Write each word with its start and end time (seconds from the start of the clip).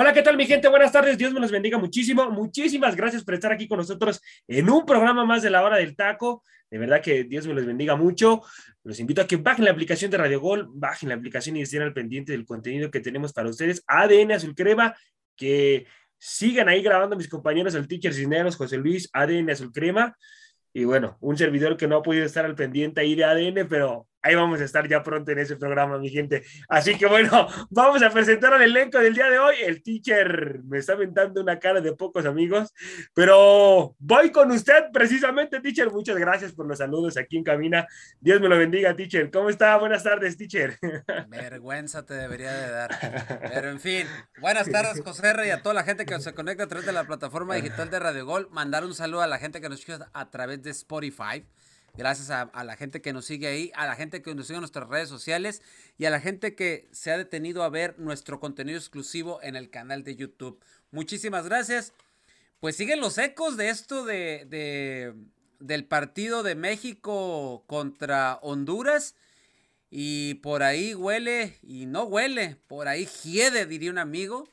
Hola, 0.00 0.14
¿qué 0.14 0.22
tal 0.22 0.38
mi 0.38 0.46
gente? 0.46 0.66
Buenas 0.66 0.92
tardes, 0.92 1.18
Dios 1.18 1.30
me 1.34 1.40
los 1.40 1.50
bendiga 1.50 1.76
muchísimo. 1.76 2.30
Muchísimas 2.30 2.96
gracias 2.96 3.22
por 3.22 3.34
estar 3.34 3.52
aquí 3.52 3.68
con 3.68 3.76
nosotros 3.76 4.18
en 4.48 4.70
un 4.70 4.86
programa 4.86 5.26
más 5.26 5.42
de 5.42 5.50
la 5.50 5.62
hora 5.62 5.76
del 5.76 5.94
taco. 5.94 6.42
De 6.70 6.78
verdad 6.78 7.02
que 7.02 7.24
Dios 7.24 7.46
me 7.46 7.52
los 7.52 7.66
bendiga 7.66 7.96
mucho. 7.96 8.40
Los 8.82 8.98
invito 8.98 9.20
a 9.20 9.26
que 9.26 9.36
bajen 9.36 9.66
la 9.66 9.72
aplicación 9.72 10.10
de 10.10 10.16
Radio 10.16 10.40
Gol, 10.40 10.68
bajen 10.72 11.10
la 11.10 11.16
aplicación 11.16 11.58
y 11.58 11.60
estén 11.60 11.82
al 11.82 11.92
pendiente 11.92 12.32
del 12.32 12.46
contenido 12.46 12.90
que 12.90 13.00
tenemos 13.00 13.34
para 13.34 13.50
ustedes. 13.50 13.84
ADN 13.86 14.32
Azul 14.32 14.54
Crema, 14.54 14.96
que 15.36 15.86
sigan 16.16 16.70
ahí 16.70 16.80
grabando 16.80 17.14
mis 17.14 17.28
compañeros, 17.28 17.74
el 17.74 17.86
teacher 17.86 18.14
Cisneros, 18.14 18.56
José 18.56 18.78
Luis, 18.78 19.10
ADN 19.12 19.50
Azul 19.50 19.70
Crema. 19.70 20.16
Y 20.72 20.84
bueno, 20.84 21.18
un 21.20 21.36
servidor 21.36 21.76
que 21.76 21.86
no 21.86 21.96
ha 21.96 22.02
podido 22.02 22.24
estar 22.24 22.46
al 22.46 22.54
pendiente 22.54 23.02
ahí 23.02 23.14
de 23.14 23.24
ADN, 23.24 23.68
pero 23.68 24.08
ahí 24.22 24.34
vamos 24.34 24.60
a 24.60 24.64
estar 24.64 24.86
ya 24.88 25.02
pronto 25.02 25.30
en 25.32 25.38
ese 25.38 25.56
programa, 25.56 25.98
mi 25.98 26.10
gente. 26.10 26.42
Así 26.68 26.96
que 26.96 27.06
bueno, 27.06 27.48
vamos 27.70 28.02
a 28.02 28.10
presentar 28.10 28.52
al 28.52 28.62
elenco 28.62 28.98
del 28.98 29.14
día 29.14 29.30
de 29.30 29.38
hoy. 29.38 29.56
El 29.62 29.82
teacher 29.82 30.60
me 30.64 30.78
está 30.78 30.92
aventando 30.92 31.40
una 31.40 31.58
cara 31.58 31.80
de 31.80 31.92
pocos 31.94 32.26
amigos, 32.26 32.74
pero 33.14 33.94
voy 33.98 34.30
con 34.30 34.50
usted 34.50 34.86
precisamente, 34.92 35.60
teacher. 35.60 35.90
Muchas 35.90 36.16
gracias 36.16 36.52
por 36.52 36.66
los 36.66 36.78
saludos 36.78 37.16
aquí 37.16 37.38
en 37.38 37.44
cabina. 37.44 37.86
Dios 38.20 38.40
me 38.40 38.48
lo 38.48 38.58
bendiga, 38.58 38.94
teacher. 38.94 39.30
¿Cómo 39.30 39.48
está? 39.48 39.76
Buenas 39.76 40.02
tardes, 40.02 40.36
teacher. 40.36 40.78
Vergüenza 41.28 42.04
te 42.04 42.14
debería 42.14 42.52
de 42.52 42.70
dar. 42.70 42.90
Pero 43.52 43.70
en 43.70 43.80
fin, 43.80 44.06
buenas 44.40 44.70
tardes, 44.70 45.00
José 45.02 45.30
y 45.46 45.50
a 45.50 45.62
toda 45.62 45.74
la 45.74 45.84
gente 45.84 46.06
que 46.06 46.18
se 46.20 46.34
conecta 46.34 46.64
a 46.64 46.66
través 46.66 46.86
de 46.86 46.92
la 46.92 47.04
plataforma 47.04 47.54
digital 47.54 47.90
de 47.90 47.98
Radio 47.98 48.26
Gol. 48.26 48.48
Mandar 48.50 48.84
un 48.84 48.94
saludo 48.94 49.22
a 49.22 49.26
la 49.26 49.38
gente 49.38 49.60
que 49.60 49.68
nos 49.68 49.78
escucha 49.78 50.10
a 50.12 50.30
través 50.30 50.62
de 50.62 50.70
Spotify. 50.70 51.44
Gracias 51.96 52.30
a, 52.30 52.50
la 52.64 52.76
gente 52.76 53.00
que 53.00 53.12
nos 53.12 53.24
sigue 53.24 53.48
ahí, 53.48 53.72
a 53.74 53.86
la 53.86 53.96
gente 53.96 54.22
que 54.22 54.34
nos 54.34 54.46
sigue 54.46 54.56
en 54.56 54.62
nuestras 54.62 54.88
redes 54.88 55.08
sociales 55.08 55.62
y 55.98 56.04
a 56.04 56.10
la 56.10 56.20
gente 56.20 56.54
que 56.54 56.88
se 56.92 57.10
ha 57.10 57.18
detenido 57.18 57.62
a 57.62 57.68
ver 57.68 57.98
nuestro 57.98 58.40
contenido 58.40 58.78
exclusivo 58.78 59.40
en 59.42 59.56
el 59.56 59.70
canal 59.70 60.04
de 60.04 60.16
YouTube. 60.16 60.62
Muchísimas 60.90 61.44
gracias. 61.46 61.92
Pues 62.60 62.76
siguen 62.76 63.00
los 63.00 63.18
ecos 63.18 63.56
de 63.56 63.70
esto 63.70 64.04
de, 64.04 65.14
del 65.58 65.84
partido 65.84 66.42
de 66.42 66.54
México 66.54 67.64
contra 67.66 68.38
Honduras. 68.42 69.14
Y 69.90 70.34
por 70.34 70.62
ahí 70.62 70.94
huele, 70.94 71.58
y 71.62 71.86
no 71.86 72.04
huele, 72.04 72.56
por 72.68 72.86
ahí 72.86 73.08
hiede, 73.24 73.66
diría 73.66 73.90
un 73.90 73.98
amigo, 73.98 74.48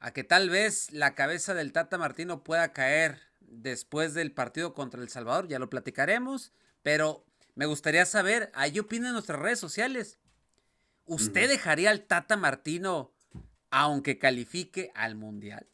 a 0.00 0.12
que 0.12 0.24
tal 0.24 0.50
vez 0.50 0.90
la 0.90 1.14
cabeza 1.14 1.54
del 1.54 1.72
Tata 1.72 1.98
Martino 1.98 2.42
pueda 2.42 2.72
caer 2.72 3.20
después 3.62 4.14
del 4.14 4.32
partido 4.32 4.74
contra 4.74 5.02
El 5.02 5.08
Salvador, 5.08 5.48
ya 5.48 5.58
lo 5.58 5.70
platicaremos, 5.70 6.52
pero 6.82 7.24
me 7.54 7.66
gustaría 7.66 8.04
saber, 8.06 8.50
ahí 8.54 8.78
opina 8.78 9.08
en 9.08 9.14
nuestras 9.14 9.40
redes 9.40 9.58
sociales. 9.58 10.18
¿Usted 11.06 11.48
dejaría 11.48 11.90
al 11.90 12.02
Tata 12.02 12.36
Martino 12.36 13.12
aunque 13.70 14.18
califique 14.18 14.90
al 14.94 15.14
Mundial? 15.14 15.66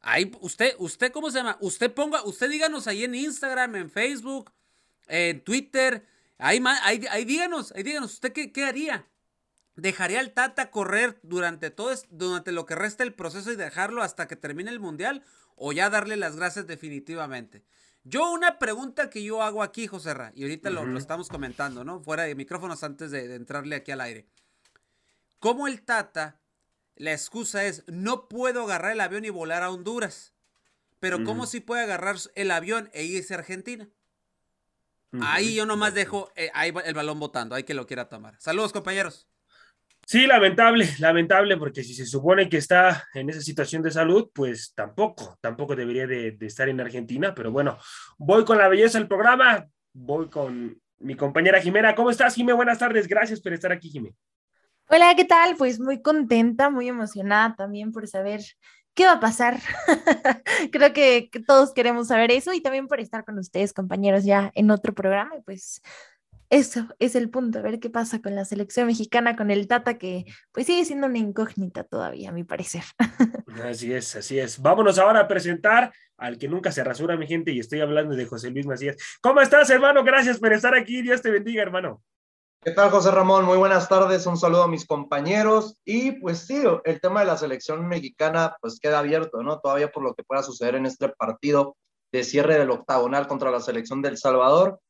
Ahí, 0.00 0.32
usted, 0.40 0.74
usted, 0.78 1.12
¿cómo 1.12 1.30
se 1.30 1.38
llama? 1.38 1.58
Usted 1.60 1.92
ponga, 1.92 2.24
usted 2.24 2.50
díganos 2.50 2.86
ahí 2.86 3.04
en 3.04 3.14
Instagram, 3.14 3.76
en 3.76 3.90
Facebook, 3.90 4.52
en 5.06 5.42
Twitter, 5.44 6.06
ahí, 6.38 6.60
ahí, 6.82 7.24
díganos, 7.24 7.72
ahí 7.72 7.82
díganos, 7.82 8.14
¿usted 8.14 8.32
qué, 8.32 8.50
qué 8.50 8.64
haría? 8.64 9.06
¿Dejaría 9.76 10.20
al 10.20 10.32
Tata 10.32 10.70
correr 10.70 11.18
durante 11.22 11.70
todo, 11.70 11.94
durante 12.10 12.52
lo 12.52 12.66
que 12.66 12.74
resta 12.74 13.04
el 13.04 13.14
proceso 13.14 13.50
y 13.52 13.56
dejarlo 13.56 14.02
hasta 14.02 14.28
que 14.28 14.36
termine 14.36 14.70
el 14.70 14.80
Mundial? 14.80 15.24
o 15.56 15.72
ya 15.72 15.90
darle 15.90 16.16
las 16.16 16.36
gracias 16.36 16.66
definitivamente. 16.66 17.64
Yo 18.04 18.30
una 18.32 18.58
pregunta 18.58 19.10
que 19.10 19.22
yo 19.22 19.42
hago 19.42 19.62
aquí, 19.62 19.86
José 19.86 20.12
Ra, 20.12 20.32
y 20.34 20.42
ahorita 20.42 20.70
lo, 20.70 20.98
estamos 20.98 21.28
comentando, 21.28 21.84
¿no? 21.84 22.00
Fuera 22.00 22.24
de 22.24 22.34
micrófonos 22.34 22.82
antes 22.82 23.12
de, 23.12 23.32
entrarle 23.36 23.76
aquí 23.76 23.92
al 23.92 24.00
aire. 24.00 24.26
¿Cómo 25.38 25.68
el 25.68 25.82
Tata, 25.82 26.40
la 26.96 27.12
excusa 27.12 27.64
es, 27.64 27.84
no 27.86 28.28
puedo 28.28 28.64
agarrar 28.64 28.92
el 28.92 29.00
avión 29.00 29.24
y 29.24 29.30
volar 29.30 29.62
a 29.62 29.70
Honduras? 29.70 30.32
Pero 30.98 31.24
¿cómo 31.24 31.46
si 31.46 31.60
puede 31.60 31.82
agarrar 31.82 32.16
el 32.34 32.50
avión 32.50 32.90
e 32.92 33.04
irse 33.04 33.34
a 33.34 33.38
Argentina? 33.38 33.88
Ahí 35.20 35.54
yo 35.54 35.66
nomás 35.66 35.94
dejo 35.94 36.32
eh, 36.36 36.50
ahí 36.54 36.72
el 36.84 36.94
balón 36.94 37.20
botando, 37.20 37.54
hay 37.54 37.64
que 37.64 37.74
lo 37.74 37.86
quiera 37.86 38.08
tomar. 38.08 38.36
Saludos, 38.40 38.72
compañeros. 38.72 39.28
Sí, 40.12 40.26
lamentable, 40.26 40.84
lamentable, 40.98 41.56
porque 41.56 41.82
si 41.82 41.94
se 41.94 42.04
supone 42.04 42.46
que 42.46 42.58
está 42.58 43.08
en 43.14 43.30
esa 43.30 43.40
situación 43.40 43.80
de 43.80 43.90
salud, 43.90 44.28
pues 44.34 44.74
tampoco, 44.74 45.38
tampoco 45.40 45.74
debería 45.74 46.06
de, 46.06 46.36
estar 46.42 46.68
en 46.68 46.82
Argentina, 46.82 47.34
pero 47.34 47.50
bueno, 47.50 47.78
voy 48.18 48.44
con 48.44 48.58
la 48.58 48.68
belleza 48.68 48.98
del 48.98 49.08
programa, 49.08 49.66
voy 49.94 50.28
con 50.28 50.78
mi 50.98 51.16
compañera 51.16 51.62
Jimena. 51.62 51.94
¿Cómo 51.94 52.10
estás, 52.10 52.34
Jimena? 52.34 52.56
Buenas 52.56 52.78
tardes, 52.78 53.08
gracias 53.08 53.40
por 53.40 53.54
estar 53.54 53.72
aquí, 53.72 53.88
Jimena. 53.88 54.14
Hola, 54.90 55.14
¿qué 55.16 55.24
tal? 55.24 55.56
Pues 55.56 55.80
muy 55.80 56.02
contenta, 56.02 56.68
muy 56.68 56.88
emocionada 56.88 57.56
también 57.56 57.90
por 57.90 58.06
saber 58.06 58.42
qué 58.92 59.06
va 59.06 59.12
a 59.12 59.20
pasar. 59.20 59.60
Creo 60.72 60.92
que, 60.92 61.30
todos 61.46 61.72
queremos 61.72 62.08
saber 62.08 62.30
eso 62.32 62.52
y 62.52 62.60
también 62.60 62.86
por 62.86 63.00
estar 63.00 63.24
con 63.24 63.38
ustedes, 63.38 63.72
compañeros, 63.72 64.24
ya 64.24 64.52
en 64.54 64.70
otro 64.70 64.92
programa. 64.92 65.36
Pues 65.46 65.80
eso 66.52 66.86
es 66.98 67.14
el 67.14 67.30
punto, 67.30 67.58
a 67.60 67.62
ver 67.62 67.80
qué 67.80 67.88
pasa 67.88 68.20
con 68.20 68.34
la 68.34 68.44
selección 68.44 68.86
mexicana, 68.86 69.36
con 69.36 69.50
el 69.50 69.66
Tata, 69.66 69.96
que 69.96 70.26
pues 70.52 70.66
sigue 70.66 70.84
siendo 70.84 71.06
una 71.06 71.16
incógnita 71.16 71.82
todavía, 71.82 72.28
a 72.28 72.32
mi 72.32 72.44
parecer. 72.44 72.84
Así 73.64 73.90
es, 73.94 74.14
así 74.16 74.38
es. 74.38 74.60
Vámonos 74.60 74.98
ahora 74.98 75.20
a 75.20 75.28
presentar 75.28 75.92
al 76.18 76.36
que 76.36 76.48
nunca 76.48 76.70
se 76.70 76.84
rasura, 76.84 77.16
mi 77.16 77.26
gente, 77.26 77.52
y 77.52 77.60
estoy 77.60 77.80
hablando 77.80 78.14
de 78.14 78.26
José 78.26 78.50
Luis 78.50 78.66
Macías. 78.66 78.96
¿Cómo 79.22 79.40
estás, 79.40 79.70
hermano? 79.70 80.04
Gracias 80.04 80.38
por 80.38 80.52
estar 80.52 80.74
aquí. 80.74 81.00
Dios 81.00 81.22
te 81.22 81.30
bendiga, 81.30 81.62
hermano. 81.62 82.02
¿Qué 82.62 82.72
tal, 82.72 82.90
José 82.90 83.10
Ramón? 83.10 83.46
Muy 83.46 83.56
buenas 83.56 83.88
tardes. 83.88 84.26
Un 84.26 84.36
saludo 84.36 84.64
a 84.64 84.68
mis 84.68 84.86
compañeros. 84.86 85.78
Y 85.86 86.12
pues 86.12 86.40
sí, 86.40 86.62
el 86.84 87.00
tema 87.00 87.20
de 87.20 87.26
la 87.26 87.38
selección 87.38 87.86
mexicana 87.88 88.56
pues 88.60 88.78
queda 88.78 88.98
abierto, 88.98 89.42
¿no? 89.42 89.58
Todavía 89.58 89.90
por 89.90 90.02
lo 90.02 90.14
que 90.14 90.22
pueda 90.22 90.42
suceder 90.42 90.74
en 90.74 90.84
este 90.84 91.08
partido 91.08 91.76
de 92.12 92.24
cierre 92.24 92.58
del 92.58 92.70
octagonal 92.70 93.26
contra 93.26 93.50
la 93.50 93.60
selección 93.60 94.02
del 94.02 94.18
Salvador 94.18 94.80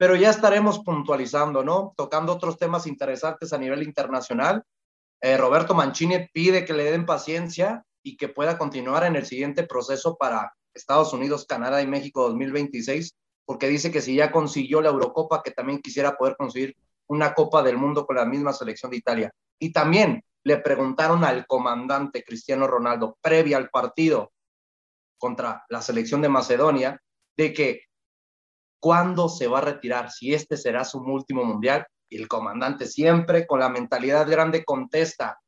pero 0.00 0.16
ya 0.16 0.30
estaremos 0.30 0.78
puntualizando, 0.78 1.62
¿no? 1.62 1.92
Tocando 1.94 2.32
otros 2.32 2.56
temas 2.56 2.86
interesantes 2.86 3.52
a 3.52 3.58
nivel 3.58 3.82
internacional. 3.82 4.64
Eh, 5.20 5.36
Roberto 5.36 5.74
Mancini 5.74 6.26
pide 6.32 6.64
que 6.64 6.72
le 6.72 6.84
den 6.84 7.04
paciencia 7.04 7.84
y 8.02 8.16
que 8.16 8.30
pueda 8.30 8.56
continuar 8.56 9.04
en 9.04 9.14
el 9.14 9.26
siguiente 9.26 9.62
proceso 9.64 10.16
para 10.16 10.54
Estados 10.72 11.12
Unidos, 11.12 11.44
Canadá 11.44 11.82
y 11.82 11.86
México 11.86 12.22
2026, 12.30 13.14
porque 13.44 13.68
dice 13.68 13.90
que 13.90 14.00
si 14.00 14.14
ya 14.14 14.32
consiguió 14.32 14.80
la 14.80 14.88
Eurocopa, 14.88 15.42
que 15.42 15.50
también 15.50 15.82
quisiera 15.82 16.16
poder 16.16 16.34
conseguir 16.38 16.74
una 17.06 17.34
Copa 17.34 17.62
del 17.62 17.76
Mundo 17.76 18.06
con 18.06 18.16
la 18.16 18.24
misma 18.24 18.54
selección 18.54 18.90
de 18.90 18.96
Italia. 18.96 19.30
Y 19.58 19.70
también 19.70 20.24
le 20.44 20.56
preguntaron 20.56 21.24
al 21.24 21.46
comandante 21.46 22.24
Cristiano 22.24 22.66
Ronaldo, 22.66 23.18
previa 23.20 23.58
al 23.58 23.68
partido 23.68 24.32
contra 25.18 25.62
la 25.68 25.82
selección 25.82 26.22
de 26.22 26.30
Macedonia, 26.30 26.98
de 27.36 27.52
que 27.52 27.89
cuándo 28.80 29.28
se 29.28 29.46
va 29.46 29.58
a 29.58 29.62
retirar, 29.62 30.10
si 30.10 30.34
este 30.34 30.56
será 30.56 30.84
su 30.84 30.98
último 30.98 31.44
mundial. 31.44 31.86
Y 32.08 32.20
el 32.20 32.26
comandante 32.26 32.86
siempre 32.86 33.46
con 33.46 33.60
la 33.60 33.68
mentalidad 33.68 34.28
grande 34.28 34.64
contesta, 34.64 35.38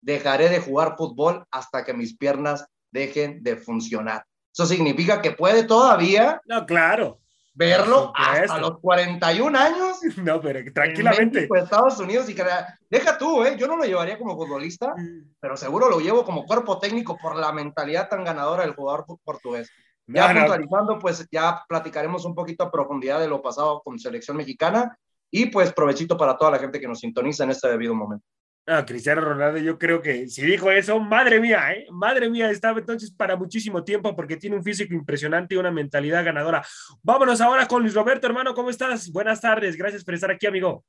dejaré 0.00 0.48
de 0.48 0.60
jugar 0.60 0.94
fútbol 0.96 1.44
hasta 1.50 1.84
que 1.84 1.94
mis 1.94 2.16
piernas 2.16 2.66
dejen 2.92 3.42
de 3.42 3.56
funcionar. 3.56 4.24
Eso 4.54 4.66
significa 4.66 5.20
que 5.20 5.32
puede 5.32 5.64
todavía... 5.64 6.40
No, 6.46 6.64
claro. 6.64 7.18
Verlo 7.54 8.12
hasta 8.14 8.58
los 8.58 8.78
41 8.80 9.58
años. 9.58 9.96
No, 10.22 10.40
pero 10.40 10.60
tranquilamente. 10.72 11.48
En 11.50 11.56
Estados 11.56 11.98
Unidos 11.98 12.28
y 12.28 12.34
que 12.34 12.44
deja 12.90 13.16
tú, 13.16 13.42
¿eh? 13.44 13.56
Yo 13.58 13.66
no 13.66 13.76
lo 13.76 13.84
llevaría 13.84 14.18
como 14.18 14.36
futbolista, 14.36 14.94
mm. 14.94 15.36
pero 15.40 15.56
seguro 15.56 15.88
lo 15.88 16.00
llevo 16.00 16.24
como 16.24 16.44
cuerpo 16.44 16.78
técnico 16.78 17.16
por 17.16 17.36
la 17.36 17.52
mentalidad 17.52 18.08
tan 18.08 18.24
ganadora 18.24 18.62
del 18.62 18.74
jugador 18.74 19.06
portugués. 19.24 19.70
Ya 20.06 20.32
puntualizando, 20.32 20.98
pues 20.98 21.26
ya 21.30 21.62
platicaremos 21.68 22.24
un 22.24 22.34
poquito 22.34 22.64
a 22.64 22.70
profundidad 22.70 23.20
de 23.20 23.28
lo 23.28 23.42
pasado 23.42 23.82
con 23.82 23.98
selección 23.98 24.36
mexicana 24.36 24.96
y 25.30 25.46
pues 25.46 25.72
provechito 25.72 26.16
para 26.16 26.36
toda 26.36 26.52
la 26.52 26.58
gente 26.58 26.80
que 26.80 26.86
nos 26.86 27.00
sintoniza 27.00 27.44
en 27.44 27.50
este 27.50 27.68
debido 27.68 27.94
momento. 27.94 28.24
Ah, 28.68 28.84
Cristiano 28.84 29.20
Ronaldo, 29.20 29.58
yo 29.58 29.78
creo 29.78 30.02
que 30.02 30.26
si 30.28 30.44
dijo 30.44 30.72
eso, 30.72 30.98
madre 30.98 31.40
mía, 31.40 31.72
¿eh? 31.72 31.86
madre 31.92 32.28
mía, 32.28 32.50
estaba 32.50 32.80
entonces 32.80 33.12
para 33.12 33.36
muchísimo 33.36 33.84
tiempo 33.84 34.14
porque 34.16 34.36
tiene 34.36 34.56
un 34.56 34.64
físico 34.64 34.92
impresionante 34.92 35.54
y 35.54 35.58
una 35.58 35.70
mentalidad 35.70 36.24
ganadora. 36.24 36.66
Vámonos 37.02 37.40
ahora 37.40 37.68
con 37.68 37.82
Luis 37.82 37.94
Roberto, 37.94 38.26
hermano, 38.26 38.54
¿cómo 38.54 38.70
estás? 38.70 39.10
Buenas 39.12 39.40
tardes, 39.40 39.76
gracias 39.76 40.02
por 40.04 40.14
estar 40.14 40.32
aquí, 40.32 40.46
amigo. 40.46 40.84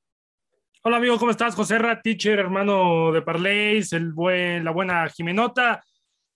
Hola 0.83 0.97
amigo, 0.97 1.19
¿cómo 1.19 1.29
estás? 1.29 1.53
José 1.53 1.77
Ra, 1.77 2.01
teacher, 2.01 2.39
hermano 2.39 3.11
de 3.11 3.21
Parleys, 3.21 3.93
el 3.93 4.11
buen, 4.11 4.63
la 4.63 4.71
buena 4.71 5.07
Jimenota. 5.09 5.83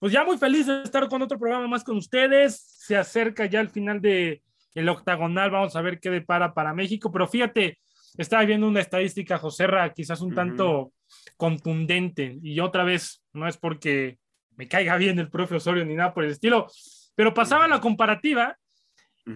Pues 0.02 0.12
ya 0.12 0.24
muy 0.24 0.36
feliz 0.36 0.66
de 0.66 0.82
estar 0.82 1.08
con 1.08 1.22
otro 1.22 1.38
programa 1.38 1.68
más 1.68 1.84
con 1.84 1.96
ustedes. 1.96 2.60
Se 2.60 2.96
acerca 2.96 3.46
ya 3.46 3.60
el 3.60 3.68
final 3.68 4.00
de 4.00 4.42
el 4.74 4.88
octagonal, 4.88 5.52
vamos 5.52 5.76
a 5.76 5.80
ver 5.80 6.00
qué 6.00 6.10
depara 6.10 6.54
para 6.54 6.74
México, 6.74 7.12
pero 7.12 7.28
fíjate, 7.28 7.78
estaba 8.18 8.44
viendo 8.44 8.66
una 8.66 8.80
estadística, 8.80 9.38
José 9.38 9.68
Ra, 9.68 9.92
quizás 9.94 10.20
un 10.20 10.34
tanto 10.34 10.92
contundente, 11.36 12.36
y 12.42 12.58
otra 12.58 12.82
vez, 12.82 13.22
no 13.32 13.46
es 13.46 13.56
porque 13.56 14.18
me 14.56 14.66
caiga 14.66 14.96
bien 14.96 15.20
el 15.20 15.30
profe 15.30 15.54
Osorio 15.54 15.84
ni 15.84 15.94
nada 15.94 16.12
por 16.12 16.24
el 16.24 16.32
estilo, 16.32 16.66
pero 17.14 17.32
pasaba 17.32 17.68
la 17.68 17.80
comparativa 17.80 18.58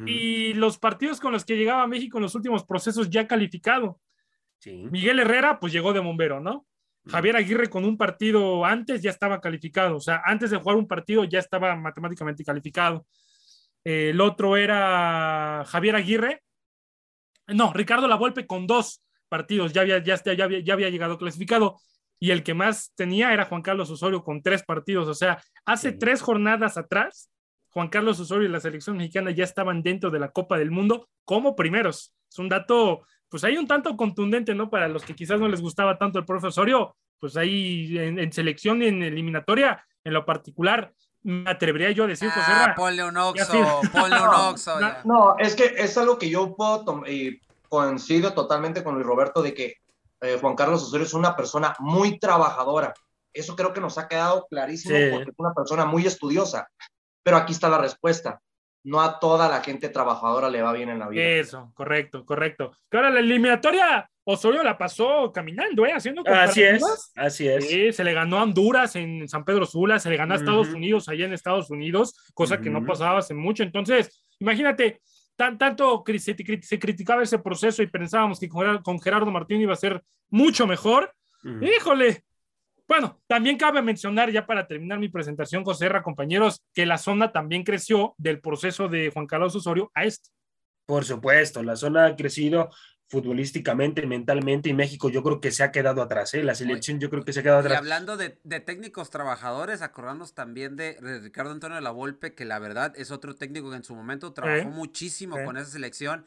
y 0.04 0.52
los 0.54 0.78
partidos 0.78 1.20
con 1.20 1.30
los 1.30 1.44
que 1.44 1.56
llegaba 1.56 1.86
México 1.86 2.18
en 2.18 2.22
los 2.22 2.34
últimos 2.34 2.64
procesos 2.64 3.08
ya 3.08 3.28
calificado. 3.28 4.00
Miguel 4.64 5.20
Herrera, 5.20 5.60
pues 5.60 5.72
llegó 5.72 5.92
de 5.92 6.00
bombero, 6.00 6.40
¿no? 6.40 6.66
Javier 7.08 7.36
Aguirre 7.36 7.68
con 7.68 7.84
un 7.84 7.96
partido 7.96 8.64
antes 8.64 9.02
ya 9.02 9.10
estaba 9.10 9.40
calificado, 9.40 9.96
o 9.96 10.00
sea, 10.00 10.22
antes 10.24 10.50
de 10.50 10.56
jugar 10.56 10.76
un 10.76 10.88
partido 10.88 11.24
ya 11.24 11.38
estaba 11.38 11.74
matemáticamente 11.76 12.44
calificado. 12.44 13.06
el 13.84 14.20
otro 14.20 14.56
era 14.56 15.64
Javier 15.66 15.96
Aguirre, 15.96 16.42
no, 17.48 17.72
Ricardo 17.72 18.08
Lavolpe 18.08 18.46
con 18.46 18.66
dos 18.66 19.02
partidos 19.28 19.72
ya 19.72 19.82
había, 19.82 20.02
ya, 20.02 20.20
ya, 20.22 20.44
había, 20.44 20.60
ya 20.60 20.74
había 20.74 20.90
llegado 20.90 21.18
clasificado 21.18 21.78
y 22.18 22.30
el 22.30 22.42
que 22.42 22.54
más 22.54 22.92
tenía 22.94 23.32
era 23.32 23.44
Juan 23.44 23.62
Carlos 23.62 23.90
Osorio 23.90 24.22
con 24.22 24.42
tres 24.42 24.62
partidos, 24.62 25.08
o 25.08 25.14
sea, 25.14 25.42
hace 25.64 25.92
tres 25.92 26.22
jornadas 26.22 26.76
atrás, 26.76 27.30
Juan 27.70 27.88
Carlos 27.88 28.18
Osorio 28.18 28.48
y 28.48 28.52
la 28.52 28.60
selección 28.60 28.96
mexicana 28.96 29.30
ya 29.30 29.44
estaban 29.44 29.82
dentro 29.82 30.10
de 30.10 30.18
la 30.18 30.30
Copa 30.30 30.58
del 30.58 30.70
Mundo 30.70 31.08
como 31.24 31.54
primeros. 31.54 32.14
Es 32.30 32.38
un 32.38 32.48
dato 32.48 33.06
pues 33.28 33.44
hay 33.44 33.56
un 33.56 33.66
tanto 33.66 33.96
contundente, 33.96 34.54
¿no? 34.54 34.70
Para 34.70 34.88
los 34.88 35.04
que 35.04 35.14
quizás 35.14 35.40
no 35.40 35.48
les 35.48 35.60
gustaba 35.60 35.98
tanto 35.98 36.18
el 36.18 36.24
profesorio, 36.24 36.96
pues 37.18 37.36
ahí 37.36 37.98
en, 37.98 38.32
selección 38.32 38.82
y 38.82 38.86
en 38.86 39.02
eliminatoria, 39.02 39.84
en 40.04 40.12
lo 40.12 40.24
particular, 40.24 40.92
me 41.22 41.50
atrevería 41.50 41.90
yo 41.90 42.04
a 42.04 42.08
decir, 42.08 42.30
José. 42.30 42.46
Ah, 42.48 42.74
ponle 42.76 43.04
un 43.04 43.16
oxo, 43.16 43.80
ponle 43.92 44.20
un 44.20 44.28
oxo. 44.28 44.78
No, 45.04 45.36
es 45.38 45.56
que 45.56 45.74
es 45.76 45.98
algo 45.98 46.18
que 46.18 46.30
yo 46.30 46.54
puedo 46.54 47.04
y 47.06 47.40
coincido 47.68 48.32
totalmente 48.32 48.84
con 48.84 48.94
Luis 48.94 49.06
Roberto 49.06 49.42
de 49.42 49.52
que 49.52 49.74
eh, 50.20 50.38
Juan 50.40 50.54
Carlos 50.54 50.84
Osorio 50.84 51.04
es 51.04 51.14
una 51.14 51.34
persona 51.34 51.74
muy 51.80 52.18
trabajadora. 52.18 52.94
Eso 53.32 53.56
creo 53.56 53.72
que 53.72 53.80
nos 53.80 53.98
ha 53.98 54.08
quedado 54.08 54.46
clarísimo 54.48 54.94
porque 55.12 55.30
es 55.30 55.36
una 55.38 55.52
persona 55.52 55.84
muy 55.84 56.06
estudiosa. 56.06 56.68
Pero 57.22 57.36
aquí 57.38 57.52
está 57.52 57.68
la 57.68 57.78
respuesta 57.78 58.40
no 58.86 59.00
a 59.00 59.18
toda 59.18 59.48
la 59.48 59.62
gente 59.62 59.88
trabajadora 59.88 60.48
le 60.48 60.62
va 60.62 60.72
bien 60.72 60.88
en 60.90 61.00
la 61.00 61.08
vida. 61.08 61.22
Eso, 61.22 61.72
correcto, 61.74 62.24
correcto. 62.24 62.70
Que 62.88 62.96
ahora 62.96 63.10
la 63.10 63.18
eliminatoria 63.18 64.08
Osorio 64.22 64.62
la 64.62 64.78
pasó 64.78 65.32
caminando, 65.32 65.84
¿eh? 65.86 65.92
Haciendo 65.92 66.22
Así 66.24 66.62
es, 66.62 67.12
así 67.16 67.48
es. 67.48 67.68
Sí, 67.68 67.92
se 67.92 68.04
le 68.04 68.14
ganó 68.14 68.38
a 68.38 68.44
Honduras 68.44 68.94
en 68.94 69.28
San 69.28 69.44
Pedro 69.44 69.66
Sula, 69.66 69.98
se 69.98 70.08
le 70.08 70.16
ganó 70.16 70.34
a 70.34 70.36
Estados 70.36 70.68
Unidos 70.68 71.08
allá 71.08 71.26
en 71.26 71.32
Estados 71.32 71.68
Unidos, 71.70 72.14
cosa 72.32 72.60
que 72.60 72.70
no 72.70 72.84
pasaba 72.86 73.18
hace 73.18 73.34
mucho. 73.34 73.64
Entonces, 73.64 74.24
imagínate, 74.38 75.00
tan, 75.34 75.58
tanto 75.58 76.04
se, 76.18 76.36
se, 76.62 76.78
criticaba 76.78 77.24
ese 77.24 77.40
proceso 77.40 77.82
y 77.82 77.88
pensábamos 77.88 78.38
que 78.38 78.48
con 78.48 79.00
Gerardo 79.00 79.32
Martín 79.32 79.60
iba 79.60 79.72
a 79.72 79.76
ser 79.76 80.00
mucho 80.30 80.66
mejor. 80.66 81.12
Híjole, 81.60 82.24
bueno, 82.88 83.20
también 83.26 83.58
cabe 83.58 83.82
mencionar, 83.82 84.30
ya 84.30 84.46
para 84.46 84.66
terminar 84.66 84.98
mi 84.98 85.08
presentación, 85.08 85.64
José 85.64 85.86
Herra, 85.86 86.02
compañeros, 86.02 86.62
que 86.72 86.86
la 86.86 86.98
zona 86.98 87.32
también 87.32 87.64
creció 87.64 88.14
del 88.16 88.40
proceso 88.40 88.88
de 88.88 89.10
Juan 89.12 89.26
Carlos 89.26 89.56
Osorio 89.56 89.90
a 89.94 90.04
este. 90.04 90.30
Por 90.86 91.04
supuesto, 91.04 91.64
la 91.64 91.74
zona 91.74 92.06
ha 92.06 92.16
crecido 92.16 92.70
futbolísticamente, 93.08 94.06
mentalmente, 94.06 94.68
y 94.68 94.74
México 94.74 95.08
yo 95.08 95.22
creo 95.22 95.40
que 95.40 95.52
se 95.52 95.62
ha 95.62 95.70
quedado 95.70 96.02
atrás, 96.02 96.34
¿eh? 96.34 96.42
la 96.42 96.54
selección 96.54 96.98
yo 96.98 97.08
creo 97.08 97.24
que 97.24 97.32
se 97.32 97.40
ha 97.40 97.42
quedado 97.42 97.60
atrás. 97.60 97.74
Y 97.74 97.76
hablando 97.76 98.16
de, 98.16 98.30
técnicos 98.60 99.10
trabajadores, 99.10 99.82
acordarnos 99.82 100.34
también 100.34 100.76
de, 100.76 100.96
Ricardo 101.22 101.52
Antonio 101.52 101.76
de 101.76 101.82
la 101.82 101.90
Volpe, 101.90 102.34
que 102.34 102.44
la 102.44 102.58
verdad 102.58 102.92
es 102.96 103.10
otro 103.10 103.36
técnico 103.36 103.70
que 103.70 103.76
en 103.76 103.84
su 103.84 103.94
momento 103.94 104.32
trabajó 104.32 104.70
muchísimo 104.70 105.36
con 105.44 105.56
esa 105.56 105.70
selección, 105.70 106.24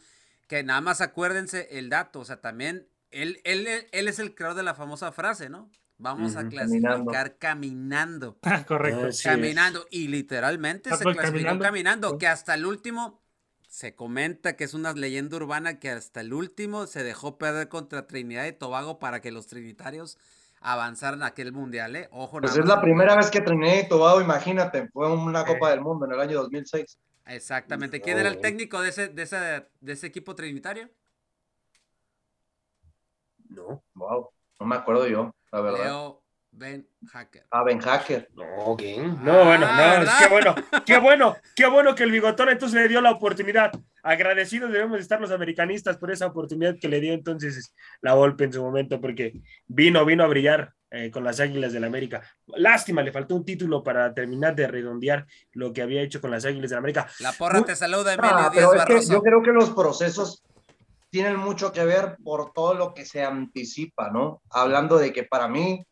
que 0.47 0.63
nada 0.63 0.81
más 0.81 1.01
acuérdense 1.01 1.67
el 1.71 1.89
dato, 1.89 2.21
o 2.21 2.25
sea, 2.25 2.39
también 2.39 2.88
él, 3.12 3.41
él, 3.44 3.67
él 3.91 4.07
es 4.07 4.19
el 4.19 4.33
creador 4.33 4.55
de 4.55 4.63
la 4.63 4.73
famosa 4.73 5.12
frase, 5.12 5.50
¿no? 5.50 5.69
Vamos 6.00 6.38
a 6.38 6.48
clasificar 6.48 7.38
caminando. 7.38 8.38
Ah, 8.44 8.63
correcto. 8.68 9.10
caminando. 9.22 9.86
Y 9.92 10.07
literalmente 10.07 10.96
se 10.96 11.04
clasificó 11.04 11.60
caminando, 11.60 12.18
que 12.18 12.28
hasta 12.28 12.56
el 12.56 12.66
último 12.66 13.22
se 13.68 13.96
comenta 13.96 14.56
que 14.56 14.63
es 14.63 14.74
una 14.74 14.94
leyenda 14.94 15.38
urbana 15.38 15.78
que 15.80 15.92
hasta 15.92 16.22
el 16.22 16.34
último 16.34 16.88
se 16.88 17.04
dejó 17.04 17.38
perder 17.38 17.68
contra 17.68 18.07
Trinidad 18.07 18.46
y 18.46 18.54
Tobago 18.54 18.98
para 18.98 19.22
que 19.22 19.31
los 19.31 19.46
trinitarios 19.48 20.18
avanzaran 20.62 21.22
a 21.22 21.28
aquel 21.28 21.51
mundial, 21.51 21.96
¿eh? 21.96 22.10
Ojo, 22.12 22.40
Pues 22.40 22.57
es 22.57 22.66
la 22.66 22.81
primera 22.81 23.16
vez 23.16 23.30
que 23.30 23.42
Trinidad 23.42 23.75
y 23.78 23.88
Tobago, 23.88 24.22
imagínate, 24.22 24.88
fue 24.90 25.12
una 25.13 25.46
Copa 25.46 25.69
del 25.69 25.81
Mundo 25.81 26.06
en 26.06 26.13
el 26.13 26.19
año 26.19 26.38
2006. 26.42 26.98
Exactamente. 27.28 28.01
¿Quién 28.01 28.18
era 28.18 28.30
el 28.30 28.40
técnico 28.40 28.81
de 28.81 28.90
ese, 28.90 29.10
de 29.10 29.24
ese, 29.24 29.68
de 29.81 29.94
ese 29.94 30.07
equipo 30.07 30.34
trinitario? 30.34 30.90
No. 33.50 33.84
Wow, 33.94 34.30
no 34.59 34.65
me 34.65 34.75
acuerdo 34.75 35.07
yo. 35.07 35.33
Leo 35.51 36.21
Ben 36.51 36.88
Hacker. 37.11 37.45
Ah, 37.51 37.63
Ben 37.63 37.79
Hacker. 37.79 38.29
No, 38.35 38.75
¿quién? 38.77 39.23
No, 39.23 39.45
bueno, 39.45 39.65
ah, 39.69 40.03
no, 40.03 40.11
qué 40.19 40.33
bueno, 40.33 40.56
qué 40.85 40.97
bueno, 40.97 41.38
qué 41.56 41.67
bueno 41.67 41.95
que 41.95 42.03
el 42.03 42.11
bigotón 42.11 42.50
entonces 42.50 42.81
le 42.81 42.88
dio 42.88 43.01
la 43.01 43.11
oportunidad. 43.11 43.71
Agradecidos 44.03 44.71
debemos 44.71 45.00
estar 45.00 45.21
los 45.21 45.31
americanistas 45.31 45.97
por 45.97 46.11
esa 46.11 46.25
oportunidad 46.25 46.75
que 46.79 46.89
le 46.89 47.00
dio 47.00 47.13
entonces 47.13 47.73
la 48.01 48.13
golpe 48.13 48.45
en 48.45 48.53
su 48.53 48.61
momento, 48.61 49.00
porque 49.00 49.33
vino, 49.67 50.03
vino 50.06 50.23
a 50.23 50.27
brillar 50.27 50.73
eh, 50.91 51.12
con 51.12 51.23
las 51.23 51.39
Águilas 51.39 51.71
del 51.71 51.81
la 51.81 51.88
América. 51.88 52.21
Lástima, 52.47 53.03
le 53.03 53.12
faltó 53.12 53.35
un 53.35 53.45
título 53.45 53.83
para 53.83 54.13
terminar 54.13 54.55
de 54.55 54.67
redondear 54.67 55.27
lo 55.51 55.71
que 55.71 55.83
había 55.83 56.01
hecho 56.01 56.19
con 56.19 56.31
las 56.31 56.45
Águilas 56.45 56.69
del 56.69 56.77
la 56.77 56.79
América. 56.79 57.07
La 57.19 57.31
porra 57.31 57.63
te 57.63 57.75
saluda, 57.75 58.13
Emilio 58.13 58.35
ah, 58.35 58.50
Díaz 58.51 59.07
yo 59.07 59.21
creo 59.21 59.44
que 59.44 59.51
los 59.51 59.69
procesos 59.69 60.44
tienen 61.09 61.38
mucho 61.38 61.71
que 61.71 61.85
ver 61.85 62.17
por 62.23 62.51
todo 62.53 62.73
lo 62.73 62.94
que 62.94 63.06
se 63.06 63.23
anticipa, 63.23 64.09
¿no? 64.09 64.41
Hablando 64.50 64.97
de 64.97 65.11
que 65.11 65.23
para 65.23 65.47
mí, 65.47 65.83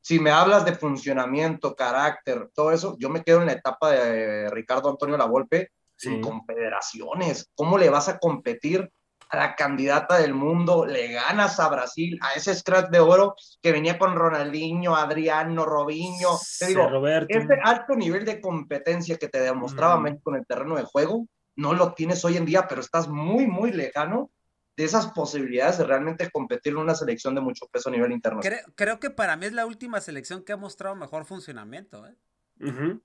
si 0.00 0.20
me 0.20 0.30
hablas 0.30 0.64
de 0.64 0.74
funcionamiento, 0.74 1.74
carácter, 1.74 2.50
todo 2.54 2.72
eso, 2.72 2.96
yo 2.98 3.10
me 3.10 3.22
quedo 3.22 3.40
en 3.40 3.46
la 3.46 3.52
etapa 3.52 3.90
de 3.90 4.50
Ricardo 4.50 4.90
Antonio 4.90 5.16
Lavolpe 5.16 5.70
sin 5.96 6.20
confederaciones. 6.20 7.50
¿Cómo 7.54 7.78
le 7.78 7.88
vas 7.88 8.08
a 8.08 8.18
competir 8.18 8.90
a 9.30 9.36
la 9.36 9.54
candidata 9.54 10.18
del 10.18 10.34
mundo? 10.34 10.84
Le 10.84 11.12
ganas 11.12 11.58
a 11.58 11.68
Brasil, 11.68 12.18
a 12.20 12.34
ese 12.34 12.54
scratch 12.54 12.90
de 12.90 13.00
oro 13.00 13.34
que 13.62 13.72
venía 13.72 13.98
con 13.98 14.14
Ronaldinho, 14.14 14.94
Adriano, 14.94 15.64
Robinho. 15.64 16.30
Te 16.58 16.66
digo, 16.66 16.88
Roberto. 16.88 17.28
ese 17.30 17.58
alto 17.62 17.94
nivel 17.94 18.24
de 18.24 18.40
competencia 18.40 19.16
que 19.16 19.28
te 19.28 19.40
demostraba 19.40 19.98
México 19.98 20.30
en 20.30 20.40
el 20.40 20.46
terreno 20.46 20.76
de 20.76 20.84
juego, 20.84 21.26
no 21.56 21.72
lo 21.72 21.94
tienes 21.94 22.24
hoy 22.24 22.36
en 22.36 22.44
día, 22.44 22.66
pero 22.68 22.80
estás 22.80 23.08
muy, 23.08 23.46
muy 23.46 23.72
lejano 23.72 24.30
de 24.76 24.84
esas 24.84 25.08
posibilidades 25.12 25.78
de 25.78 25.84
realmente 25.84 26.30
competir 26.30 26.72
en 26.72 26.78
una 26.78 26.94
selección 26.94 27.34
de 27.34 27.40
mucho 27.40 27.66
peso 27.66 27.88
a 27.88 27.92
nivel 27.92 28.12
internacional. 28.12 28.64
Creo, 28.74 28.98
que 28.98 29.10
para 29.10 29.36
mí 29.36 29.46
es 29.46 29.52
la 29.52 29.66
última 29.66 30.00
selección 30.00 30.44
que 30.44 30.52
ha 30.52 30.56
mostrado 30.56 30.96
mejor 30.96 31.24
funcionamiento. 31.24 32.06
¿eh? 32.06 32.14
sí, 32.58 32.98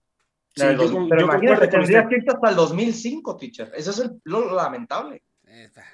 pero 0.56 1.22
imagínate, 1.22 1.68
tendrías 1.68 2.08
que 2.08 2.16
ir 2.16 2.26
hasta 2.28 2.50
el 2.50 2.56
2005, 2.56 3.38
teacher. 3.38 3.72
Eso 3.76 3.92
es 3.92 4.12
lo 4.24 4.56
lamentable. 4.56 5.24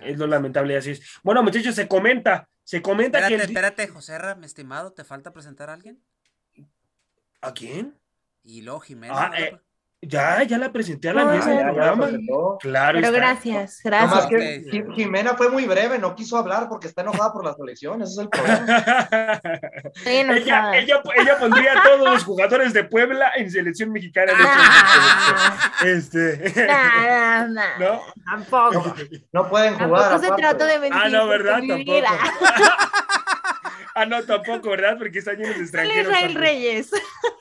Es 0.01 0.17
lo 0.17 0.27
lamentable, 0.27 0.77
así 0.77 0.91
es. 0.91 1.01
Bueno, 1.23 1.41
muchachos, 1.41 1.75
se 1.75 1.87
comenta, 1.87 2.47
se 2.63 2.81
comenta 2.81 3.19
espérate, 3.19 3.37
que... 3.37 3.51
Espérate, 3.51 3.87
José 3.87 4.17
Ra, 4.17 4.35
mi 4.35 4.45
estimado, 4.45 4.91
¿te 4.93 5.03
falta 5.03 5.31
presentar 5.31 5.69
a 5.69 5.73
alguien? 5.73 6.01
¿A 7.41 7.53
quién? 7.53 7.97
Y 8.43 8.61
luego 8.61 8.79
Jiménez. 8.81 9.17
Ah, 9.17 9.31
eh, 9.37 9.57
ya, 10.07 10.43
ya 10.43 10.57
la 10.57 10.71
presenté 10.71 11.09
a 11.09 11.13
la 11.13 11.25
mesa 11.25 11.49
del 11.49 11.63
programa. 11.63 12.09
Claro. 12.59 12.99
Pero 13.01 13.11
gracias, 13.11 13.81
gracias. 13.83 14.27
que 14.27 14.85
Jimena 14.95 15.35
fue 15.35 15.49
muy 15.49 15.65
breve, 15.65 15.99
no 15.99 16.15
quiso 16.15 16.37
hablar 16.37 16.67
porque 16.69 16.87
está 16.87 17.01
enojada 17.01 17.33
por 17.33 17.43
las 17.43 17.59
elecciones, 17.59 18.11
ese 18.11 18.21
es 18.21 18.23
el 18.23 18.29
problema. 18.29 19.41
ella, 20.05 20.77
ella, 20.77 21.01
ella, 21.17 21.37
pondría 21.39 21.79
a 21.79 21.83
todos 21.83 22.09
los 22.09 22.23
jugadores 22.23 22.73
de 22.73 22.83
Puebla 22.83 23.31
en 23.35 23.51
selección 23.51 23.91
mexicana. 23.91 24.33
Ah. 24.37 25.71
este. 25.83 26.53
Nada, 26.67 27.47
nada. 27.47 27.75
¿No? 27.79 28.01
Tampoco. 28.25 28.95
No 29.31 29.49
pueden 29.49 29.73
jugar. 29.75 30.09
Tampoco 30.09 30.35
se 30.35 30.41
trata 30.41 30.65
de 30.65 30.79
mentir. 30.79 31.01
Ah, 31.03 31.09
no, 31.09 31.27
¿verdad? 31.27 31.61
Tampoco. 31.67 31.91
Ah, 33.97 34.05
no, 34.05 34.21
tampoco, 34.25 34.71
¿verdad? 34.71 34.97
Porque 34.97 35.19
están 35.19 35.37
llenos 35.37 35.55
de 35.55 35.61
extranjeros. 35.61 36.11
Israel 36.11 36.35
Reyes. 36.35 36.91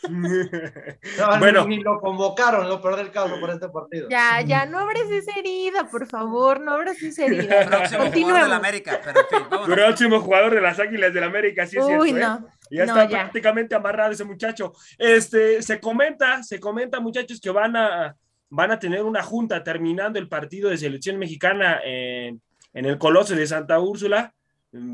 bueno. 1.40 1.66
Ni, 1.66 1.80
lo 1.80 2.00
convocaron, 2.00 2.68
lo 2.68 2.80
peor 2.80 2.94
del 2.94 3.11
caso, 3.11 3.40
por 3.40 3.50
este 3.50 3.68
partido. 3.70 4.08
Ya, 4.08 4.40
ya, 4.40 4.64
no 4.64 4.78
abres 4.78 5.11
esa 5.11 5.32
herida, 5.37 5.88
por 5.90 6.06
favor, 6.06 6.61
no 6.61 6.75
abres 6.75 7.02
esa 7.02 7.25
herida. 7.25 7.66
Próximo 7.66 8.04
jugador 8.12 8.42
de 8.44 8.49
la 8.49 8.56
América, 8.56 9.00
pero 9.04 9.20
en 9.20 9.26
fin, 9.26 9.75
Próximo 9.75 10.20
jugador 10.20 10.54
de 10.54 10.61
las 10.61 10.78
Águilas 10.78 11.12
del 11.12 11.23
la 11.23 11.26
América, 11.26 11.66
sí 11.66 11.76
es 11.76 11.84
Uy, 11.84 12.11
cierto, 12.11 12.16
¿eh? 12.16 12.20
no. 12.20 12.49
Ya 12.70 12.84
está 12.84 13.08
prácticamente 13.08 13.75
amarrado 13.75 14.12
ese 14.12 14.25
muchacho. 14.25 14.75
Este, 14.96 15.61
se 15.61 15.80
comenta, 15.80 16.44
se 16.44 16.61
comenta, 16.61 17.00
muchachos, 17.00 17.40
que 17.40 17.50
van 17.50 17.75
a, 17.75 18.14
van 18.49 18.70
a 18.70 18.78
tener 18.78 19.02
una 19.02 19.25
junta 19.25 19.64
terminando 19.64 20.20
el 20.20 20.28
partido 20.28 20.70
de 20.70 20.78
selección 20.78 21.18
mexicana 21.18 21.80
en, 21.84 22.40
en 22.73 22.84
el 22.84 22.96
Coloso 22.96 23.34
de 23.34 23.44
Santa 23.44 23.80
Úrsula 23.80 24.32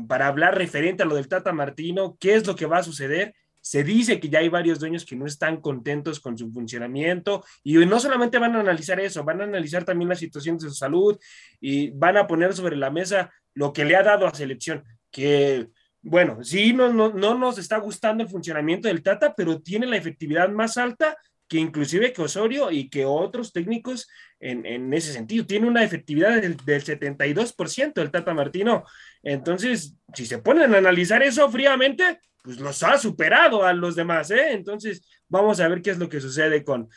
para 0.07 0.27
hablar 0.27 0.57
referente 0.57 1.03
a 1.03 1.05
lo 1.05 1.15
del 1.15 1.27
Tata 1.27 1.53
Martino, 1.53 2.17
qué 2.19 2.35
es 2.35 2.45
lo 2.45 2.55
que 2.55 2.65
va 2.65 2.79
a 2.79 2.83
suceder. 2.83 3.33
Se 3.59 3.83
dice 3.83 4.19
que 4.19 4.29
ya 4.29 4.39
hay 4.39 4.49
varios 4.49 4.79
dueños 4.79 5.05
que 5.05 5.15
no 5.15 5.25
están 5.25 5.61
contentos 5.61 6.19
con 6.19 6.37
su 6.37 6.51
funcionamiento 6.51 7.43
y 7.63 7.75
no 7.85 7.99
solamente 7.99 8.39
van 8.39 8.55
a 8.55 8.59
analizar 8.59 8.99
eso, 8.99 9.23
van 9.23 9.41
a 9.41 9.43
analizar 9.43 9.83
también 9.83 10.09
la 10.09 10.15
situación 10.15 10.57
de 10.57 10.67
su 10.67 10.73
salud 10.73 11.17
y 11.59 11.91
van 11.91 12.17
a 12.17 12.25
poner 12.25 12.53
sobre 12.53 12.75
la 12.75 12.89
mesa 12.89 13.31
lo 13.53 13.71
que 13.71 13.85
le 13.85 13.95
ha 13.95 14.03
dado 14.03 14.25
a 14.25 14.33
selección, 14.33 14.83
que 15.11 15.67
bueno, 16.01 16.43
sí, 16.43 16.73
no, 16.73 16.91
no, 16.91 17.13
no 17.13 17.37
nos 17.37 17.59
está 17.59 17.77
gustando 17.77 18.23
el 18.23 18.29
funcionamiento 18.29 18.87
del 18.87 19.03
Tata, 19.03 19.35
pero 19.35 19.61
tiene 19.61 19.85
la 19.85 19.97
efectividad 19.97 20.49
más 20.49 20.77
alta 20.77 21.15
que 21.47 21.59
inclusive 21.59 22.13
que 22.13 22.21
Osorio 22.21 22.71
y 22.71 22.89
que 22.89 23.05
otros 23.05 23.51
técnicos 23.51 24.07
en, 24.39 24.65
en 24.65 24.93
ese 24.93 25.11
sentido. 25.11 25.45
Tiene 25.45 25.67
una 25.67 25.83
efectividad 25.83 26.41
del, 26.41 26.55
del 26.55 26.81
72% 26.81 28.01
el 28.01 28.09
Tata 28.09 28.33
Martino. 28.33 28.85
Entonces, 29.23 29.95
si 30.13 30.25
se 30.25 30.39
ponen 30.39 30.73
a 30.73 30.77
analizar 30.77 31.21
eso 31.23 31.49
fríamente, 31.49 32.19
pues 32.43 32.59
los 32.59 32.81
ha 32.83 32.97
superado 32.97 33.63
a 33.63 33.73
los 33.73 33.95
demás, 33.95 34.31
¿eh? 34.31 34.51
Entonces, 34.51 35.03
vamos 35.27 35.59
a 35.59 35.67
ver 35.67 35.81
qué 35.81 35.91
es 35.91 35.99
lo 35.99 36.09
que 36.09 36.19
sucede 36.19 36.63
con, 36.63 36.89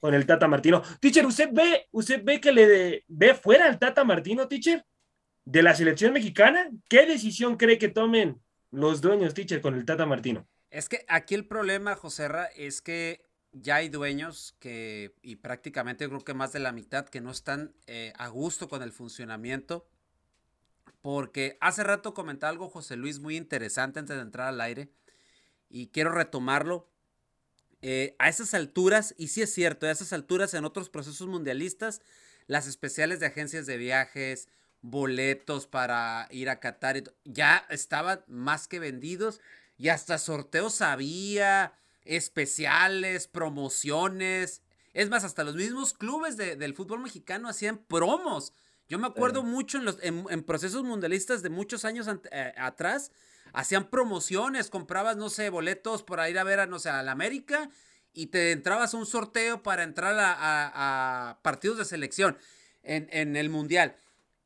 con 0.00 0.14
el 0.14 0.26
Tata 0.26 0.46
Martino. 0.46 0.82
Teacher, 1.00 1.26
¿usted 1.26 1.48
ve, 1.52 1.88
usted 1.90 2.22
ve 2.22 2.40
que 2.40 2.52
le 2.52 3.04
ve 3.08 3.34
fuera 3.34 3.66
al 3.66 3.78
Tata 3.78 4.04
Martino, 4.04 4.46
teacher, 4.46 4.84
de 5.44 5.62
la 5.62 5.74
selección 5.74 6.12
mexicana? 6.12 6.70
¿Qué 6.88 7.06
decisión 7.06 7.56
cree 7.56 7.78
que 7.78 7.88
tomen 7.88 8.40
los 8.70 9.00
dueños, 9.00 9.34
teacher, 9.34 9.60
con 9.60 9.74
el 9.74 9.84
Tata 9.84 10.06
Martino? 10.06 10.46
Es 10.70 10.88
que 10.88 11.04
aquí 11.08 11.34
el 11.34 11.46
problema, 11.46 11.96
Joserra, 11.96 12.46
es 12.56 12.82
que 12.82 13.22
ya 13.52 13.76
hay 13.76 13.88
dueños 13.88 14.56
que, 14.58 15.14
y 15.22 15.36
prácticamente 15.36 16.08
creo 16.08 16.24
que 16.24 16.34
más 16.34 16.52
de 16.52 16.58
la 16.60 16.72
mitad, 16.72 17.06
que 17.08 17.20
no 17.20 17.30
están 17.30 17.74
eh, 17.86 18.12
a 18.18 18.28
gusto 18.28 18.68
con 18.68 18.82
el 18.82 18.92
funcionamiento. 18.92 19.86
Porque 21.04 21.58
hace 21.60 21.84
rato 21.84 22.14
comentaba 22.14 22.50
algo 22.50 22.70
José 22.70 22.96
Luis 22.96 23.18
muy 23.18 23.36
interesante 23.36 23.98
antes 23.98 24.16
de 24.16 24.22
entrar 24.22 24.48
al 24.48 24.58
aire. 24.62 24.88
Y 25.68 25.88
quiero 25.88 26.10
retomarlo. 26.12 26.88
Eh, 27.82 28.16
a 28.18 28.30
esas 28.30 28.54
alturas, 28.54 29.14
y 29.18 29.28
sí 29.28 29.42
es 29.42 29.52
cierto, 29.52 29.84
a 29.84 29.90
esas 29.90 30.14
alturas 30.14 30.54
en 30.54 30.64
otros 30.64 30.88
procesos 30.88 31.28
mundialistas, 31.28 32.00
las 32.46 32.66
especiales 32.66 33.20
de 33.20 33.26
agencias 33.26 33.66
de 33.66 33.76
viajes, 33.76 34.48
boletos 34.80 35.66
para 35.66 36.26
ir 36.30 36.48
a 36.48 36.58
Qatar, 36.58 37.02
ya 37.26 37.66
estaban 37.68 38.24
más 38.26 38.66
que 38.66 38.78
vendidos 38.78 39.42
y 39.76 39.90
hasta 39.90 40.16
sorteos 40.16 40.80
había, 40.80 41.74
especiales, 42.06 43.28
promociones. 43.28 44.62
Es 44.94 45.10
más, 45.10 45.22
hasta 45.22 45.44
los 45.44 45.56
mismos 45.56 45.92
clubes 45.92 46.38
de, 46.38 46.56
del 46.56 46.72
fútbol 46.72 47.00
mexicano 47.00 47.50
hacían 47.50 47.76
promos. 47.76 48.54
Yo 48.88 48.98
me 48.98 49.06
acuerdo 49.06 49.42
mucho 49.42 49.78
en, 49.78 49.84
los, 49.84 49.98
en, 50.02 50.26
en, 50.28 50.42
procesos 50.42 50.84
mundialistas 50.84 51.42
de 51.42 51.50
muchos 51.50 51.84
años 51.84 52.06
eh, 52.30 52.52
atrás, 52.56 53.12
hacían 53.52 53.88
promociones, 53.88 54.68
comprabas, 54.68 55.16
no 55.16 55.30
sé, 55.30 55.48
boletos 55.48 56.02
para 56.02 56.28
ir 56.28 56.38
a 56.38 56.44
ver 56.44 56.60
a, 56.60 56.66
no 56.66 56.78
sé, 56.78 56.90
a 56.90 57.02
la 57.02 57.12
América 57.12 57.70
y 58.12 58.26
te 58.26 58.52
entrabas 58.52 58.94
a 58.94 58.96
un 58.96 59.06
sorteo 59.06 59.62
para 59.62 59.82
entrar 59.82 60.18
a, 60.18 60.32
a, 60.32 61.30
a 61.30 61.42
partidos 61.42 61.78
de 61.78 61.84
selección 61.84 62.36
en, 62.82 63.08
en, 63.10 63.36
el 63.36 63.50
Mundial. 63.50 63.96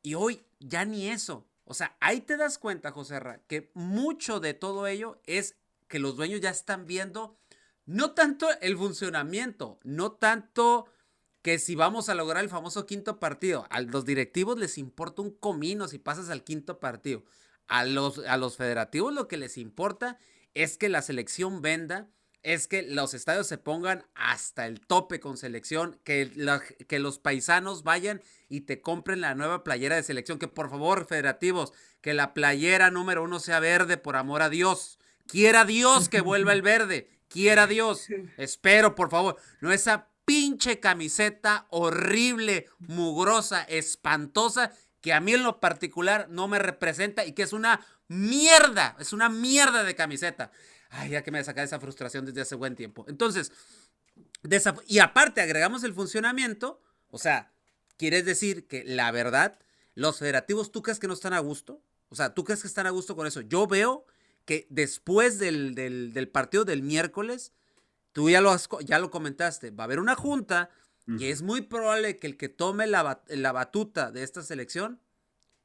Y 0.01 0.15
hoy 0.15 0.43
ya 0.59 0.85
ni 0.85 1.09
eso. 1.09 1.45
O 1.65 1.73
sea, 1.73 1.95
ahí 1.99 2.21
te 2.21 2.37
das 2.37 2.57
cuenta, 2.57 2.91
José 2.91 3.19
Ra, 3.19 3.41
que 3.47 3.69
mucho 3.73 4.39
de 4.39 4.53
todo 4.53 4.87
ello 4.87 5.21
es 5.25 5.55
que 5.87 5.99
los 5.99 6.15
dueños 6.15 6.41
ya 6.41 6.49
están 6.49 6.87
viendo 6.87 7.37
no 7.85 8.11
tanto 8.11 8.47
el 8.61 8.77
funcionamiento, 8.77 9.79
no 9.83 10.11
tanto 10.11 10.85
que 11.41 11.59
si 11.59 11.75
vamos 11.75 12.09
a 12.09 12.15
lograr 12.15 12.43
el 12.43 12.49
famoso 12.49 12.85
quinto 12.85 13.19
partido, 13.19 13.65
a 13.69 13.81
los 13.81 14.05
directivos 14.05 14.57
les 14.57 14.77
importa 14.77 15.21
un 15.21 15.31
comino 15.31 15.87
si 15.87 15.97
pasas 15.97 16.29
al 16.29 16.43
quinto 16.43 16.79
partido. 16.79 17.23
A 17.67 17.85
los, 17.85 18.19
a 18.19 18.37
los 18.37 18.57
federativos 18.57 19.13
lo 19.13 19.27
que 19.27 19.37
les 19.37 19.57
importa 19.57 20.17
es 20.53 20.77
que 20.77 20.89
la 20.89 21.01
selección 21.01 21.61
venda, 21.61 22.09
es 22.41 22.67
que 22.67 22.83
los 22.83 23.13
estadios 23.13 23.47
se 23.47 23.57
pongan 23.57 24.05
hasta 24.15 24.65
el 24.65 24.79
tope 24.79 25.19
con 25.19 25.37
selección, 25.37 25.99
que, 26.03 26.31
la, 26.35 26.61
que 26.61 26.99
los 26.99 27.19
paisanos 27.19 27.83
vayan 27.83 28.21
y 28.47 28.61
te 28.61 28.81
compren 28.81 29.21
la 29.21 29.35
nueva 29.35 29.63
playera 29.63 29.95
de 29.95 30.03
selección, 30.03 30.39
que 30.39 30.47
por 30.47 30.69
favor, 30.69 31.05
federativos, 31.05 31.73
que 32.01 32.13
la 32.13 32.33
playera 32.33 32.91
número 32.91 33.23
uno 33.23 33.39
sea 33.39 33.59
verde, 33.59 33.97
por 33.97 34.15
amor 34.15 34.41
a 34.41 34.49
Dios. 34.49 34.99
Quiera 35.27 35.65
Dios 35.65 36.07
que 36.09 36.21
vuelva 36.21 36.53
el 36.53 36.61
verde, 36.63 37.09
quiera 37.27 37.67
Dios. 37.67 38.07
Espero, 38.37 38.95
por 38.95 39.09
favor, 39.09 39.37
no 39.59 39.71
esa 39.71 40.08
pinche 40.29 40.79
camiseta 40.79 41.65
horrible, 41.71 42.67
mugrosa, 42.77 43.63
espantosa, 43.63 44.71
que 45.01 45.11
a 45.11 45.19
mí 45.19 45.33
en 45.33 45.41
lo 45.41 45.59
particular 45.59 46.27
no 46.29 46.47
me 46.47 46.59
representa 46.59 47.25
y 47.25 47.33
que 47.33 47.41
es 47.41 47.51
una 47.51 47.83
mierda, 48.07 48.95
es 48.99 49.11
una 49.11 49.27
mierda 49.27 49.83
de 49.83 49.95
camiseta. 49.95 50.51
Ay, 50.91 51.09
ya 51.09 51.23
que 51.23 51.31
me 51.31 51.43
saca 51.43 51.63
esa 51.63 51.79
frustración 51.79 52.27
desde 52.27 52.41
hace 52.41 52.53
buen 52.53 52.75
tiempo. 52.75 53.05
Entonces, 53.07 53.51
y 54.85 54.99
aparte 54.99 55.41
agregamos 55.41 55.83
el 55.83 55.95
funcionamiento, 55.95 56.79
o 57.09 57.17
sea, 57.17 57.51
quieres 57.97 58.23
decir 58.23 58.67
que 58.67 58.83
la 58.83 59.09
verdad, 59.09 59.57
los 59.95 60.19
federativos, 60.19 60.71
¿tú 60.71 60.83
crees 60.83 60.99
que 60.99 61.07
no 61.07 61.15
están 61.15 61.33
a 61.33 61.39
gusto? 61.39 61.81
O 62.09 62.15
sea, 62.15 62.35
¿tú 62.35 62.43
crees 62.43 62.61
que 62.61 62.67
están 62.67 62.85
a 62.85 62.91
gusto 62.91 63.15
con 63.15 63.25
eso? 63.25 63.41
Yo 63.41 63.65
veo 63.65 64.05
que 64.45 64.67
después 64.69 65.39
del, 65.39 65.73
del, 65.73 66.13
del 66.13 66.29
partido 66.29 66.65
del 66.65 66.83
miércoles, 66.83 67.51
tú 68.11 68.29
ya 68.29 68.41
lo, 68.41 68.51
has, 68.51 68.67
ya 68.85 68.99
lo 68.99 69.11
comentaste, 69.11 69.71
va 69.71 69.83
a 69.83 69.85
haber 69.85 69.99
una 69.99 70.15
junta 70.15 70.69
y 71.17 71.25
es 71.25 71.41
muy 71.41 71.61
probable 71.61 72.17
que 72.17 72.27
el 72.27 72.37
que 72.37 72.49
tome 72.49 72.85
la, 72.85 73.23
la, 73.27 73.51
batuta 73.51 74.11
de 74.11 74.21
esta 74.21 74.43
selección, 74.43 75.01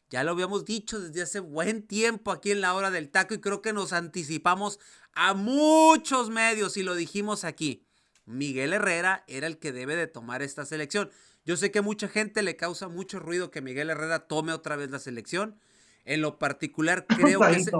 ya 0.08 0.24
lo 0.24 0.30
habíamos 0.30 0.64
dicho 0.64 0.98
desde 0.98 1.20
hace 1.20 1.38
buen 1.40 1.86
tiempo 1.86 2.32
aquí 2.32 2.50
en 2.50 2.62
la 2.62 2.72
hora 2.72 2.90
del 2.90 3.10
taco 3.10 3.34
y 3.34 3.40
creo 3.40 3.60
que 3.60 3.74
nos 3.74 3.92
anticipamos 3.92 4.80
a 5.12 5.34
muchos 5.34 6.30
medios 6.30 6.78
y 6.78 6.82
lo 6.82 6.94
dijimos 6.94 7.44
aquí. 7.44 7.86
Miguel 8.24 8.72
Herrera 8.72 9.24
era 9.26 9.46
el 9.46 9.58
que 9.58 9.72
debe 9.72 9.96
de 9.96 10.06
tomar 10.06 10.40
esta 10.40 10.64
selección. 10.64 11.10
Yo 11.44 11.56
sé 11.56 11.70
que 11.70 11.80
a 11.80 11.82
mucha 11.82 12.08
gente 12.08 12.42
le 12.42 12.56
causa 12.56 12.88
mucho 12.88 13.18
ruido 13.18 13.50
que 13.50 13.60
Miguel 13.60 13.90
Herrera 13.90 14.26
tome 14.26 14.52
otra 14.52 14.76
vez 14.76 14.90
la 14.90 14.98
selección. 14.98 15.58
En 16.06 16.22
lo 16.22 16.38
particular, 16.38 17.06
creo 17.08 17.40
que, 17.40 17.64
se, 17.64 17.70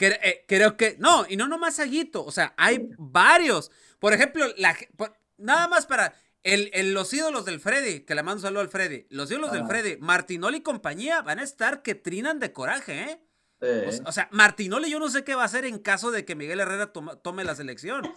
que 0.00 0.18
eh, 0.22 0.44
creo 0.48 0.78
que. 0.78 0.96
No, 0.98 1.26
y 1.28 1.36
no 1.36 1.46
nomás 1.46 1.78
Aguito. 1.78 2.24
O 2.24 2.32
sea, 2.32 2.54
hay 2.56 2.88
varios. 2.96 3.70
Por 3.98 4.14
ejemplo, 4.14 4.46
la, 4.56 4.74
por, 4.96 5.12
nada 5.36 5.68
más 5.68 5.84
para. 5.84 6.14
El, 6.42 6.70
el, 6.72 6.94
los 6.94 7.12
ídolos 7.12 7.44
del 7.44 7.60
Freddy, 7.60 8.00
que 8.00 8.14
le 8.14 8.22
mando 8.22 8.36
un 8.38 8.42
saludo 8.42 8.62
al 8.62 8.70
Freddy. 8.70 9.06
Los 9.10 9.30
ídolos 9.30 9.50
ah. 9.50 9.56
del 9.56 9.66
Freddy, 9.66 9.98
Martinoli 9.98 10.56
y 10.56 10.62
compañía 10.62 11.20
van 11.20 11.38
a 11.38 11.42
estar 11.42 11.82
que 11.82 11.94
trinan 11.94 12.38
de 12.38 12.50
coraje, 12.50 12.98
¿eh? 12.98 13.20
Sí. 13.60 14.00
O, 14.04 14.08
o, 14.08 14.12
sea, 14.12 14.28
Martinoli 14.32 14.90
yo 14.90 14.98
no 14.98 15.10
sé 15.10 15.22
qué 15.22 15.34
va 15.34 15.42
a 15.42 15.46
hacer 15.46 15.66
en 15.66 15.78
caso 15.78 16.10
de 16.10 16.24
que 16.24 16.34
Miguel 16.34 16.60
Herrera 16.60 16.92
tome, 16.92 17.12
tome 17.22 17.44
la 17.44 17.54
selección. 17.54 18.10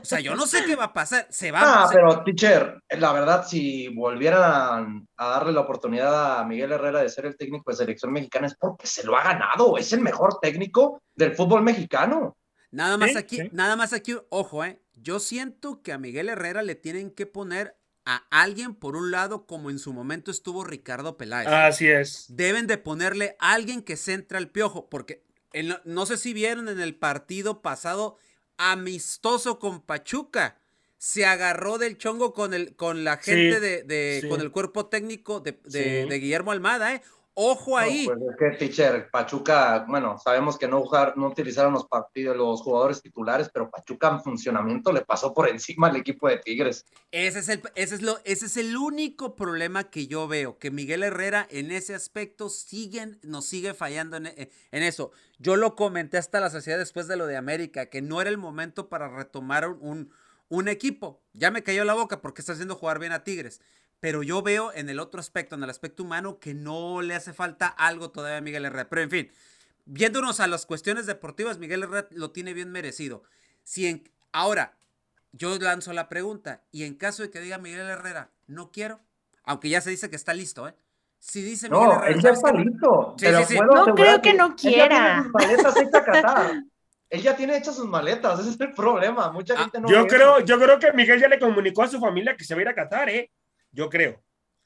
O 0.00 0.04
sea, 0.04 0.20
yo 0.20 0.36
no 0.36 0.46
sé 0.46 0.64
qué 0.64 0.76
va 0.76 0.84
a 0.84 0.92
pasar. 0.92 1.26
Se 1.30 1.50
va 1.50 1.60
ah, 1.60 1.84
a... 1.84 1.90
pero, 1.90 2.22
teacher, 2.22 2.80
la 2.90 3.12
verdad, 3.12 3.44
si 3.46 3.88
volvieran 3.88 5.06
a 5.16 5.28
darle 5.28 5.52
la 5.52 5.60
oportunidad 5.60 6.38
a 6.38 6.44
Miguel 6.44 6.72
Herrera 6.72 7.02
de 7.02 7.08
ser 7.08 7.26
el 7.26 7.36
técnico 7.36 7.70
de 7.70 7.76
selección 7.76 8.12
mexicana 8.12 8.46
es 8.46 8.54
porque 8.54 8.86
se 8.86 9.04
lo 9.04 9.16
ha 9.16 9.24
ganado. 9.24 9.76
Es 9.78 9.92
el 9.92 10.00
mejor 10.00 10.38
técnico 10.40 11.02
del 11.14 11.34
fútbol 11.34 11.62
mexicano. 11.62 12.36
Nada 12.70 12.96
más 12.96 13.12
¿Sí? 13.12 13.18
aquí, 13.18 13.36
¿Sí? 13.38 13.48
nada 13.52 13.76
más 13.76 13.92
aquí, 13.92 14.16
ojo, 14.30 14.64
eh. 14.64 14.80
Yo 14.94 15.18
siento 15.18 15.82
que 15.82 15.92
a 15.92 15.98
Miguel 15.98 16.28
Herrera 16.28 16.62
le 16.62 16.76
tienen 16.76 17.10
que 17.10 17.26
poner 17.26 17.76
a 18.04 18.24
alguien 18.30 18.74
por 18.74 18.96
un 18.96 19.10
lado 19.10 19.46
como 19.46 19.70
en 19.70 19.78
su 19.78 19.92
momento 19.92 20.30
estuvo 20.30 20.64
Ricardo 20.64 21.16
Peláez. 21.16 21.48
Así 21.48 21.88
es. 21.88 22.26
Deben 22.28 22.66
de 22.66 22.78
ponerle 22.78 23.36
a 23.38 23.52
alguien 23.52 23.82
que 23.82 23.96
centra 23.96 24.38
el 24.38 24.50
piojo, 24.50 24.88
porque 24.90 25.22
en, 25.52 25.74
no 25.84 26.06
sé 26.06 26.16
si 26.16 26.34
vieron 26.34 26.68
en 26.68 26.80
el 26.80 26.94
partido 26.94 27.62
pasado 27.62 28.18
amistoso 28.56 29.58
con 29.58 29.80
Pachuca. 29.80 30.58
Se 30.98 31.26
agarró 31.26 31.76
del 31.76 31.98
chongo 31.98 32.32
con, 32.32 32.54
el, 32.54 32.76
con 32.76 33.04
la 33.04 33.18
gente 33.18 33.56
sí, 33.56 33.60
de, 33.60 33.82
de 33.82 34.20
sí. 34.22 34.28
con 34.28 34.40
el 34.40 34.50
cuerpo 34.50 34.86
técnico 34.86 35.40
de, 35.40 35.60
de, 35.64 36.06
de 36.06 36.18
Guillermo 36.18 36.50
Almada, 36.50 36.94
¿eh? 36.94 37.02
Ojo 37.36 37.76
ahí. 37.76 38.06
No, 38.06 38.14
pues 38.14 38.30
es 38.30 38.36
que, 38.36 38.66
teacher, 38.66 39.10
Pachuca, 39.10 39.84
bueno, 39.88 40.16
sabemos 40.18 40.56
que 40.56 40.68
no, 40.68 40.80
jugar, 40.82 41.16
no 41.16 41.26
utilizaron 41.26 41.72
los 41.72 41.86
partidos, 41.86 42.36
los 42.36 42.62
jugadores 42.62 43.02
titulares, 43.02 43.50
pero 43.52 43.68
Pachuca 43.70 44.08
en 44.08 44.22
funcionamiento 44.22 44.92
le 44.92 45.00
pasó 45.00 45.34
por 45.34 45.48
encima 45.48 45.88
al 45.88 45.96
equipo 45.96 46.28
de 46.28 46.38
Tigres. 46.38 46.86
Ese 47.10 47.40
es 47.40 47.48
el, 47.48 47.62
ese 47.74 47.96
es 47.96 48.02
lo, 48.02 48.20
ese 48.24 48.46
es 48.46 48.56
el 48.56 48.76
único 48.76 49.34
problema 49.34 49.90
que 49.90 50.06
yo 50.06 50.28
veo, 50.28 50.58
que 50.58 50.70
Miguel 50.70 51.02
Herrera 51.02 51.48
en 51.50 51.72
ese 51.72 51.96
aspecto 51.96 52.48
siguen, 52.48 53.18
nos 53.24 53.46
sigue 53.46 53.74
fallando 53.74 54.16
en, 54.16 54.26
en 54.26 54.82
eso. 54.82 55.10
Yo 55.38 55.56
lo 55.56 55.74
comenté 55.74 56.18
hasta 56.18 56.38
la 56.38 56.50
saciedad 56.50 56.78
después 56.78 57.08
de 57.08 57.16
lo 57.16 57.26
de 57.26 57.36
América, 57.36 57.86
que 57.86 58.00
no 58.00 58.20
era 58.20 58.30
el 58.30 58.38
momento 58.38 58.88
para 58.88 59.08
retomar 59.08 59.68
un, 59.68 60.12
un 60.48 60.68
equipo. 60.68 61.20
Ya 61.32 61.50
me 61.50 61.64
cayó 61.64 61.84
la 61.84 61.94
boca 61.94 62.20
porque 62.20 62.42
está 62.42 62.52
haciendo 62.52 62.76
jugar 62.76 63.00
bien 63.00 63.10
a 63.10 63.24
Tigres 63.24 63.60
pero 64.00 64.22
yo 64.22 64.42
veo 64.42 64.72
en 64.74 64.88
el 64.88 65.00
otro 65.00 65.20
aspecto, 65.20 65.54
en 65.54 65.62
el 65.62 65.70
aspecto 65.70 66.02
humano, 66.02 66.38
que 66.38 66.54
no 66.54 67.00
le 67.02 67.14
hace 67.14 67.32
falta 67.32 67.66
algo 67.68 68.10
todavía 68.10 68.38
a 68.38 68.42
Miguel 68.42 68.64
Herrera. 68.66 68.88
Pero 68.88 69.02
en 69.02 69.10
fin, 69.10 69.30
viéndonos 69.86 70.40
a 70.40 70.46
las 70.46 70.66
cuestiones 70.66 71.06
deportivas, 71.06 71.58
Miguel 71.58 71.82
Herrera 71.84 72.08
lo 72.10 72.30
tiene 72.30 72.52
bien 72.54 72.70
merecido. 72.70 73.22
Si 73.62 73.86
en, 73.86 74.08
ahora, 74.32 74.76
yo 75.32 75.56
lanzo 75.58 75.92
la 75.92 76.08
pregunta, 76.08 76.62
y 76.70 76.84
en 76.84 76.94
caso 76.94 77.22
de 77.22 77.30
que 77.30 77.40
diga 77.40 77.58
Miguel 77.58 77.86
Herrera, 77.88 78.30
no 78.46 78.70
quiero, 78.70 79.00
aunque 79.44 79.68
ya 79.70 79.80
se 79.80 79.90
dice 79.90 80.10
que 80.10 80.16
está 80.16 80.34
listo, 80.34 80.68
¿eh? 80.68 80.74
si 81.18 81.40
dice 81.42 81.70
Miguel 81.70 81.86
No, 81.88 81.92
Herrera, 81.94 82.08
él 82.08 82.14
ya 82.16 82.34
¿sabes 82.34 82.38
está 82.38 82.52
listo. 82.52 83.14
Sí, 83.18 83.24
Te 83.24 83.32
lo 83.32 83.38
sí, 83.40 83.44
sí. 83.46 83.56
puedo 83.56 83.86
No 83.86 83.94
creo 83.94 84.20
que 84.22 84.34
no 84.34 84.46
él 84.46 84.52
ya 84.52 84.56
quiera. 84.56 85.24
tiene 85.32 85.32
maletas. 85.32 85.74
Él 87.10 87.22
ya 87.22 87.36
tiene 87.36 87.56
hechas 87.56 87.76
sus 87.76 87.86
maletas, 87.86 88.40
ese 88.40 88.50
es 88.50 88.60
el 88.60 88.72
problema. 88.72 89.30
Mucha 89.30 89.54
Ah, 89.56 89.62
gente 89.64 89.80
no 89.80 89.88
Yo 89.88 90.04
creo, 90.08 90.38
eso. 90.38 90.46
yo 90.46 90.58
creo 90.58 90.78
que 90.80 90.92
Miguel 90.94 91.20
ya 91.20 91.28
le 91.28 91.38
comunicó 91.38 91.82
a 91.84 91.88
su 91.88 92.00
familia 92.00 92.36
que 92.36 92.42
se 92.44 92.54
va 92.54 92.60
a 92.60 92.62
ir 92.62 92.68
a 92.68 92.74
Qatar, 92.74 93.08
¿eh? 93.08 93.30
Yo 93.74 93.90
creo. 93.90 94.22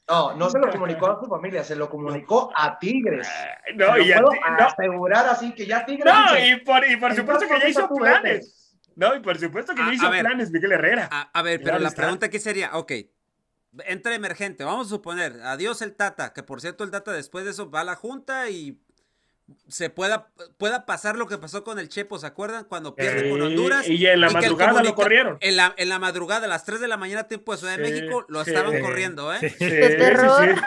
No, 0.08 0.34
no 0.36 0.48
se 0.48 0.58
lo 0.58 0.70
comunicó 0.70 1.06
a 1.10 1.20
su 1.20 1.26
familia, 1.26 1.62
se 1.64 1.76
lo 1.76 1.90
comunicó 1.90 2.50
a 2.56 2.78
Tigres. 2.78 3.28
Te 3.66 3.74
No, 3.74 3.96
lo 3.96 4.02
y, 4.02 4.12
a 4.12 4.16
puedo 4.20 4.30
ti- 4.30 4.38
no, 4.58 4.66
asegurar 4.66 5.26
así 5.28 5.52
que 5.54 5.66
ya 5.66 5.84
Tigres 5.84 6.12
no, 6.14 6.32
dice, 6.34 6.48
y 6.48 6.56
por, 6.60 6.86
y 6.88 6.96
por 6.96 7.14
supuesto 7.14 7.46
que 7.46 7.60
ya 7.60 7.68
hizo 7.68 7.88
planes. 7.88 8.74
No, 8.96 9.14
y 9.14 9.20
por 9.20 9.36
supuesto 9.38 9.74
que 9.74 9.82
A- 9.82 9.86
ya 9.86 9.94
hizo 9.94 10.10
ver. 10.10 10.20
planes 10.24 10.50
Miguel 10.50 10.72
Herrera. 10.72 11.08
A, 11.12 11.30
a 11.38 11.42
ver, 11.42 11.60
pero 11.62 11.78
la 11.78 11.88
está. 11.88 12.02
pregunta 12.02 12.26
aquí 12.26 12.38
sería, 12.38 12.70
ok, 12.76 12.92
entra 13.86 14.14
emergente, 14.14 14.64
vamos 14.64 14.86
a 14.86 14.90
suponer, 14.90 15.40
adiós 15.42 15.82
el 15.82 15.94
Tata, 15.94 16.32
que 16.32 16.42
por 16.42 16.60
cierto 16.62 16.84
el 16.84 16.90
Tata 16.90 17.12
después 17.12 17.44
de 17.44 17.50
eso 17.50 17.70
va 17.70 17.80
a 17.80 17.84
la 17.84 17.94
junta 17.94 18.48
y 18.48 18.80
se 19.68 19.90
pueda, 19.90 20.28
pueda 20.58 20.84
pasar 20.86 21.16
lo 21.16 21.26
que 21.26 21.38
pasó 21.38 21.64
con 21.64 21.78
el 21.78 21.88
Chepo, 21.88 22.18
¿se 22.18 22.26
acuerdan? 22.26 22.64
Cuando 22.64 22.94
pierde 22.94 23.30
con 23.30 23.40
Honduras. 23.40 23.88
y 23.88 24.06
en 24.06 24.20
la 24.20 24.28
que 24.28 24.34
el 24.36 24.42
madrugada 24.42 24.82
lo 24.82 24.94
corrieron. 24.94 25.38
En 25.40 25.56
la, 25.56 25.74
en 25.76 25.88
la 25.88 25.98
madrugada, 25.98 26.46
a 26.46 26.48
las 26.48 26.64
3 26.64 26.80
de 26.80 26.88
la 26.88 26.96
mañana, 26.96 27.24
tiempo 27.28 27.52
de 27.52 27.58
Ciudad 27.58 27.76
de 27.78 27.86
Sí, 27.86 27.92
México, 27.92 28.24
lo 28.28 28.44
sí. 28.44 28.50
estaban 28.50 28.80
corriendo, 28.80 29.32
¿eh? 29.34 29.40
De 29.58 29.88
terror. 29.96 30.54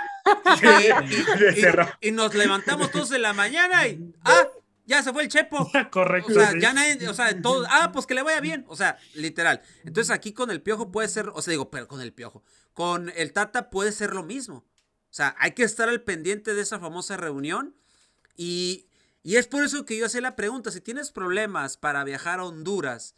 Y, 0.61 1.65
y- 2.05 2.09
y 2.09 2.11
nos 2.11 2.33
levantamos 2.35 2.91
todos 2.91 3.11
en 3.11 3.23
la 3.23 3.33
mañana 3.33 3.88
y, 3.88 4.13
ah, 4.23 4.47
ya 4.85 5.01
se 5.01 5.11
fue 5.13 5.23
el 5.23 5.29
Chepo. 5.29 5.69
Correcto. 5.91 6.31
O 6.31 6.35
sea, 6.35 6.53
ya 6.59 6.73
nadie, 6.73 7.07
o 7.07 7.13
sea, 7.13 7.41
todo, 7.41 7.65
ah, 7.69 7.91
pues 7.91 8.05
que 8.05 8.13
le 8.13 8.21
vaya 8.21 8.39
bien, 8.39 8.65
o 8.67 8.75
sea, 8.75 8.97
literal. 9.15 9.61
Entonces 9.83 10.11
aquí 10.11 10.31
con 10.33 10.51
el 10.51 10.61
piojo 10.61 10.91
puede 10.91 11.07
ser, 11.07 11.29
o 11.33 11.41
sea, 11.41 11.51
digo, 11.51 11.71
pero 11.71 11.88
con 11.88 12.01
el 12.01 12.13
piojo, 12.13 12.43
con 12.73 13.11
el 13.15 13.33
Tata 13.33 13.69
puede 13.69 13.91
ser 13.91 14.13
lo 14.13 14.23
mismo. 14.23 14.57
O 14.57 15.13
sea, 15.13 15.35
hay 15.39 15.51
que 15.51 15.63
estar 15.63 15.89
al 15.89 16.01
pendiente 16.01 16.53
de 16.53 16.61
esa 16.61 16.79
famosa 16.79 17.17
reunión 17.17 17.75
y, 18.41 18.88
es 19.24 19.45
por 19.45 19.63
eso 19.63 19.86
que 19.86 19.95
yo 19.95 20.07
hacía 20.07 20.19
la 20.19 20.36
pregunta, 20.36 20.71
si 20.71 20.81
tienes 20.81 21.12
problemas 21.12 21.77
para 21.77 22.03
viajar 22.03 22.39
a 22.39 22.45
Honduras 22.45 23.15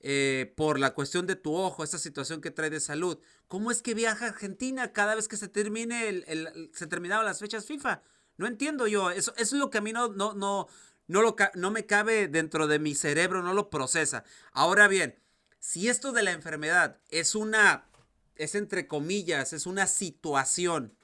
eh, 0.00 0.52
por 0.56 0.80
la 0.80 0.92
cuestión 0.92 1.24
de 1.28 1.36
tu 1.36 1.54
ojo, 1.54 1.84
esta 1.84 1.98
situación 1.98 2.40
que 2.40 2.50
trae 2.50 2.68
de 2.68 2.80
salud, 2.80 3.20
¿cómo 3.46 3.70
es 3.70 3.80
que 3.80 3.94
viaja 3.94 4.24
a 4.24 4.28
Argentina 4.30 4.92
cada 4.92 5.14
vez 5.14 5.28
que 5.28 5.36
se 5.36 5.46
termine 5.46 6.08
el, 6.08 6.70
se 6.74 6.88
terminaban 6.88 7.24
las 7.24 7.38
fechas 7.38 7.64
FIFA? 7.64 8.02
No 8.38 8.48
entiendo 8.48 8.88
yo, 8.88 9.12
eso, 9.12 9.32
es 9.36 9.52
lo 9.52 9.70
que 9.70 9.78
a 9.78 9.82
mí 9.82 9.92
no, 9.92 10.08
no, 10.08 10.34
no, 10.34 10.66
lo, 11.06 11.36
no 11.54 11.70
me 11.70 11.86
cabe 11.86 12.26
dentro 12.26 12.66
de 12.66 12.80
mi 12.80 12.96
cerebro, 12.96 13.44
no 13.44 13.54
lo 13.54 13.70
procesa. 13.70 14.24
Ahora 14.50 14.88
bien, 14.88 15.14
si 15.60 15.88
esto 15.88 16.10
de 16.10 16.24
la 16.24 16.32
enfermedad 16.32 16.98
es 17.08 17.36
una, 17.36 17.88
es 18.34 18.56
entre 18.56 18.88
comillas, 18.88 19.52
es 19.52 19.64
una 19.66 19.86
situación, 19.86 20.96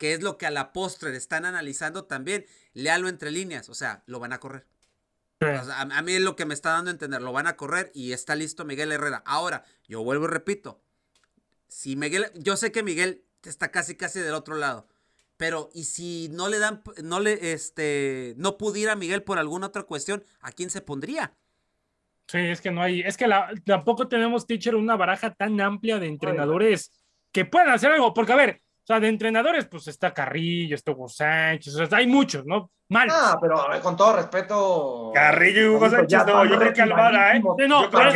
que 0.00 0.14
es 0.14 0.22
lo 0.22 0.38
que 0.38 0.46
a 0.46 0.50
la 0.50 0.72
postre 0.72 1.10
le 1.10 1.18
están 1.18 1.44
analizando 1.44 2.06
también, 2.06 2.46
léalo 2.72 3.10
entre 3.10 3.30
líneas, 3.30 3.68
o 3.68 3.74
sea, 3.74 4.02
lo 4.06 4.18
van 4.18 4.32
a 4.32 4.40
correr. 4.40 4.66
Sí. 5.38 5.46
O 5.46 5.64
sea, 5.66 5.76
a, 5.76 5.82
a 5.82 6.02
mí 6.02 6.14
es 6.14 6.22
lo 6.22 6.36
que 6.36 6.46
me 6.46 6.54
está 6.54 6.70
dando 6.70 6.88
a 6.90 6.92
entender, 6.92 7.20
lo 7.20 7.32
van 7.32 7.46
a 7.46 7.58
correr 7.58 7.92
y 7.94 8.12
está 8.14 8.34
listo 8.34 8.64
Miguel 8.64 8.92
Herrera. 8.92 9.22
Ahora, 9.26 9.62
yo 9.86 10.02
vuelvo 10.02 10.24
y 10.24 10.28
repito, 10.28 10.80
si 11.68 11.96
Miguel, 11.96 12.32
yo 12.34 12.56
sé 12.56 12.72
que 12.72 12.82
Miguel 12.82 13.24
está 13.44 13.70
casi 13.70 13.94
casi 13.94 14.20
del 14.20 14.32
otro 14.32 14.54
lado, 14.54 14.88
pero 15.36 15.68
y 15.74 15.84
si 15.84 16.30
no 16.32 16.48
le 16.48 16.58
dan, 16.58 16.82
no 17.04 17.20
le, 17.20 17.52
este, 17.52 18.32
no 18.38 18.56
pudiera 18.56 18.96
Miguel 18.96 19.22
por 19.22 19.38
alguna 19.38 19.66
otra 19.66 19.82
cuestión, 19.82 20.24
¿a 20.40 20.50
quién 20.50 20.70
se 20.70 20.80
pondría? 20.80 21.34
Sí, 22.26 22.38
es 22.38 22.62
que 22.62 22.70
no 22.70 22.80
hay, 22.80 23.02
es 23.02 23.18
que 23.18 23.26
la- 23.26 23.52
tampoco 23.66 24.08
tenemos, 24.08 24.46
teacher, 24.46 24.76
una 24.76 24.96
baraja 24.96 25.34
tan 25.34 25.60
amplia 25.60 25.98
de 25.98 26.06
entrenadores 26.06 26.90
que 27.32 27.44
puedan 27.44 27.68
hacer 27.68 27.92
algo, 27.92 28.14
porque 28.14 28.32
a 28.32 28.36
ver, 28.36 28.62
sea, 28.90 29.00
de 29.00 29.08
entrenadores, 29.08 29.66
pues 29.66 29.86
está 29.88 30.12
Carrillo, 30.12 30.74
está 30.74 30.92
Hugo 30.92 31.08
Sánchez, 31.08 31.74
o 31.76 31.86
sea, 31.86 31.98
hay 31.98 32.06
muchos, 32.06 32.44
¿no? 32.46 32.70
Mal. 32.88 33.08
Ah, 33.10 33.38
pero 33.40 33.56
con 33.82 33.96
todo 33.96 34.16
respeto. 34.16 35.10
Carrillo 35.14 35.60
y 35.62 35.66
Hugo 35.68 35.88
Sánchez, 35.88 36.26
no, 36.26 36.44
yo 36.44 36.58
creo 36.58 36.72
que 36.72 36.82
Almada, 36.82 37.36
¿eh? 37.36 37.40
no, 37.40 37.56
Yo 37.56 37.90
creo 37.90 38.12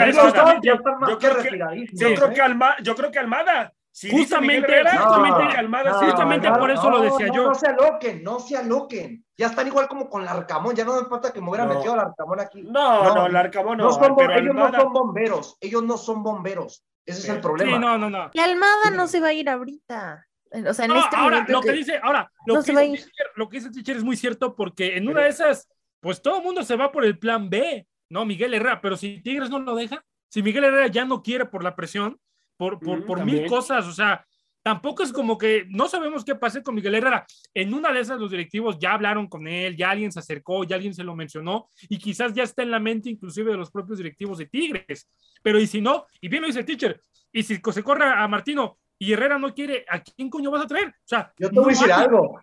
que 2.35 2.43
Almada- 2.43 2.77
yo 2.83 2.95
creo 2.97 3.11
que- 3.11 3.19
Almada. 3.19 3.73
Si 3.97 4.11
Justamente, 4.11 4.67
Herrera, 4.73 4.99
justamente, 5.03 5.37
creo 5.39 5.51
que 5.51 5.57
Almada 5.57 5.91
no, 5.93 5.99
justamente 6.01 6.51
no, 6.51 6.59
por 6.59 6.69
eso 6.73 6.91
lo 6.91 6.99
no, 6.99 7.05
decía 7.05 7.29
no, 7.29 7.35
yo. 7.35 7.45
No 7.45 7.55
se 7.55 7.69
aloquen, 7.69 8.25
no 8.25 8.41
se 8.41 8.57
aloquen. 8.57 9.25
Ya 9.39 9.47
están 9.47 9.69
igual 9.69 9.87
como 9.87 10.09
con 10.11 10.25
Larcamón. 10.25 10.75
Ya 10.75 10.85
no 10.85 11.01
me 11.01 11.07
falta 11.09 11.33
que 11.33 11.41
me 11.41 11.49
hubiera 11.49 11.65
No. 11.65 11.75
metido 11.75 11.93
al 11.93 12.01
Arcamón 12.01 12.41
aquí. 12.41 12.63
No, 12.65 13.05
no, 13.05 13.15
No, 13.15 13.27
el 13.27 13.37
Arcamón 13.37 13.79
no, 13.79 13.85
No 13.85 13.93
son, 13.93 14.17
pero 14.17 14.33
ellos 14.33 14.53
no 14.53 14.65
Almada. 14.65 14.83
son 14.83 14.93
bomberos. 14.93 15.57
Ellos 15.61 15.85
no 15.85 15.97
son 15.97 16.25
bomberos. 16.25 16.85
Ese 17.07 17.21
es 17.21 17.29
el 17.29 17.41
problema. 17.41 17.71
Sí, 17.71 17.79
no, 17.79 17.97
no, 17.97 18.11
no. 18.11 18.31
Y 18.33 18.41
Almada 18.41 18.91
no 18.93 19.07
se 19.07 19.21
va 19.21 19.29
a 19.29 19.33
ir 19.33 19.49
ahorita. 19.49 20.27
O 20.69 20.75
sea, 20.75 20.85
en 20.85 20.93
No, 20.93 21.01
este 21.01 21.17
ahora, 21.17 21.45
lo 21.49 21.61
que 21.61 21.69
que- 21.69 21.75
dice, 21.75 21.99
ahora, 22.03 22.31
lo, 22.47 22.55
no 22.55 22.63
que 22.63 22.73
dice 22.73 22.87
teacher, 23.05 23.27
lo 23.37 23.49
que 23.49 23.57
dice 23.59 23.71
teacher 23.71 23.97
es 23.97 24.05
muy 24.05 24.17
cierto 24.17 24.55
porque 24.55 24.97
en 24.97 25.09
una 25.09 25.23
de 25.23 25.29
esas, 25.31 25.69
pues 26.01 26.23
todo 26.23 26.39
el 26.39 26.45
mundo 26.45 26.63
se 26.63 26.77
va 26.77 26.93
por 26.93 27.05
el 27.05 27.19
plan 27.19 27.51
B, 27.51 27.87
¿no? 28.11 28.25
Miguel 28.25 28.55
Herrera, 28.55 28.81
pero 28.81 28.97
si 28.97 29.21
Tigres 29.23 29.51
no 29.51 29.59
lo 29.59 29.75
deja, 29.75 30.05
si 30.29 30.43
Miguel 30.43 30.65
Herrera 30.65 30.87
ya 30.89 31.05
no 31.05 31.23
quiere 31.23 31.47
por 31.47 31.65
la 31.65 31.75
presión, 31.75 32.19
por, 32.57 32.79
por, 32.79 33.01
Mm, 33.01 33.07
por 33.07 33.25
mil 33.25 33.47
cosas, 33.47 33.87
o 33.87 33.93
sea, 33.93 34.25
tampoco 34.63 35.03
es 35.03 35.13
como 35.13 35.37
que 35.37 35.67
no 35.69 35.89
sabemos 35.89 36.25
qué 36.25 36.35
pase 36.37 36.63
con 36.63 36.75
Miguel 36.75 36.95
Herrera. 36.95 37.27
En 37.53 37.75
una 37.75 37.93
de 37.93 38.01
esas 38.01 38.21
los 38.21 38.31
directivos 38.31 38.79
ya 38.79 38.95
hablaron 38.95 39.27
con 39.29 39.47
él, 39.49 39.77
ya 39.77 39.91
alguien 39.91 40.13
se 40.13 40.21
acercó, 40.21 40.65
ya 40.65 40.77
alguien 40.77 40.95
se 40.95 41.05
lo 41.05 41.15
mencionó 41.17 41.69
y 41.89 41.99
quizás 41.99 42.33
ya 42.33 42.45
está 42.45 42.63
en 42.63 42.71
la 42.71 42.79
mente 42.81 43.11
inclusive 43.11 43.51
de 43.51 43.57
los 43.57 43.71
propios 43.71 43.99
directivos 43.99 44.39
de 44.39 44.47
Tigres. 44.47 45.11
Pero 45.43 45.59
y 45.59 45.67
si 45.67 45.81
no, 45.81 46.07
y 46.21 46.29
bien 46.29 46.43
lo 46.43 46.47
dice 46.47 46.61
el 46.61 46.65
teacher, 46.67 47.01
y 47.33 47.43
si 47.43 47.57
se 47.61 47.83
corre 47.83 48.05
a 48.07 48.27
Martino 48.29 48.79
y 48.99 49.13
Herrera 49.13 49.39
no 49.39 49.53
quiere, 49.55 49.85
¿a 49.89 50.01
quién 50.03 50.31
coño 50.31 50.51
vas 50.51 50.65
a 50.65 50.67
traer? 50.69 50.89
O 50.89 50.93
sea, 51.07 51.33
Yo 51.39 51.49
te 51.51 51.55
voy 51.55 51.63
a 51.65 51.67
no 51.67 51.69
decir 51.71 51.93
algo. 51.93 52.41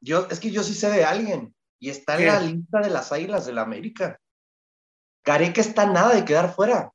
Yo, 0.00 0.26
es 0.30 0.40
que 0.40 0.50
yo 0.50 0.62
sí 0.62 0.74
sé 0.74 0.90
de 0.90 1.04
alguien. 1.04 1.54
Y 1.78 1.90
está 1.90 2.14
en 2.14 2.20
¿Qué? 2.20 2.26
la 2.26 2.40
lista 2.40 2.80
de 2.80 2.90
las 2.90 3.10
águilas 3.12 3.46
del 3.46 3.56
la 3.56 3.62
América. 3.62 4.18
Gareca 5.24 5.60
está 5.60 5.86
nada 5.86 6.14
de 6.14 6.24
quedar 6.24 6.52
fuera 6.54 6.92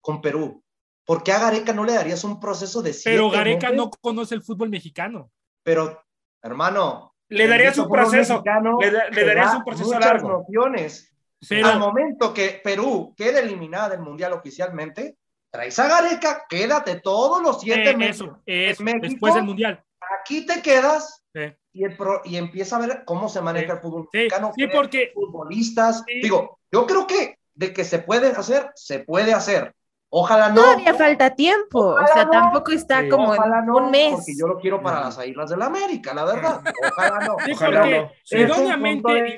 con 0.00 0.20
Perú. 0.20 0.62
¿Por 1.04 1.22
qué 1.22 1.32
a 1.32 1.38
Gareca 1.38 1.72
no 1.72 1.84
le 1.84 1.94
darías 1.94 2.24
un 2.24 2.38
proceso 2.40 2.82
de 2.82 2.92
siete 2.92 3.16
Pero 3.16 3.30
Gareca 3.30 3.68
meses? 3.68 3.76
no 3.76 3.90
conoce 3.90 4.34
el 4.34 4.42
fútbol 4.42 4.68
mexicano. 4.70 5.30
Pero, 5.62 6.02
hermano. 6.42 7.14
Le 7.28 7.46
darías 7.46 7.76
un 7.78 7.88
proceso. 7.90 8.42
Le 8.80 8.90
da- 8.90 9.08
le 9.10 9.24
darías 9.24 9.52
da 9.52 9.58
un 9.58 9.64
proceso 9.64 9.98
largo. 9.98 10.28
nociones. 10.30 11.14
Pero, 11.48 11.68
Al 11.68 11.78
momento 11.78 12.34
que 12.34 12.60
Perú 12.64 13.14
quede 13.16 13.40
eliminada 13.40 13.90
del 13.90 14.00
Mundial 14.00 14.32
oficialmente, 14.32 15.16
traes 15.50 15.78
a 15.78 15.88
Gareca, 15.88 16.44
quédate 16.48 17.00
todos 17.00 17.42
los 17.42 17.60
siete 17.60 17.90
eh, 17.90 17.96
meses. 17.96 18.16
eso, 18.22 18.42
eso, 18.46 18.82
México, 18.82 19.06
después 19.06 19.34
del 19.34 19.44
Mundial. 19.44 19.82
Aquí 20.20 20.46
te 20.46 20.62
quedas 20.62 21.22
Sí. 21.34 21.40
y, 21.72 21.84
el 21.84 21.96
pro- 21.96 22.22
y 22.24 22.36
empieza 22.36 22.76
a 22.76 22.80
ver 22.80 23.02
cómo 23.04 23.28
se 23.28 23.40
maneja 23.40 23.66
Sí. 23.66 23.72
el 23.72 23.78
fútbol 23.80 24.08
Sí, 24.12 24.18
mexicano. 24.18 24.52
sí, 24.56 24.66
porque 24.68 25.10
futbolistas. 25.14 26.04
Digo, 26.06 26.58
yo 26.72 26.86
creo 26.86 27.06
que 27.06 27.38
de 27.54 27.72
que 27.72 27.84
se 27.84 27.98
puede 27.98 28.28
hacer, 28.28 28.70
se 28.74 29.00
puede 29.00 29.32
hacer. 29.34 29.74
Ojalá 30.10 30.48
no. 30.48 30.62
Todavía 30.62 30.94
falta 30.94 31.34
tiempo. 31.34 31.80
O 31.80 31.90
Ojalá 31.92 32.06
sea, 32.14 32.24
no. 32.24 32.30
tampoco 32.30 32.72
está 32.72 33.02
Sí. 33.02 33.08
como 33.10 33.34
en 33.34 33.40
Ojalá 33.40 33.60
no, 33.62 33.76
un 33.76 33.90
mes. 33.90 34.12
porque 34.14 34.32
yo 34.38 34.46
lo 34.46 34.58
quiero 34.58 34.82
para 34.82 35.00
las 35.00 35.18
Águilas 35.18 35.50
del 35.50 35.58
la 35.58 35.66
América, 35.66 36.14
la 36.14 36.24
verdad. 36.24 36.62
Ojalá 36.92 37.26
no. 37.26 37.36
Sí, 37.44 37.52
Ojalá 37.52 37.80
porque 37.80 37.98
no. 38.00 38.10
Sí. 38.24 38.36
idóneamente, 38.38 39.36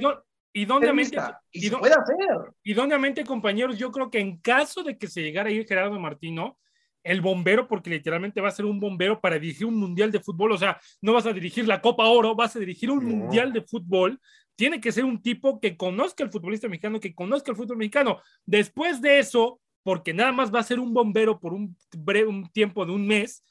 Idóneamente, 0.52 1.16
Y 1.52 1.66
idó- 1.68 1.78
puede 1.78 1.94
hacer. 1.94 2.16
idóneamente, 2.64 3.24
compañeros, 3.24 3.78
yo 3.78 3.92
creo 3.92 4.10
que 4.10 4.18
en 4.18 4.38
caso 4.38 4.82
de 4.82 4.98
que 4.98 5.06
se 5.06 5.22
llegara 5.22 5.48
a 5.48 5.52
ir 5.52 5.66
Gerardo 5.66 5.98
Martino, 6.00 6.58
el 7.02 7.20
bombero, 7.20 7.66
porque 7.68 7.88
literalmente 7.88 8.40
va 8.40 8.48
a 8.48 8.52
ser 8.52 8.64
un 8.66 8.78
bombero 8.80 9.20
para 9.20 9.38
dirigir 9.38 9.66
un 9.66 9.76
mundial 9.76 10.10
de 10.12 10.20
fútbol, 10.20 10.52
o 10.52 10.58
sea, 10.58 10.78
no 11.00 11.12
vas 11.14 11.24
a 11.26 11.32
dirigir 11.32 11.66
la 11.66 11.80
Copa 11.80 12.04
Oro, 12.06 12.34
vas 12.34 12.56
a 12.56 12.58
dirigir 12.58 12.90
un 12.90 13.08
No. 13.08 13.16
mundial 13.16 13.52
de 13.52 13.62
fútbol, 13.62 14.20
tiene 14.56 14.80
que 14.80 14.92
ser 14.92 15.04
un 15.04 15.22
tipo 15.22 15.60
que 15.60 15.76
conozca 15.76 16.22
el 16.24 16.30
futbolista 16.30 16.68
mexicano, 16.68 17.00
que 17.00 17.14
conozca 17.14 17.50
el 17.52 17.56
fútbol 17.56 17.78
mexicano. 17.78 18.20
Después 18.44 19.00
de 19.00 19.18
eso, 19.20 19.60
porque 19.82 20.12
nada 20.12 20.32
más 20.32 20.52
va 20.54 20.58
a 20.60 20.64
ser 20.64 20.78
un 20.78 20.92
bombero 20.92 21.40
por 21.40 21.54
un, 21.54 21.74
breve, 21.96 22.28
un 22.28 22.50
tiempo 22.52 22.84
de 22.84 22.92
un 22.92 23.06
mes, 23.06 23.42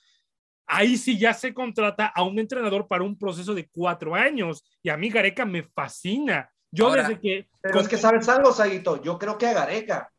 ahí 0.68 0.98
sí 0.98 1.18
ya 1.18 1.34
se 1.34 1.52
contrata 1.52 2.06
a 2.06 2.22
un 2.22 2.38
entrenador 2.38 2.88
para 2.88 3.04
un 3.04 3.18
proceso 3.18 3.56
de 3.56 3.68
cuatro 3.68 4.14
años. 4.14 4.64
Y 4.84 4.90
a 4.90 4.98
mí 4.98 5.10
Gareca 5.10 5.44
me 5.46 5.64
fascina. 5.64 6.52
Yo 6.72 6.88
Ahora, 6.88 7.04
desde 7.08 7.20
que... 7.22 7.48
Pero 7.62 7.80
es 7.82 7.88
que 7.88 7.98
sabes 7.98 8.28
algo, 8.30 8.52
Saguito. 8.54 9.02
Yo 9.02 9.18
creo 9.18 9.38
que 9.38 9.48
a 9.48 9.54
Gareca, 9.54 10.12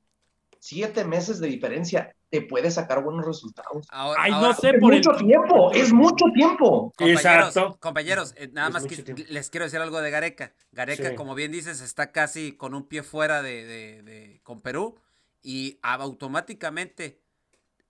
siete 0.58 1.04
meses 1.04 1.38
de 1.40 1.48
diferencia, 1.48 2.14
te 2.28 2.42
puede 2.42 2.70
sacar 2.70 3.02
buenos 3.02 3.24
resultados. 3.26 3.86
Ahora, 3.90 4.22
Ay, 4.22 4.30
no 4.32 4.52
sé 4.54 4.70
Es 4.70 4.80
por 4.80 4.92
el... 4.94 4.98
mucho 4.98 5.12
tiempo, 5.24 5.72
es 5.72 5.92
mucho 5.92 6.24
tiempo. 6.34 6.92
Compañeros, 6.96 7.48
Exacto. 7.48 7.76
compañeros, 7.80 8.34
eh, 8.36 8.48
nada 8.52 8.68
Es 8.68 8.74
más 8.74 8.86
que 8.86 8.96
tiempo. 9.02 9.22
les 9.28 9.50
quiero 9.50 9.64
decir 9.64 9.80
algo 9.80 10.00
de 10.00 10.10
Gareca. 10.10 10.52
Gareca, 10.72 11.10
Sí. 11.10 11.14
como 11.16 11.34
bien 11.34 11.50
dices, 11.52 11.80
está 11.80 12.12
casi 12.12 12.52
con 12.52 12.74
un 12.74 12.86
pie 12.86 13.02
fuera 13.02 13.42
de, 13.42 13.64
de- 13.64 14.02
de- 14.02 14.40
con 14.44 14.60
Perú 14.60 14.96
y 15.42 15.78
automáticamente 15.82 17.20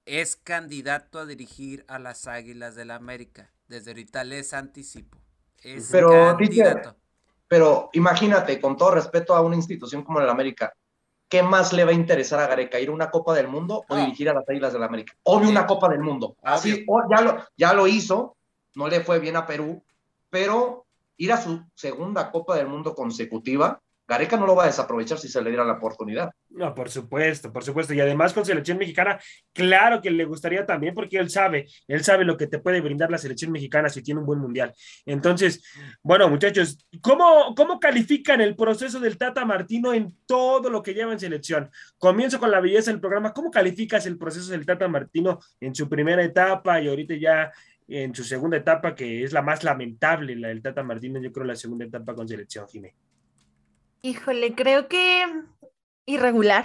es 0.06 0.36
candidato 0.36 1.18
a 1.18 1.26
dirigir 1.26 1.84
a 1.88 1.98
las 1.98 2.26
Águilas 2.26 2.74
del 2.74 2.88
la 2.88 2.94
América. 2.96 3.50
Desde 3.68 3.90
ahorita 3.90 4.24
les 4.24 4.54
anticipo. 4.54 5.18
Es 5.62 5.88
Pero, 5.92 6.08
candidato. 6.10 6.96
Pero 7.50 7.90
imagínate, 7.94 8.60
con 8.60 8.76
todo 8.76 8.92
respeto 8.92 9.34
a 9.34 9.40
una 9.40 9.56
institución 9.56 10.04
como 10.04 10.20
el 10.20 10.30
América, 10.30 10.72
¿qué 11.28 11.42
más 11.42 11.72
le 11.72 11.84
va 11.84 11.90
a 11.90 11.94
interesar 11.94 12.38
a 12.38 12.46
Gareca? 12.46 12.78
¿Ir 12.78 12.90
a 12.90 12.92
una 12.92 13.10
Copa 13.10 13.34
del 13.34 13.48
Mundo 13.48 13.84
o 13.88 13.96
No. 13.96 14.00
dirigir 14.04 14.30
a 14.30 14.34
las 14.34 14.48
Águilas 14.48 14.72
del 14.72 14.84
América? 14.84 15.14
Obvio, 15.24 15.48
una 15.48 15.66
Copa 15.66 15.88
del 15.88 15.98
Mundo. 15.98 16.36
Así, 16.44 16.86
ya, 17.10 17.20
lo, 17.22 17.44
ya 17.56 17.72
lo 17.72 17.88
hizo, 17.88 18.36
no 18.76 18.86
le 18.86 19.00
fue 19.00 19.18
bien 19.18 19.34
a 19.34 19.48
Perú, 19.48 19.82
pero 20.30 20.86
ir 21.16 21.32
a 21.32 21.42
su 21.42 21.60
segunda 21.74 22.30
Copa 22.30 22.54
del 22.54 22.68
Mundo 22.68 22.94
consecutiva, 22.94 23.82
Gareca 24.10 24.36
no 24.36 24.44
lo 24.44 24.56
va 24.56 24.64
a 24.64 24.66
desaprovechar 24.66 25.18
si 25.18 25.28
se 25.28 25.40
le 25.40 25.50
diera 25.50 25.64
la 25.64 25.74
oportunidad. 25.74 26.32
No, 26.48 26.74
por 26.74 26.90
supuesto, 26.90 27.52
por 27.52 27.62
supuesto. 27.62 27.94
Y 27.94 28.00
además 28.00 28.32
con 28.32 28.44
selección 28.44 28.76
mexicana, 28.76 29.20
claro 29.52 30.02
que 30.02 30.10
le 30.10 30.24
gustaría 30.24 30.66
también, 30.66 30.94
porque 30.94 31.16
él 31.16 31.30
sabe, 31.30 31.68
él 31.86 32.02
sabe 32.02 32.24
lo 32.24 32.36
que 32.36 32.48
te 32.48 32.58
puede 32.58 32.80
brindar 32.80 33.08
la 33.08 33.18
selección 33.18 33.52
mexicana 33.52 33.88
si 33.88 34.02
tiene 34.02 34.18
un 34.18 34.26
buen 34.26 34.40
mundial. 34.40 34.74
Entonces, 35.06 35.62
bueno, 36.02 36.28
muchachos, 36.28 36.84
¿cómo, 37.00 37.54
cómo 37.54 37.78
califican 37.78 38.40
el 38.40 38.56
proceso 38.56 38.98
del 38.98 39.16
Tata 39.16 39.44
Martino 39.44 39.94
en 39.94 40.12
todo 40.26 40.70
lo 40.70 40.82
que 40.82 40.92
lleva 40.92 41.12
en 41.12 41.20
selección? 41.20 41.70
Comienzo 41.96 42.40
con 42.40 42.50
la 42.50 42.58
belleza 42.58 42.90
del 42.90 42.98
programa. 42.98 43.32
¿Cómo 43.32 43.48
calificas 43.52 44.06
el 44.06 44.18
proceso 44.18 44.50
del 44.50 44.66
Tata 44.66 44.88
Martino 44.88 45.38
en 45.60 45.72
su 45.72 45.88
primera 45.88 46.24
etapa 46.24 46.80
y 46.80 46.88
ahorita 46.88 47.14
ya 47.14 47.52
en 47.86 48.12
su 48.12 48.24
segunda 48.24 48.56
etapa, 48.56 48.92
que 48.92 49.22
es 49.22 49.32
la 49.32 49.42
más 49.42 49.62
lamentable, 49.62 50.34
la 50.34 50.48
del 50.48 50.62
Tata 50.62 50.82
Martino, 50.82 51.20
yo 51.20 51.30
creo 51.30 51.46
la 51.46 51.54
segunda 51.54 51.84
etapa 51.84 52.12
con 52.12 52.26
selección, 52.26 52.66
Jiménez? 52.66 53.09
Híjole, 54.02 54.54
creo 54.54 54.88
que 54.88 55.24
irregular. 56.06 56.64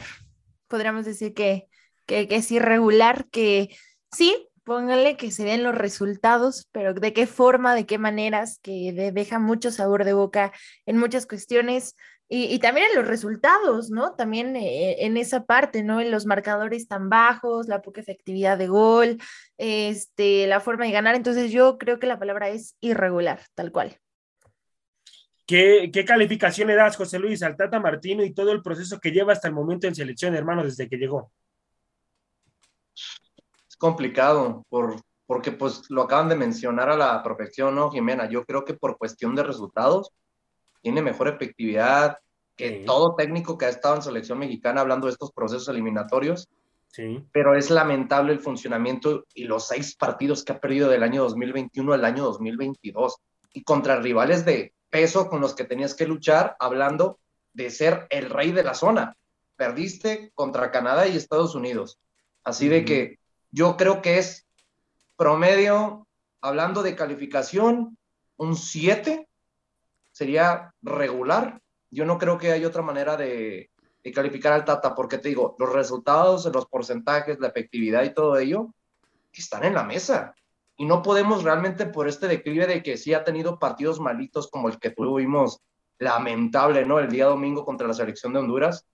Podríamos 0.67 1.05
decir 1.05 1.33
que, 1.33 1.67
que, 2.05 2.27
es 2.29 2.51
irregular, 2.51 3.25
que 3.29 3.75
sí, 4.11 4.49
póngale 4.63 5.17
que 5.17 5.31
se 5.31 5.43
den 5.43 5.63
los 5.63 5.75
resultados, 5.75 6.69
pero 6.71 6.93
de 6.93 7.13
qué 7.13 7.27
forma, 7.27 7.75
de 7.75 7.85
qué 7.85 7.97
maneras, 7.97 8.59
que 8.61 9.11
deja 9.13 9.39
mucho 9.39 9.71
sabor 9.71 10.05
de 10.05 10.13
boca 10.13 10.53
en 10.85 10.97
muchas 10.97 11.25
cuestiones. 11.27 11.95
Y, 12.27 12.57
también 12.59 12.87
en 12.89 12.95
los 12.95 13.07
resultados, 13.07 13.91
¿no? 13.91 14.15
También 14.15 14.55
eh, 14.55 15.05
en 15.05 15.15
esa 15.17 15.45
parte, 15.45 15.83
¿no? 15.83 16.01
En 16.01 16.09
los 16.11 16.25
marcadores 16.25 16.87
tan 16.87 17.09
bajos, 17.09 17.67
la 17.67 17.81
poca 17.83 18.01
efectividad 18.01 18.57
de 18.57 18.67
gol, 18.67 19.17
este, 19.57 20.47
la 20.47 20.59
forma 20.59 20.85
de 20.85 20.91
ganar. 20.91 21.15
Entonces 21.15 21.51
yo 21.51 21.77
creo 21.77 21.99
que 21.99 22.07
la 22.07 22.17
palabra 22.17 22.49
es 22.49 22.75
irregular, 22.81 23.41
tal 23.55 23.71
cual. 23.71 23.99
¿Qué, 25.45 26.05
calificación 26.07 26.67
le 26.67 26.75
das, 26.75 26.97
José 26.97 27.19
Luis, 27.19 27.43
al 27.43 27.55
Tata 27.55 27.79
Martino 27.79 28.23
y 28.23 28.33
todo 28.33 28.51
el 28.51 28.63
proceso 28.63 28.99
que 28.99 29.11
lleva 29.11 29.33
hasta 29.33 29.47
el 29.47 29.53
momento 29.53 29.87
en 29.87 29.93
selección, 29.93 30.35
hermano, 30.35 30.63
desde 30.63 30.89
que 30.89 30.97
llegó? 30.97 31.31
Es 32.95 33.75
complicado, 33.77 34.65
por, 34.69 34.95
porque 35.27 35.51
pues 35.51 35.83
lo 35.89 36.03
acaban 36.03 36.29
de 36.29 36.35
mencionar 36.35 36.89
a 36.89 36.97
la 36.97 37.21
perfección, 37.21 37.75
¿no, 37.75 37.91
Jimena? 37.91 38.27
Yo 38.27 38.43
creo 38.43 38.65
que 38.65 38.73
por 38.73 38.97
cuestión 38.97 39.35
de 39.35 39.43
resultados 39.43 40.11
tiene 40.81 41.03
mejor 41.03 41.27
efectividad 41.27 42.17
que 42.55 42.83
todo 42.85 43.15
técnico 43.15 43.57
que 43.57 43.65
ha 43.65 43.69
estado 43.69 43.97
en 43.97 44.01
selección 44.01 44.39
mexicana 44.39 44.81
hablando 44.81 45.07
de 45.07 45.13
estos 45.13 45.31
procesos 45.31 45.67
eliminatorios. 45.67 46.47
Sí. 46.87 47.23
Pero 47.33 47.55
es 47.55 47.69
lamentable 47.69 48.31
el 48.31 48.39
funcionamiento 48.39 49.25
y 49.33 49.43
los 49.43 49.67
seis 49.67 49.95
partidos 49.95 50.43
que 50.43 50.53
ha 50.53 50.59
perdido 50.59 50.89
del 50.89 51.03
año 51.03 51.23
2021 51.23 51.93
al 51.93 52.05
año 52.05 52.23
2022 52.23 53.17
y 53.53 53.63
contra 53.63 53.97
rivales 53.97 54.45
de 54.45 54.73
peso 54.95 55.27
con 55.27 55.41
los 55.41 55.53
que 55.55 55.65
tenías 55.65 55.93
que 55.93 56.07
luchar, 56.07 56.55
hablando 56.57 57.19
de 57.51 57.69
ser 57.69 58.07
el 58.09 58.29
rey 58.29 58.53
de 58.53 58.63
la 58.63 58.73
zona. 58.73 59.17
Perdiste 59.57 60.31
contra 60.35 60.71
Canadá 60.71 61.05
y 61.05 61.17
Estados 61.17 61.53
Unidos. 61.53 61.99
Así 62.45 62.69
de 62.69 62.85
que 62.85 63.19
yo 63.51 63.75
creo 63.75 64.01
que 64.01 64.19
es 64.19 64.47
promedio, 65.17 66.07
hablando 66.39 66.81
de 66.81 66.95
calificación, 66.95 67.97
un 68.37 68.55
7 68.55 69.27
sería 70.13 70.73
regular. 70.81 71.59
Yo 71.91 72.05
no 72.05 72.17
creo 72.17 72.37
que 72.37 72.53
haya 72.53 72.65
otra 72.65 72.81
manera 72.81 73.17
de, 73.17 73.69
de 74.01 74.11
calificar 74.13 74.53
al 74.53 74.63
Tata, 74.63 74.95
porque 74.95 75.17
te 75.17 75.27
digo, 75.27 75.57
los 75.59 75.73
resultados, 75.73 76.45
los 76.45 76.67
porcentajes, 76.67 77.37
la 77.41 77.49
efectividad 77.49 78.03
y 78.03 78.13
todo 78.13 78.37
ello 78.37 78.73
están 79.33 79.65
en 79.65 79.73
la 79.73 79.83
mesa 79.83 80.33
y 80.77 80.85
no 80.85 81.01
podemos 81.01 81.43
realmente 81.43 81.85
por 81.85 82.07
este 82.07 82.27
declive 82.27 82.67
de 82.67 82.83
que 82.83 82.97
sí 82.97 83.13
ha 83.13 83.23
tenido 83.23 83.59
partidos 83.59 83.99
malitos 83.99 84.49
como 84.49 84.67
el 84.67 84.79
que 84.79 84.91
tuvimos 84.91 85.61
lamentable, 85.99 86.85
¿no? 86.85 86.99
El 86.99 87.09
día 87.09 87.25
domingo 87.25 87.63
contra 87.63 87.87
la 87.87 87.93
selección 87.93 88.33
de 88.33 88.39
Honduras, 88.39 88.85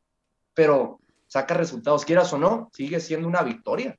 pero 0.54 1.00
saca 1.28 1.56
resultados, 1.56 2.06
quieras 2.06 2.32
o 2.34 2.38
no, 2.38 2.70
sigue 2.74 3.00
siendo 3.00 3.28
una 3.28 3.42
victoria. 3.42 3.98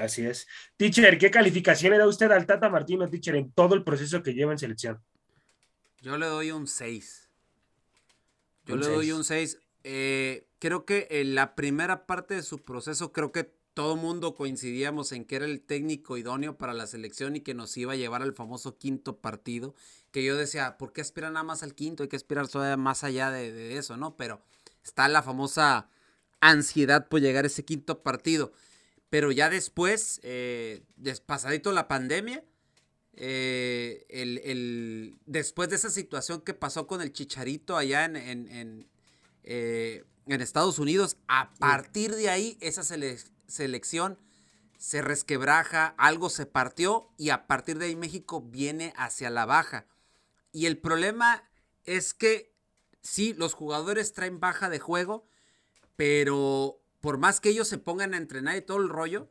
así 0.00 0.24
es. 0.24 0.46
Teacher, 0.76 1.18
¿qué 1.18 1.30
calificación 1.30 1.92
le 1.92 1.98
da 1.98 2.06
usted 2.06 2.30
al 2.30 2.46
Tata 2.46 2.68
Martino, 2.68 3.08
teacher, 3.08 3.36
en 3.36 3.50
todo 3.52 3.74
el 3.74 3.82
proceso 3.82 4.22
que 4.22 4.34
lleva 4.34 4.52
en 4.52 4.58
selección? 4.58 5.02
Yo 6.00 6.18
le 6.18 6.26
doy 6.26 6.50
un 6.50 6.66
6. 6.66 7.30
Yo 8.66 8.76
le 8.76 8.86
doy 8.86 9.12
un 9.12 9.24
6. 9.24 9.58
Eh, 9.82 10.46
creo 10.58 10.84
que 10.84 11.08
en 11.10 11.34
la 11.34 11.54
primera 11.54 12.06
parte 12.06 12.34
de 12.34 12.42
su 12.42 12.62
proceso, 12.62 13.12
creo 13.12 13.32
que 13.32 13.53
todo 13.74 13.96
mundo 13.96 14.36
coincidíamos 14.36 15.10
en 15.12 15.24
que 15.24 15.36
era 15.36 15.44
el 15.44 15.60
técnico 15.60 16.16
idóneo 16.16 16.56
para 16.56 16.72
la 16.72 16.86
selección 16.86 17.34
y 17.36 17.40
que 17.40 17.54
nos 17.54 17.76
iba 17.76 17.92
a 17.92 17.96
llevar 17.96 18.22
al 18.22 18.32
famoso 18.32 18.78
quinto 18.78 19.18
partido, 19.18 19.74
que 20.12 20.24
yo 20.24 20.36
decía, 20.36 20.78
¿por 20.78 20.92
qué 20.92 21.00
aspirar 21.00 21.32
nada 21.32 21.42
más 21.42 21.64
al 21.64 21.74
quinto? 21.74 22.04
Hay 22.04 22.08
que 22.08 22.16
aspirar 22.16 22.48
todavía 22.48 22.76
más 22.76 23.02
allá 23.02 23.30
de, 23.30 23.76
eso, 23.76 23.96
¿no? 23.96 24.16
Pero 24.16 24.40
está 24.84 25.08
la 25.08 25.22
famosa 25.22 25.88
ansiedad 26.40 27.08
por 27.08 27.20
llegar 27.20 27.44
a 27.44 27.48
ese 27.48 27.64
quinto 27.64 28.02
partido. 28.02 28.52
Pero 29.10 29.32
ya 29.32 29.50
después, 29.50 30.20
eh, 30.22 30.84
pasadito 31.26 31.72
la 31.72 31.88
pandemia, 31.88 32.44
eh, 33.16 34.06
el, 34.08 35.16
después 35.26 35.68
de 35.68 35.76
esa 35.76 35.90
situación 35.90 36.42
que 36.42 36.54
pasó 36.54 36.86
con 36.86 37.00
el 37.00 37.12
Chicharito 37.12 37.76
allá 37.76 38.04
en, 38.04 38.16
en, 38.16 38.88
eh, 39.42 40.04
Estados 40.26 40.78
Unidos, 40.78 41.16
a 41.26 41.52
partir 41.54 42.14
de 42.14 42.30
ahí 42.30 42.56
esa 42.60 42.82
selección 42.82 43.33
selección 43.46 44.18
se 44.78 45.00
resquebraja, 45.00 45.94
algo 45.96 46.28
se 46.28 46.46
partió 46.46 47.08
y 47.16 47.30
a 47.30 47.46
partir 47.46 47.78
de 47.78 47.86
ahí 47.86 47.96
México 47.96 48.42
viene 48.42 48.92
hacia 48.96 49.30
la 49.30 49.46
baja. 49.46 49.86
Y 50.52 50.66
el 50.66 50.78
problema 50.78 51.48
es 51.84 52.12
que 52.14 52.54
sí, 53.00 53.34
los 53.34 53.54
jugadores 53.54 54.12
traen 54.12 54.40
baja 54.40 54.68
de 54.68 54.78
juego, 54.78 55.26
pero 55.96 56.80
por 57.00 57.18
más 57.18 57.40
que 57.40 57.50
ellos 57.50 57.68
se 57.68 57.78
pongan 57.78 58.14
a 58.14 58.18
entrenar 58.18 58.56
y 58.56 58.62
todo 58.62 58.78
el 58.78 58.88
rollo, 58.88 59.28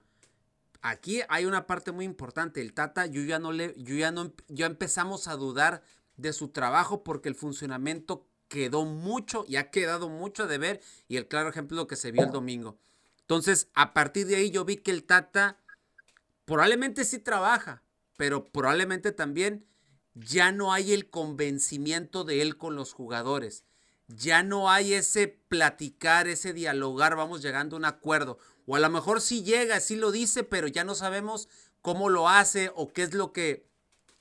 aquí 0.81 1.21
hay 1.29 1.45
una 1.45 1.67
parte 1.67 1.91
muy 1.91 2.05
importante. 2.05 2.61
El 2.61 2.73
Tata, 2.73 3.05
yo 3.05 3.21
ya 3.21 3.39
no 3.39 3.51
le, 3.51 3.73
yo 3.77 3.95
ya 3.95 4.11
no, 4.11 4.33
ya 4.47 4.65
empezamos 4.65 5.27
a 5.27 5.35
dudar 5.35 5.83
de 6.17 6.33
su 6.33 6.49
trabajo 6.49 7.03
porque 7.03 7.29
el 7.29 7.35
funcionamiento 7.35 8.27
quedó 8.47 8.85
mucho 8.85 9.45
y 9.47 9.55
ha 9.55 9.71
quedado 9.71 10.09
mucho 10.09 10.47
de 10.47 10.59
ver 10.59 10.81
y 11.07 11.17
el 11.17 11.27
claro 11.27 11.49
ejemplo 11.49 11.75
lo 11.75 11.87
que 11.87 11.95
se 11.95 12.11
vio 12.11 12.23
el 12.23 12.31
domingo. 12.31 12.77
Entonces, 13.23 13.69
a 13.73 13.93
partir 13.93 14.27
de 14.27 14.35
ahí 14.35 14.51
yo 14.51 14.65
vi 14.65 14.77
que 14.77 14.91
el 14.91 15.05
Tata 15.05 15.57
probablemente 16.45 17.05
sí 17.05 17.19
trabaja, 17.19 17.81
pero 18.17 18.49
probablemente 18.49 19.13
también 19.13 19.65
ya 20.13 20.51
no 20.51 20.73
hay 20.73 20.93
el 20.93 21.09
convencimiento 21.09 22.25
de 22.25 22.41
él 22.41 22.57
con 22.57 22.75
los 22.75 22.93
jugadores. 22.93 23.63
Ya 24.07 24.43
no 24.43 24.69
hay 24.69 24.93
ese 24.93 25.29
platicar, 25.29 26.27
ese 26.27 26.51
dialogar, 26.51 27.15
vamos 27.15 27.41
llegando 27.41 27.77
a 27.77 27.79
un 27.79 27.85
acuerdo. 27.85 28.37
O 28.65 28.75
a 28.75 28.79
lo 28.79 28.89
mejor 28.89 29.21
sí 29.21 29.43
llega, 29.43 29.79
sí 29.79 29.95
lo 29.95 30.11
dice, 30.11 30.43
pero 30.43 30.67
ya 30.67 30.83
no 30.83 30.93
sabemos 30.93 31.47
cómo 31.81 32.09
lo 32.09 32.27
hace 32.27 32.71
o 32.75 32.91
qué 32.91 33.03
es 33.03 33.13
lo 33.13 33.31
que 33.31 33.65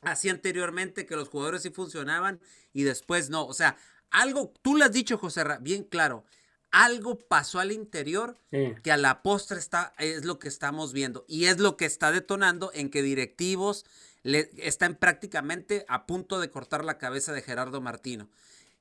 hacía 0.01 0.31
anteriormente, 0.31 1.07
que 1.07 1.17
los 1.17 1.29
jugadores 1.29 1.63
sí 1.63 1.71
funcionaban 1.71 2.41
y 2.73 2.85
después 2.85 3.31
no. 3.31 3.45
O 3.47 3.53
sea, 3.53 3.77
algo, 4.11 4.55
tú 4.63 4.77
lo 4.77 4.85
has 4.85 4.93
dicho, 4.93 5.19
José, 5.19 5.43
bien 5.61 5.83
claro 5.83 6.25
algo 6.73 7.19
pasó 7.19 7.61
al 7.61 7.71
interior 7.71 8.37
que 8.83 8.91
a 8.91 8.97
la 8.97 9.23
postre 9.23 9.59
está, 9.59 9.93
es 9.99 10.25
lo 10.25 10.39
que 10.39 10.49
estamos 10.49 10.93
viendo 10.93 11.25
y 11.29 11.45
es 11.45 11.59
lo 11.59 11.77
que 11.77 11.85
está 11.85 12.11
detonando 12.11 12.71
en 12.75 12.91
que 12.91 13.03
directivos 13.03 13.85
le, 14.23 14.51
están 14.57 14.97
prácticamente 14.97 15.85
a 15.89 16.07
punto 16.07 16.41
de 16.41 16.51
cortar 16.51 16.85
la 16.85 16.99
cabeza 16.99 17.33
de 17.33 17.43
Gerardo 17.43 17.81
Martino. 17.81 18.29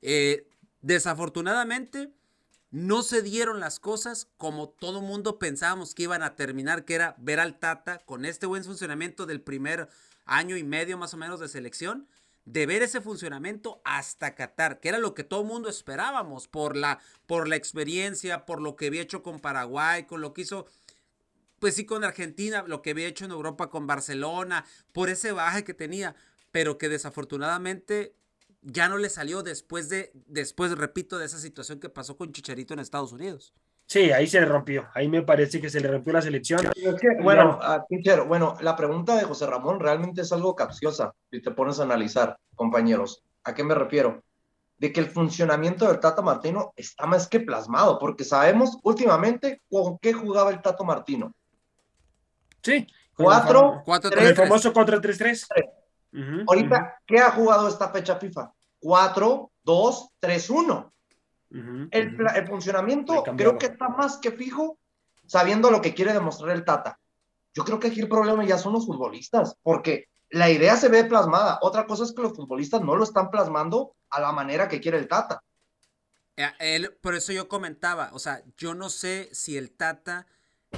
Eh, 0.01 0.47
desafortunadamente, 0.81 2.11
no 2.71 3.03
se 3.03 3.21
dieron 3.21 3.59
las 3.59 3.79
cosas 3.79 4.29
como 4.37 4.69
todo 4.69 5.01
mundo 5.01 5.37
pensábamos 5.37 5.93
que 5.93 6.03
iban 6.03 6.23
a 6.23 6.35
terminar, 6.35 6.85
que 6.85 6.95
era 6.95 7.15
ver 7.19 7.41
al 7.41 7.59
Tata 7.59 7.99
con 7.99 8.23
este 8.23 8.45
buen 8.45 8.63
funcionamiento 8.63 9.25
del 9.25 9.41
primer 9.41 9.89
año 10.25 10.55
y 10.55 10.63
medio 10.63 10.97
más 10.97 11.13
o 11.13 11.17
menos 11.17 11.41
de 11.41 11.49
selección 11.49 12.07
de 12.45 12.65
ver 12.65 12.81
ese 12.81 13.01
funcionamiento 13.01 13.81
hasta 13.85 14.35
Qatar, 14.35 14.79
que 14.79 14.89
era 14.89 14.97
lo 14.97 15.13
que 15.13 15.23
todo 15.23 15.41
el 15.41 15.47
mundo 15.47 15.69
esperábamos 15.69 16.47
por 16.47 16.75
la, 16.75 16.99
por 17.27 17.47
la 17.47 17.55
experiencia, 17.55 18.45
por 18.45 18.61
lo 18.61 18.75
que 18.75 18.87
había 18.87 19.01
hecho 19.01 19.23
con 19.23 19.39
Paraguay, 19.39 20.05
con 20.05 20.21
lo 20.21 20.33
que 20.33 20.41
hizo, 20.41 20.65
pues 21.59 21.75
sí, 21.75 21.85
con 21.85 22.03
Argentina, 22.03 22.63
lo 22.67 22.81
que 22.81 22.91
había 22.91 23.07
hecho 23.07 23.25
en 23.25 23.31
Europa 23.31 23.69
con 23.69 23.87
Barcelona, 23.87 24.65
por 24.91 25.09
ese 25.09 25.31
baje 25.31 25.63
que 25.63 25.73
tenía, 25.73 26.15
pero 26.51 26.77
que 26.77 26.89
desafortunadamente 26.89 28.15
ya 28.61 28.89
no 28.89 28.97
le 28.97 29.09
salió 29.09 29.43
después 29.43 29.89
de, 29.89 30.11
después, 30.13 30.71
repito, 30.71 31.17
de 31.17 31.25
esa 31.25 31.39
situación 31.39 31.79
que 31.79 31.89
pasó 31.89 32.17
con 32.17 32.31
Chicharito 32.31 32.73
en 32.73 32.79
Estados 32.79 33.11
Unidos. 33.11 33.53
Sí, 33.91 34.09
ahí 34.09 34.25
se 34.25 34.39
le 34.39 34.45
rompió. 34.45 34.87
Ahí 34.93 35.09
me 35.09 35.21
parece 35.21 35.59
que 35.59 35.69
se 35.69 35.81
le 35.81 35.91
rompió 35.91 36.13
la 36.13 36.21
selección. 36.21 36.61
bueno, 37.21 37.59
bueno, 38.25 38.55
la 38.61 38.77
pregunta 38.77 39.17
de 39.17 39.25
José 39.25 39.47
Ramón 39.47 39.81
realmente 39.81 40.21
es 40.21 40.31
algo 40.31 40.55
capciosa 40.55 41.13
si 41.29 41.41
te 41.41 41.51
pones 41.51 41.77
a 41.77 41.83
analizar, 41.83 42.37
compañeros. 42.55 43.21
¿A 43.43 43.53
qué 43.53 43.65
me 43.65 43.75
refiero? 43.75 44.23
De 44.77 44.93
que 44.93 45.01
el 45.01 45.07
funcionamiento 45.07 45.89
del 45.89 45.99
Tato 45.99 46.23
Martino 46.23 46.71
está 46.77 47.05
más 47.05 47.27
que 47.27 47.41
plasmado, 47.41 47.99
porque 47.99 48.23
sabemos 48.23 48.77
últimamente 48.83 49.61
con 49.69 49.99
qué 49.99 50.13
jugaba 50.13 50.51
el 50.51 50.61
Tato 50.61 50.85
Martino. 50.85 51.33
Sí. 52.63 52.87
Cuatro, 53.13 53.81
cuatro 53.83 54.09
el 54.17 54.33
famoso 54.33 54.71
4-3-3. 54.71 55.47
Ujú, 56.13 56.43
Ahorita, 56.47 56.95
¿qué 57.05 57.19
ha 57.19 57.31
jugado 57.31 57.67
esta 57.67 57.89
fecha 57.89 58.15
FIFA? 58.15 58.53
4, 58.79 59.51
2, 59.65 60.09
3, 60.17 60.49
1. 60.49 60.93
El, 61.91 62.47
funcionamiento 62.47 63.23
creo 63.23 63.57
que 63.57 63.65
está 63.67 63.89
más 63.89 64.17
que 64.17 64.31
fijo, 64.31 64.77
sabiendo 65.25 65.69
lo 65.69 65.81
que 65.81 65.93
quiere 65.93 66.13
demostrar 66.13 66.51
el 66.51 66.63
Tata. 66.63 66.99
Yo 67.53 67.65
creo 67.65 67.79
que 67.79 67.89
aquí 67.89 67.99
el 67.99 68.07
problema 68.07 68.45
ya 68.45 68.57
son 68.57 68.73
los 68.73 68.85
futbolistas, 68.85 69.57
porque 69.61 70.07
la 70.29 70.49
idea 70.49 70.77
se 70.77 70.87
ve 70.87 71.03
plasmada. 71.03 71.59
Otra 71.61 71.85
cosa 71.85 72.05
es 72.05 72.13
que 72.13 72.21
los 72.21 72.33
futbolistas 72.33 72.81
no 72.81 72.95
lo 72.95 73.03
están 73.03 73.29
plasmando 73.29 73.93
a 74.09 74.21
la 74.21 74.31
manera 74.31 74.69
que 74.69 74.79
quiere 74.79 74.97
el 74.97 75.09
Tata. 75.09 75.43
Eh, 76.37 76.49
él- 76.59 76.97
por 77.01 77.15
eso 77.15 77.33
yo 77.33 77.49
comentaba, 77.49 78.09
o 78.13 78.19
sea, 78.19 78.41
yo 78.57 78.73
no 78.73 78.89
sé 78.89 79.29
si 79.33 79.57
el 79.57 79.71
Tata 79.71 80.27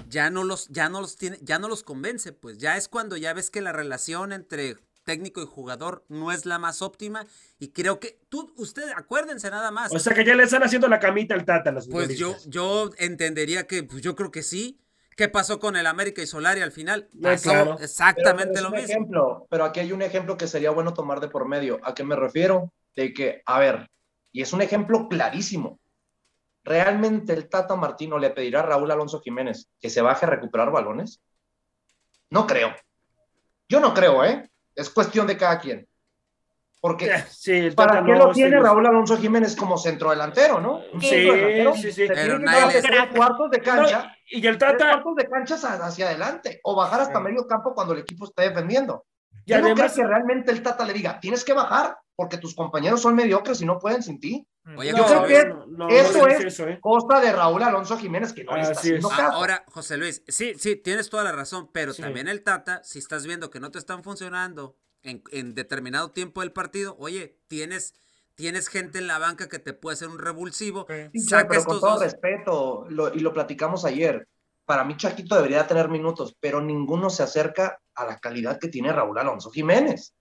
ya 0.10 0.32
no 0.32 0.44
los, 0.44 0.70
ya 0.70 0.90
no 0.90 1.02
los 1.02 1.18
tiene, 1.18 1.38
ya 1.42 1.60
no 1.60 1.68
los 1.70 1.84
convence, 1.84 2.34
pues 2.34 2.58
ya 2.58 2.78
es 2.78 2.88
cuando 2.88 3.16
ya 3.16 3.34
ves 3.34 3.52
que 3.52 3.62
la 3.62 3.72
relación 3.72 4.34
entre 4.34 4.78
técnico 5.04 5.42
y 5.42 5.46
jugador 5.46 6.06
no 6.10 6.32
es 6.32 6.46
la 6.46 6.60
más 6.60 6.82
óptima 6.82 7.26
y 7.60 7.70
creo 7.70 8.00
que 8.00 8.20
tú, 8.30 8.54
ustedes, 8.58 8.92
acuérdense 8.96 9.50
nada 9.50 9.72
más. 9.72 9.94
O 9.94 10.00
sea 10.00 10.14
que 10.14 10.26
ya 10.26 10.36
le 10.36 10.44
están 10.44 10.64
haciendo 10.64 10.88
la 10.88 11.00
camita 11.00 11.34
al 11.36 11.46
Tata 11.46 11.72
los 11.72 11.88
Pues 11.88 12.18
yo, 12.18 12.28
futbolistas. 12.28 12.52
yo 12.52 12.90
entendería 12.98 13.68
que, 13.68 13.84
pues 13.84 14.02
yo 14.02 14.16
creo 14.16 14.32
que 14.32 14.44
sí. 14.44 14.80
¿Qué 15.16 15.30
pasó 15.30 15.60
con 15.60 15.76
el 15.76 15.86
América 15.86 16.24
y 16.24 16.26
Solari 16.28 16.62
al 16.62 16.72
final? 16.72 17.08
No, 17.14 17.30
Pasó 17.30 17.52
claro. 17.52 17.78
exactamente 17.80 18.54
Pero 18.56 18.70
lo 18.70 18.72
mismo. 18.72 18.86
ejemplo, 18.90 19.48
pero 19.48 19.64
aquí 19.66 19.80
hay 19.80 19.92
un 19.92 20.02
ejemplo 20.02 20.38
que 20.38 20.48
sería 20.48 20.72
bueno 20.72 20.96
tomar 20.96 21.20
de 21.20 21.28
por 21.28 21.48
medio. 21.48 21.80
¿A 21.84 21.94
qué 21.94 22.04
me 22.04 22.16
refiero? 22.16 22.74
De 22.96 23.14
que, 23.14 23.44
a 23.46 23.60
ver, 23.60 23.92
y 24.32 24.42
es 24.42 24.54
un 24.54 24.64
ejemplo 24.64 25.08
clarísimo. 25.08 25.80
¿Realmente 26.64 27.34
el 27.34 27.48
Tata 27.48 27.76
Martino 27.76 28.18
le 28.18 28.32
pedirá 28.32 28.62
a 28.62 28.64
Raúl 28.64 28.90
Alonso 28.90 29.20
Jiménez 29.22 29.68
que 29.80 29.92
se 29.92 30.02
baje 30.02 30.26
a 30.26 30.30
recuperar 30.30 30.72
balones? 30.72 31.22
No 32.32 32.48
creo. 32.48 32.74
Yo 33.70 33.80
no 33.82 33.94
creo, 33.94 34.24
¿eh? 34.26 34.50
Es 34.76 34.90
cuestión 34.90 35.28
de 35.28 35.38
cada 35.38 35.60
quien. 35.60 35.88
Porque 36.82 37.18
Sí, 37.30 37.54
el 37.54 37.76
¿para 37.76 38.04
qué 38.04 38.12
no 38.12 38.28
lo 38.28 38.32
tiene 38.34 38.60
Raúl 38.60 38.86
Alonso 38.86 39.18
Jiménez 39.18 39.56
como 39.56 39.78
centrodelantero, 39.78 40.60
no? 40.60 40.82
Sí, 41.00 41.08
centrodelantero 41.08 41.74
sí, 41.76 41.92
sí. 41.94 42.06
Pero 42.08 42.40
nadie 42.40 42.82
tres 42.82 43.08
cuartos 43.16 43.52
de 43.52 43.60
cancha. 43.62 44.04
No, 44.04 44.12
y 44.28 44.46
el 44.46 44.58
tres 44.58 44.74
Tata, 44.78 44.92
cuartos 44.92 45.16
de 45.16 45.30
cancha 45.30 45.56
hacia 45.56 45.86
hacia 45.86 46.08
adelante 46.08 46.60
o 46.64 46.76
bajar 46.76 47.00
hasta 47.00 47.20
Sí. 47.20 47.24
medio 47.24 47.48
campo 47.48 47.74
cuando 47.74 47.94
el 47.94 48.00
equipo 48.02 48.26
esté 48.26 48.50
defendiendo. 48.50 49.06
Y 49.46 49.52
Yo 49.52 49.62
no 49.62 49.74
creo 49.76 49.94
que 49.94 50.04
realmente 50.08 50.52
el 50.52 50.62
Tata 50.64 50.86
le 50.86 50.94
diga, 50.94 51.20
tienes 51.20 51.44
que 51.44 51.54
bajar 51.54 51.98
porque 52.16 52.38
tus 52.38 52.54
compañeros 52.56 53.02
son 53.02 53.16
mediocres 53.16 53.60
y 53.62 53.66
no 53.66 53.80
pueden 53.80 54.04
sin 54.04 54.20
ti. 54.20 54.48
Oye, 54.78 54.92
no, 54.94 55.00
yo 55.00 55.06
creo 55.06 55.26
que 55.26 55.50
no, 55.50 55.66
no, 55.68 55.90
eso 55.90 56.28
es- 56.28 56.46
eso, 56.46 56.68
¿eh? 56.68 56.78
Costa 56.80 57.20
de 57.20 57.34
Raúl 57.34 57.62
Alonso 57.64 57.98
Jiménez 57.98 58.32
que 58.32 58.44
no 58.46 58.56
le 58.56 58.62
está 58.62 58.72
Así 58.80 58.90
es. 58.90 58.94
haciendo 59.04 59.10
caso. 59.10 59.32
Ahora, 59.38 59.66
José 59.68 59.98
Luis, 59.98 60.24
sí, 60.28 60.54
sí, 60.58 60.76
tienes 60.78 61.10
toda 61.10 61.24
la 61.26 61.32
razón, 61.34 61.70
pero 61.74 61.92
Sí. 61.94 62.02
también 62.02 62.28
el 62.30 62.44
Tata, 62.44 62.82
si 62.84 63.00
estás 63.00 63.26
viendo 63.26 63.50
que 63.50 63.60
no 63.60 63.72
te 63.72 63.80
están 63.80 64.04
funcionando 64.04 64.78
en, 65.02 65.22
en 65.32 65.54
determinado 65.54 66.12
tiempo 66.12 66.40
del 66.42 66.54
partido, 66.54 66.96
oye, 66.98 67.40
tienes, 67.48 67.94
tienes 68.36 68.70
gente 68.70 69.00
en 69.00 69.08
la 69.08 69.18
banca 69.20 69.50
que 69.50 69.60
te 69.60 69.74
puede 69.74 69.96
hacer 69.96 70.08
un 70.08 70.18
revulsivo, 70.20 70.88
Sí. 71.12 71.20
Saca 71.20 71.50
pero 71.50 71.66
con 71.66 71.80
todo 71.82 71.92
dos. 71.96 72.02
respeto, 72.04 72.86
lo- 72.90 73.14
y 73.14 73.20
lo 73.20 73.34
platicamos 73.34 73.84
ayer, 73.84 74.28
para 74.66 74.84
mí 74.84 74.96
Chaquito 74.98 75.36
debería 75.36 75.68
tener 75.68 75.90
minutos, 75.90 76.36
pero 76.40 76.62
ninguno 76.62 77.10
se 77.10 77.24
acerca 77.24 77.80
a 77.96 78.06
la 78.06 78.18
calidad 78.20 78.60
que 78.60 78.68
tiene 78.70 78.92
Raúl 78.94 79.18
Alonso 79.20 79.50
Jiménez. 79.52 80.14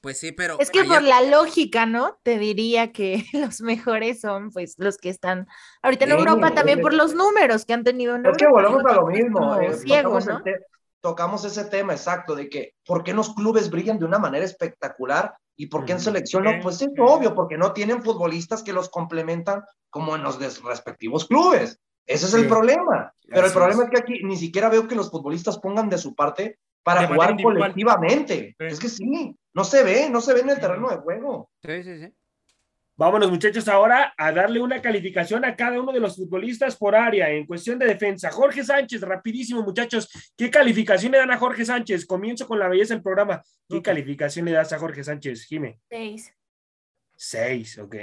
Pues 0.00 0.18
sí, 0.20 0.32
pero 0.32 0.58
Es 0.58 0.70
que 0.70 0.80
ayer- 0.80 0.92
por 0.92 1.02
la 1.02 1.22
lógica, 1.22 1.86
¿no? 1.86 2.18
Te 2.22 2.38
diría 2.38 2.92
que 2.92 3.24
los 3.32 3.60
mejores 3.62 4.20
son 4.20 4.50
pues 4.50 4.74
los 4.78 4.98
que 4.98 5.08
están 5.08 5.46
ahorita 5.82 6.04
en 6.04 6.10
Sí, 6.12 6.16
Europa 6.18 6.54
también 6.54 6.80
por 6.80 6.92
los 6.92 7.14
números 7.14 7.64
que 7.64 7.72
han 7.72 7.84
tenido 7.84 8.14
en 8.14 8.26
Es 8.26 8.36
que 8.36 8.46
volvemos 8.46 8.84
a 8.84 8.94
lo 8.94 9.06
mismo. 9.06 9.56
eh, 9.60 9.72
ciego, 9.74 10.02
tocamos, 10.10 10.26
¿no? 10.26 10.36
el 10.38 10.42
te- 10.42 10.66
tocamos 11.00 11.44
ese 11.44 11.64
tema 11.66 11.92
exacto 11.94 12.34
de 12.34 12.48
que 12.50 12.72
por 12.86 13.02
qué 13.04 13.12
los 13.14 13.34
clubes 13.34 13.70
brillan 13.70 13.98
de 13.98 14.04
una 14.06 14.18
manera 14.18 14.44
espectacular 14.44 15.34
y 15.56 15.66
por 15.68 15.84
qué 15.84 15.92
en 15.92 15.96
Ujú. 15.98 16.04
selección 16.04 16.44
no, 16.44 16.52
pues 16.62 16.82
es 16.82 16.88
obvio, 16.98 17.34
porque 17.34 17.56
no 17.56 17.72
tienen 17.72 18.02
futbolistas 18.02 18.62
que 18.62 18.72
los 18.72 18.88
complementan 18.90 19.62
como 19.88 20.16
en 20.16 20.22
los 20.22 20.38
respectivos 20.62 21.26
clubes. 21.26 21.78
Ese 22.06 22.26
es 22.26 22.32
Sí. 22.32 22.40
el 22.40 22.48
problema. 22.48 23.12
Pero 23.26 23.46
el 23.46 23.52
problema 23.52 23.84
es. 23.84 23.88
es. 23.88 23.90
que 23.90 24.00
aquí 24.00 24.22
ni 24.24 24.36
siquiera 24.36 24.68
veo 24.68 24.86
que 24.86 24.94
los 24.94 25.10
futbolistas 25.10 25.58
pongan 25.58 25.88
de 25.88 25.98
su 25.98 26.14
parte 26.14 26.58
para 26.82 27.02
De 27.02 27.06
jugar 27.08 27.40
colectivamente. 27.42 28.54
Sí. 28.58 28.64
Es 28.66 28.78
que 28.78 28.88
sí, 28.88 29.34
no 29.54 29.64
se 29.64 29.82
ve, 29.82 30.10
no 30.10 30.20
se 30.20 30.34
ve 30.34 30.40
en 30.40 30.50
el 30.50 30.60
terreno 30.60 30.88
de 30.90 30.96
juego. 30.96 31.50
Sí, 31.62 31.82
sí, 31.82 31.98
sí. 31.98 32.14
Vámonos, 32.96 33.28
muchachos, 33.28 33.66
ahora 33.66 34.14
a 34.16 34.30
darle 34.30 34.60
una 34.60 34.80
calificación 34.80 35.44
a 35.44 35.56
cada 35.56 35.80
uno 35.80 35.92
de 35.92 35.98
los 35.98 36.14
futbolistas 36.14 36.76
por 36.76 36.94
área 36.94 37.28
en 37.28 37.44
cuestión 37.44 37.76
de 37.76 37.86
defensa. 37.86 38.30
Jorge 38.30 38.62
Sánchez, 38.62 39.00
rapidísimo, 39.00 39.62
muchachos. 39.62 40.08
¿Qué 40.36 40.48
calificación 40.48 41.10
le 41.10 41.18
dan 41.18 41.32
a 41.32 41.36
Jorge 41.38 41.64
Sánchez? 41.64 42.06
Comienzo 42.06 42.46
con 42.46 42.60
la 42.60 42.68
belleza 42.68 42.94
del 42.94 43.02
programa. 43.02 43.42
¿Qué 43.68 43.82
calificación 43.82 44.44
le 44.44 44.52
das 44.52 44.72
a 44.72 44.78
Jorge 44.78 45.02
Sánchez, 45.02 45.44
Jime? 45.46 45.80
Seis. 45.90 46.32
Seis, 47.16 47.78
ok. 47.78 47.96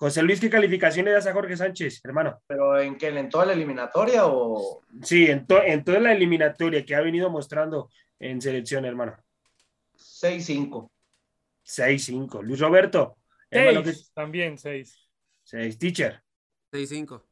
José 0.00 0.22
Luis, 0.22 0.40
¿qué 0.40 0.48
calificación 0.48 1.04
le 1.04 1.12
das 1.12 1.26
a 1.26 1.32
Jorge 1.34 1.58
Sánchez, 1.58 2.00
hermano? 2.04 2.40
Pero 2.46 2.80
en 2.80 2.96
que 2.96 3.08
en 3.08 3.28
toda 3.28 3.44
la 3.44 3.52
eliminatoria 3.52 4.26
o 4.26 4.80
Sí, 5.02 5.26
en, 5.26 5.46
to- 5.46 5.62
en 5.62 5.84
toda 5.84 6.00
la 6.00 6.12
eliminatoria 6.12 6.86
que 6.86 6.94
ha 6.94 7.02
venido 7.02 7.28
mostrando 7.28 7.90
en 8.18 8.40
selección, 8.40 8.86
hermano. 8.86 9.14
6-5. 9.98 10.90
6-5. 11.66 12.42
Luis 12.42 12.58
Roberto. 12.60 13.18
Hermano, 13.50 13.82
¿qué- 13.84 13.92
también 14.14 14.56
seis. 14.56 14.98
Seis. 15.44 15.78
Teacher. 15.78 16.22
6-5. 16.72 17.22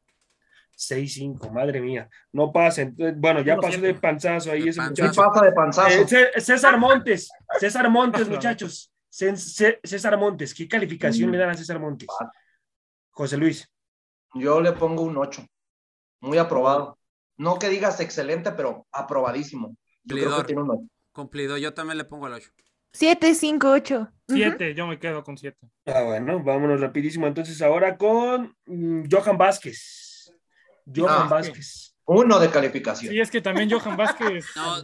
6-5, 0.77 1.51
madre 1.51 1.81
mía. 1.81 2.09
No 2.33 2.53
pasa. 2.53 2.83
entonces, 2.83 3.15
Bueno, 3.19 3.41
ya 3.41 3.57
pasó 3.57 3.81
de 3.81 3.95
panzazo 3.95 4.53
ahí 4.53 4.63
De 4.65 4.71
ese 4.71 4.79
panzazo. 4.79 5.09
Muchacho. 5.09 5.33
pasa 5.33 5.45
de 5.47 5.53
panzazo. 5.53 5.89
Eh, 6.03 6.07
Cé- 6.07 6.41
César 6.41 6.79
Montes, 6.79 7.31
César 7.59 7.89
Montes, 7.89 8.29
muchachos. 8.29 8.93
Cé- 9.09 9.37
Cé- 9.39 9.81
César 9.83 10.19
Montes, 10.19 10.53
¿qué 10.55 10.69
calificación 10.69 11.31
Mm. 11.31 11.33
le 11.33 11.39
dan 11.39 11.51
a 11.51 11.55
César 11.55 11.81
Montes? 11.81 12.09
José 13.19 13.37
Luis, 13.37 13.69
Yo 14.35 14.61
le 14.61 14.71
pongo 14.71 15.03
un 15.03 15.17
8. 15.17 15.45
Muy 16.21 16.39
aprobado. 16.39 16.97
No 17.37 17.59
que 17.59 17.69
digas 17.69 17.99
excelente, 17.99 18.53
pero 18.53 18.87
aprobadísimo. 18.93 19.77
Yo 20.05 20.15
creo 20.15 20.37
que 20.37 20.45
tiene 20.45 20.63
un 20.63 20.71
8. 20.71 20.83
Cumplido, 21.11 21.59
yo 21.59 21.75
también 21.75 21.99
le 21.99 22.05
pongo 22.05 22.29
el 22.29 22.35
8. 22.35 22.51
Siete, 22.93 23.35
cinco, 23.35 23.73
ocho. 23.73 24.09
Ujú. 24.29 24.37
Siete, 24.37 24.73
yo 24.75 24.87
me 24.87 25.01
quedo 25.01 25.25
con 25.25 25.37
siete. 25.37 25.59
ah, 25.87 26.03
bueno, 26.03 26.43
vámonos 26.45 26.81
rapidísimo. 26.81 27.27
Entonces 27.27 27.61
ahora 27.61 27.97
con 27.97 28.55
mm, 28.67 29.03
Johan 29.11 29.37
Vázquez. 29.37 30.33
Johan 30.87 31.27
Ah, 31.27 31.29
Vázquez. 31.29 31.88
Uno 32.11 32.39
de 32.39 32.49
calificación. 32.49 33.13
Sí, 33.13 33.21
es 33.21 33.31
que 33.31 33.43
también 33.43 33.71
Johan 33.71 33.95
Vázquez 33.99 34.47
No, 34.57 34.83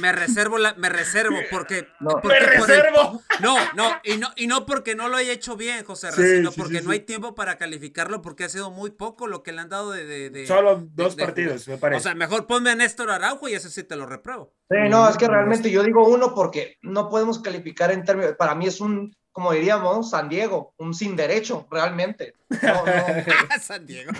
me, 0.00 0.10
reservo 0.12 0.58
la, 0.58 0.74
me 0.74 0.88
reservo 0.88 1.36
porque, 1.48 1.86
No. 2.00 2.18
porque 2.20 2.28
¡Me 2.40 2.58
por 2.58 2.70
el- 2.70 2.80
reservo! 2.80 3.22
no, 3.40 3.56
no, 3.74 3.92
y 4.02 4.16
no, 4.16 4.28
y 4.34 4.48
no 4.48 4.66
porque 4.66 4.96
no 4.96 5.08
lo 5.08 5.16
haya 5.16 5.32
hecho 5.32 5.56
bien, 5.56 5.84
José 5.84 6.10
Sí, 6.10 6.22
sino 6.38 6.50
sí, 6.50 6.60
porque 6.60 6.78
sí, 6.80 6.84
no 6.84 6.90
sí. 6.90 6.94
hay 6.94 7.00
tiempo 7.06 7.36
para 7.36 7.56
calificarlo 7.56 8.20
porque 8.20 8.42
ha 8.44 8.48
sido 8.48 8.72
muy 8.72 8.90
poco 8.90 9.28
lo 9.28 9.44
que 9.44 9.52
le 9.52 9.60
han 9.60 9.68
dado 9.68 9.92
de, 9.92 10.04
de- 10.04 10.30
de- 10.30 10.46
Solo 10.46 10.88
dos 10.92 11.14
de 11.14 11.24
partidos, 11.24 11.68
me 11.68 11.74
O 11.74 11.78
parece. 11.78 12.02
sea, 12.02 12.14
mejor 12.16 12.48
ponme 12.48 12.70
a 12.70 12.74
Néstor 12.74 13.10
Araujo 13.12 13.48
y 13.48 13.54
ese 13.54 13.70
sí 13.70 13.84
te 13.84 13.94
lo 13.94 14.06
repruebo. 14.06 14.52
Sí, 14.68 14.76
no, 14.90 15.08
es 15.08 15.16
que 15.16 15.28
realmente 15.28 15.70
yo 15.70 15.84
digo 15.84 16.06
uno 16.08 16.34
porque 16.34 16.78
no 16.82 17.08
podemos 17.08 17.38
calificar 17.38 17.92
en 17.92 18.04
términos. 18.04 18.34
Para 18.36 18.56
mí 18.56 18.66
es 18.66 18.80
un, 18.80 19.14
como 19.36 19.52
diríamos, 19.52 20.08
San 20.08 20.30
Diego, 20.30 20.72
un 20.78 20.94
sin 20.94 21.14
derecho, 21.14 21.68
realmente. 21.70 22.32
No, 22.62 22.86
no. 22.86 22.86
San 23.60 23.84
Diego. 23.84 24.10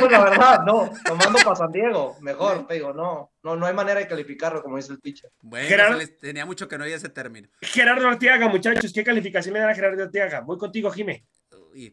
Pues 0.00 0.10
la 0.10 0.24
verdad, 0.24 0.60
no. 0.64 0.90
Tomando 1.04 1.38
para 1.44 1.54
San 1.54 1.70
Diego, 1.70 2.16
mejor, 2.22 2.66
te 2.66 2.72
digo, 2.72 2.94
no. 2.94 3.30
No, 3.42 3.56
no 3.56 3.66
hay 3.66 3.74
manera 3.74 4.00
de 4.00 4.08
calificarlo, 4.08 4.62
como 4.62 4.78
dice 4.78 4.92
el 4.94 5.02
teacher. 5.02 5.30
Bueno, 5.42 5.96
les- 5.98 6.18
tenía 6.18 6.46
mucho 6.46 6.66
que 6.66 6.78
no 6.78 6.84
oía 6.84 6.96
ese 6.96 7.10
término. 7.10 7.46
Gerardo 7.60 8.08
Arteaga, 8.08 8.48
muchachos, 8.48 8.90
¿qué 8.94 9.04
calificación 9.04 9.52
le 9.52 9.60
dan 9.60 9.68
a 9.68 9.74
Gerardo 9.74 10.02
Arteaga? 10.02 10.40
Voy 10.40 10.56
contigo, 10.56 10.90
Jime. 10.90 11.26
Uy, 11.74 11.90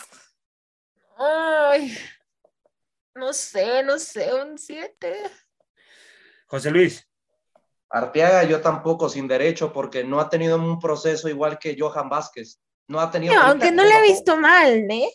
Ay, 1.18 1.94
no 3.16 3.34
sé, 3.34 3.84
no 3.84 4.00
sé, 4.00 4.34
un 4.34 4.58
siete. 4.58 5.18
José 6.48 6.72
Luis. 6.72 7.06
Arteaga, 7.92 8.44
yo 8.46 8.62
tampoco 8.62 9.10
sin 9.10 9.28
derecho, 9.28 9.72
porque 9.74 10.04
no 10.04 10.20
ha 10.20 10.30
tenido 10.30 10.58
un 10.58 10.80
proceso 10.80 11.28
igual 11.30 11.60
que 11.60 11.76
Johan 11.78 12.10
Vázquez. 12.10 12.60
No 12.88 13.00
ha 13.00 13.12
tenido. 13.12 13.34
No, 13.36 13.42
aunque 13.42 13.72
no 13.72 13.84
le 13.84 13.94
he 13.98 14.02
visto 14.04 14.38
mal, 14.38 14.70
¿eh? 14.90 15.10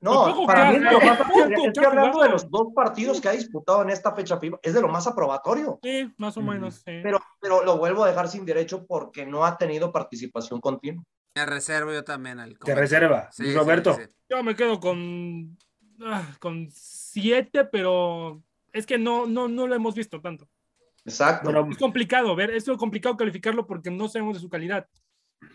No, 0.00 0.44
para 0.46 0.70
mí 0.70 0.76
ha- 0.76 0.78
es 0.88 0.92
lo 0.92 1.00
más 1.00 1.18
tampoco 1.18 1.40
es 1.44 1.48
que 1.48 1.72
que 1.72 1.80
ha 1.86 1.88
hablando 1.88 2.22
de 2.22 2.28
los 2.30 2.50
dos 2.50 2.68
partidos 2.74 3.20
que 3.20 3.28
ha 3.28 3.32
disputado 3.32 3.82
en 3.82 3.90
esta 3.90 4.12
fecha 4.12 4.36
FIFA, 4.38 4.58
es 4.60 4.74
de 4.74 4.80
lo 4.80 4.88
más 4.88 5.06
aprobatorio. 5.06 5.78
Sí, 5.82 6.12
más 6.16 6.36
o 6.36 6.40
menos. 6.40 6.74
sí. 6.74 7.00
Pero, 7.04 7.20
pero 7.40 7.62
lo 7.64 7.78
vuelvo 7.78 8.02
a 8.02 8.08
dejar 8.08 8.28
sin 8.28 8.44
derecho 8.44 8.84
porque 8.84 9.24
no 9.24 9.44
ha 9.44 9.56
tenido 9.56 9.92
participación 9.92 10.60
continua. 10.60 11.04
me 11.36 11.46
reservo 11.46 11.92
yo 11.92 12.02
también 12.02 12.40
al 12.40 12.58
Te 12.58 12.74
reserva. 12.74 13.30
Sí, 13.30 13.42
Luis 13.44 13.52
sí, 13.54 13.58
Roberto. 13.60 13.94
sí. 13.94 14.02
Yo 14.28 14.42
me 14.42 14.56
quedo 14.56 14.80
con, 14.80 15.56
ah, 16.04 16.26
con 16.40 16.68
siete, 16.72 17.64
pero 17.64 18.42
es 18.72 18.86
que 18.86 18.98
no, 18.98 19.26
no, 19.26 19.46
no 19.46 19.66
lo 19.68 19.74
hemos 19.76 19.94
visto 19.94 20.20
tanto. 20.20 20.48
Exacto. 21.04 21.50
Bueno, 21.50 21.68
Es 21.70 21.78
complicado 21.78 22.34
ver, 22.36 22.50
es 22.50 22.64
complicado 22.78 23.16
calificarlo 23.16 23.66
porque 23.66 23.90
no 23.90 24.08
sabemos 24.08 24.34
de 24.34 24.40
su 24.40 24.48
calidad. 24.48 24.86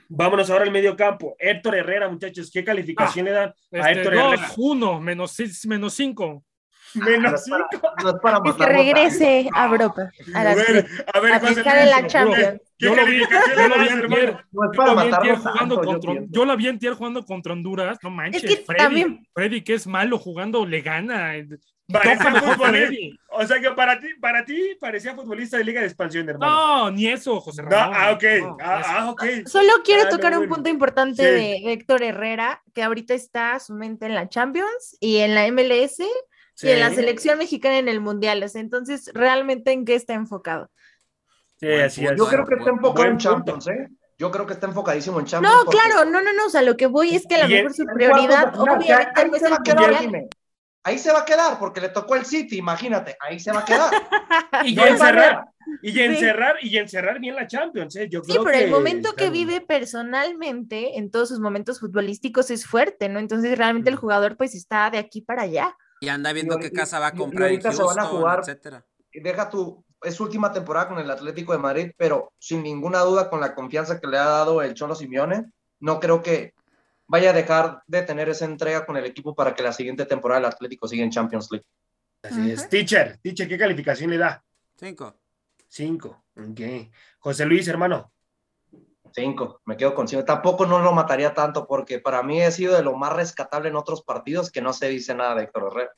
vámonos 0.10 0.50
ahora 0.50 0.66
al 0.66 0.72
medio 0.72 0.96
campo. 0.98 1.36
Héctor 1.40 1.76
Herrera, 1.76 2.10
muchachos, 2.10 2.52
¿qué 2.52 2.64
calificación 2.64 3.26
le 3.26 3.32
dan 3.32 3.50
a 3.72 3.78
Este, 3.90 3.92
Héctor 3.92 4.14
dos, 4.16 4.34
Herrera? 4.34 4.52
uno, 4.58 5.00
menos, 5.00 5.32
seis- 5.32 5.66
menos 5.66 5.94
cinco. 5.94 6.44
Menos 6.94 7.32
No 7.48 7.58
es 7.58 7.66
para- 8.22 8.38
5. 8.40 8.44
no 8.44 8.50
es 8.52 8.56
Que 8.56 8.66
regrese 8.66 9.50
a 9.54 9.66
Europa. 9.68 10.10
A, 10.34 10.44
la- 10.44 10.54
Bueno, 10.54 10.84
a 11.14 11.20
ver, 11.20 11.34
a 11.34 11.40
fijar 11.42 11.78
en 11.80 11.90
la 11.90 12.08
Champions. 12.08 12.62
¿Qué 12.78 12.86
Yo 12.86 12.96
lo 12.96 13.06
vi, 13.06 13.20
yo 13.20 13.26
lo 13.30 13.76
vi 13.76 13.88
das, 13.88 13.90
antier, 13.92 13.98
hermano? 14.00 14.42
No 14.52 14.64
es 14.64 14.70
yo 14.72 14.72
para 14.78 14.94
lo 14.94 14.96
vi 14.96 15.02
antier 15.02 15.12
matarlo 15.12 15.38
jugando 15.38 15.76
tanto, 15.76 15.82
yo 15.84 15.92
contra, 15.92 16.12
pienso. 16.12 16.30
yo 16.32 16.46
la 16.46 16.56
vi 16.56 16.68
antier 16.68 16.94
jugando 16.94 17.26
contra 17.26 17.54
Honduras, 17.54 17.98
no 18.04 18.10
manches, 18.10 18.42
que 18.42 18.58
Freddy, 18.58 18.78
también- 18.84 19.28
Freddy 19.34 19.62
que 19.64 19.74
es 19.74 19.88
malo 19.88 20.18
jugando 20.18 20.66
le 20.66 20.82
gana. 20.82 21.34
Futbolista. 21.88 23.24
O 23.30 23.46
sea 23.46 23.60
que 23.62 23.72
para 23.72 24.00
ti, 24.00 24.08
para 24.20 24.44
ti 24.44 24.76
parecía 24.80 25.16
futbolista 25.16 25.58
de 25.58 25.64
Liga 25.64 25.82
de 25.82 25.88
Expansión, 25.88 26.28
hermano. 26.28 26.54
No, 26.86 26.92
ni 26.92 27.08
eso, 27.08 27.40
José 27.40 27.64
No, 27.64 27.70
Ramón. 27.70 27.96
ah, 27.98 28.12
ok. 28.12 28.24
no, 28.42 28.58
ah, 28.62 28.76
ni 28.76 28.82
eso. 28.82 28.90
ah, 28.92 29.10
ok. 29.12 29.24
Solo 29.46 29.74
quiero 29.86 30.02
Ah, 30.04 30.06
no, 30.06 30.10
tocar 30.12 30.32
un 30.34 30.40
bueno. 30.40 30.56
punto 30.56 30.70
importante 30.70 31.24
Sí. 31.24 31.30
de 31.30 31.72
Héctor 31.74 32.04
Herrera, 32.04 32.62
que 32.74 32.84
ahorita 32.84 33.14
está 33.14 33.60
su 33.60 33.74
mente 33.74 34.06
en 34.06 34.16
la 34.16 34.28
Champions 34.28 34.98
y 35.00 35.18
en 35.18 35.36
la 35.36 35.46
MLS 35.48 36.00
y 36.62 36.70
en 36.70 36.80
la 36.80 36.90
selección 36.90 37.38
mexicana 37.38 37.78
en 37.78 37.88
el 37.88 38.02
Mundial. 38.02 38.42
O 38.44 38.48
sea, 38.50 38.62
entonces, 38.62 39.12
¿realmente 39.14 39.72
en 39.72 39.86
qué 39.86 39.96
está 39.96 40.14
enfocado? 40.14 40.70
Sí, 41.60 41.72
así 41.72 42.06
es. 42.06 42.16
Yo 42.18 42.26
creo 42.28 42.46
que 42.46 42.56
está 42.56 42.70
enfocado 42.72 43.08
en. 43.08 43.18
Champions, 43.18 43.68
¿eh? 43.68 43.88
Yo 44.20 44.32
creo 44.32 44.48
que 44.48 44.54
está 44.54 44.66
enfocadísimo 44.68 45.20
en 45.20 45.26
Champions. 45.28 45.56
No, 45.56 45.64
porque- 45.66 45.78
claro, 45.80 46.06
no, 46.10 46.22
no, 46.22 46.34
no. 46.34 46.48
O 46.48 46.50
sea, 46.50 46.64
lo 46.64 46.76
que 46.76 46.88
voy 46.88 47.16
es 47.16 47.26
que 47.28 47.36
a 47.36 47.44
lo 47.44 47.48
mejor 47.50 47.74
su 47.74 47.86
prioridad, 47.86 48.60
obviamente, 48.60 49.28
no 49.28 49.36
es 49.36 49.44
el 49.44 49.52
Mundial. 49.52 50.30
Ahí 50.88 50.98
se 50.98 51.12
va 51.12 51.20
a 51.20 51.26
quedar 51.26 51.60
porque 51.60 51.82
le 51.82 51.90
tocó 51.90 52.16
el 52.16 52.24
City, 52.26 52.58
imagínate, 52.60 53.18
ahí 53.20 53.42
se 53.42 53.52
va 53.52 53.60
a 53.60 53.66
quedar. 53.66 53.92
Y 54.64 54.74
No 54.74 54.84
hay 54.84 54.92
encerrar, 54.92 55.46
y 55.82 56.00
encerrar, 56.00 56.56
y 56.62 56.78
encerrar 56.78 57.20
bien 57.20 57.36
la 57.36 57.46
Champions, 57.46 57.94
¿eh? 57.98 58.08
Yo 58.10 58.22
Sí, 58.24 58.32
creo 58.32 58.44
pero 58.46 58.58
el 58.58 58.66
que 58.66 58.72
momento 58.72 59.14
que 59.14 59.30
vive 59.30 59.60
personalmente 59.60 60.98
en 60.98 61.12
todos 61.12 61.28
sus 61.28 61.42
momentos 61.42 61.82
futbolísticos 61.82 62.50
es 62.52 62.66
fuerte, 62.66 63.10
¿no? 63.10 63.20
Entonces 63.20 63.58
realmente 63.58 63.90
el 63.90 63.98
jugador 63.98 64.38
pues 64.38 64.56
está 64.56 64.90
de 64.90 64.98
aquí 64.98 65.20
para 65.22 65.42
allá. 65.42 65.76
Y 66.00 66.08
anda 66.08 66.32
viendo 66.32 66.58
Y 66.58 66.62
qué 66.62 66.72
casa 66.72 67.00
va 67.00 67.08
a 67.08 67.12
y- 67.12 67.16
y 67.16 67.18
comprar 67.18 67.48
en 67.50 67.56
ahorita 67.56 67.72
se 67.74 67.84
van 67.84 68.00
a 68.00 68.06
jugar. 68.06 68.40
etcétera. 68.40 68.86
Deja 69.12 69.50
tu, 69.50 69.84
es 70.04 70.16
su 70.16 70.24
última 70.24 70.54
temporada 70.54 70.88
con 70.88 71.00
el 71.00 71.12
Atlético 71.12 71.52
de 71.52 71.60
Madrid, 71.60 71.92
pero 71.98 72.32
sin 72.40 72.64
ninguna 72.64 73.00
duda 73.02 73.30
con 73.30 73.42
la 73.42 73.54
confianza 73.54 74.00
que 74.00 74.08
le 74.08 74.18
ha 74.18 74.26
dado 74.26 74.62
el 74.62 74.74
Cholo 74.74 74.96
Simeone, 74.96 75.48
no 75.82 76.00
creo 76.00 76.22
que 76.24 76.54
vaya 77.08 77.32
a 77.32 77.34
dejar 77.34 77.82
de 77.88 78.02
tener 78.04 78.30
esa 78.30 78.46
entrega 78.46 78.86
con 78.86 78.98
el 78.98 79.06
equipo 79.06 79.34
para 79.34 79.56
que 79.56 79.64
la 79.64 79.74
siguiente 79.74 80.06
temporada 80.06 80.40
el 80.40 80.46
Atlético 80.46 80.88
siga 80.88 81.04
en 81.04 81.12
Champions 81.12 81.50
League. 81.52 81.66
Así 82.22 82.52
es. 82.52 82.68
Teacher, 82.70 83.18
teacher, 83.18 83.48
¿qué 83.48 83.58
calificación 83.58 84.10
le 84.10 84.18
da? 84.18 84.44
Cinco. 84.76 85.16
Cinco. 85.68 86.24
Ok. 86.36 86.62
José 87.20 87.46
Luis, 87.46 87.68
hermano. 87.68 88.12
Cinco, 89.14 89.62
me 89.66 89.78
quedo 89.78 89.96
con 89.96 90.08
cinco. 90.08 90.26
Tampoco 90.26 90.66
no 90.66 90.80
lo 90.80 90.92
mataría 90.94 91.34
tanto 91.34 91.66
porque 91.66 92.00
para 92.00 92.22
mí 92.24 92.42
ha 92.44 92.52
sido 92.52 92.76
de 92.76 92.84
lo 92.84 92.96
más 92.96 93.14
rescatable 93.14 93.70
en 93.70 93.76
otros 93.76 94.04
partidos 94.04 94.52
que 94.52 94.62
no 94.62 94.74
se 94.74 94.90
dice 94.90 95.16
nada 95.16 95.36
de 95.36 95.44
Héctor 95.44 95.70
Herrera. 95.72 95.92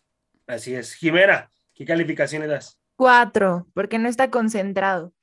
Así 0.47 0.75
es. 0.75 0.93
Jimena, 0.93 1.51
¿qué 1.73 1.85
calificación 1.85 2.41
le 2.41 2.47
das? 2.47 2.79
Cuatro, 2.95 3.67
porque 3.73 3.97
no 3.97 4.09
está 4.09 4.29
concentrado. 4.29 5.13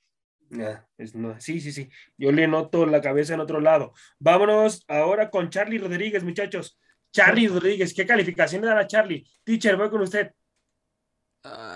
Es 0.99 1.15
no- 1.15 1.41
sí, 1.41 1.61
sí, 1.61 1.73
sí. 1.73 1.89
Yo 2.17 2.33
le 2.33 2.47
noto 2.47 2.87
la 2.87 3.01
cabeza 3.01 3.35
en 3.35 3.41
otro 3.41 3.61
lado. 3.61 3.93
Vámonos 4.19 4.85
ahora 4.89 5.31
con 5.31 5.51
Charlie 5.51 5.79
Rodríguez, 5.79 6.23
muchachos. 6.25 6.79
Charlie 7.13 7.49
Rodríguez, 7.49 7.95
¿qué 7.95 8.05
calificación 8.07 8.61
le 8.63 8.69
dan 8.69 8.79
a 8.79 8.87
Charlie? 8.87 9.27
Teacher, 9.45 9.77
voy 9.77 9.91
con 9.91 10.03
usted. 10.03 10.33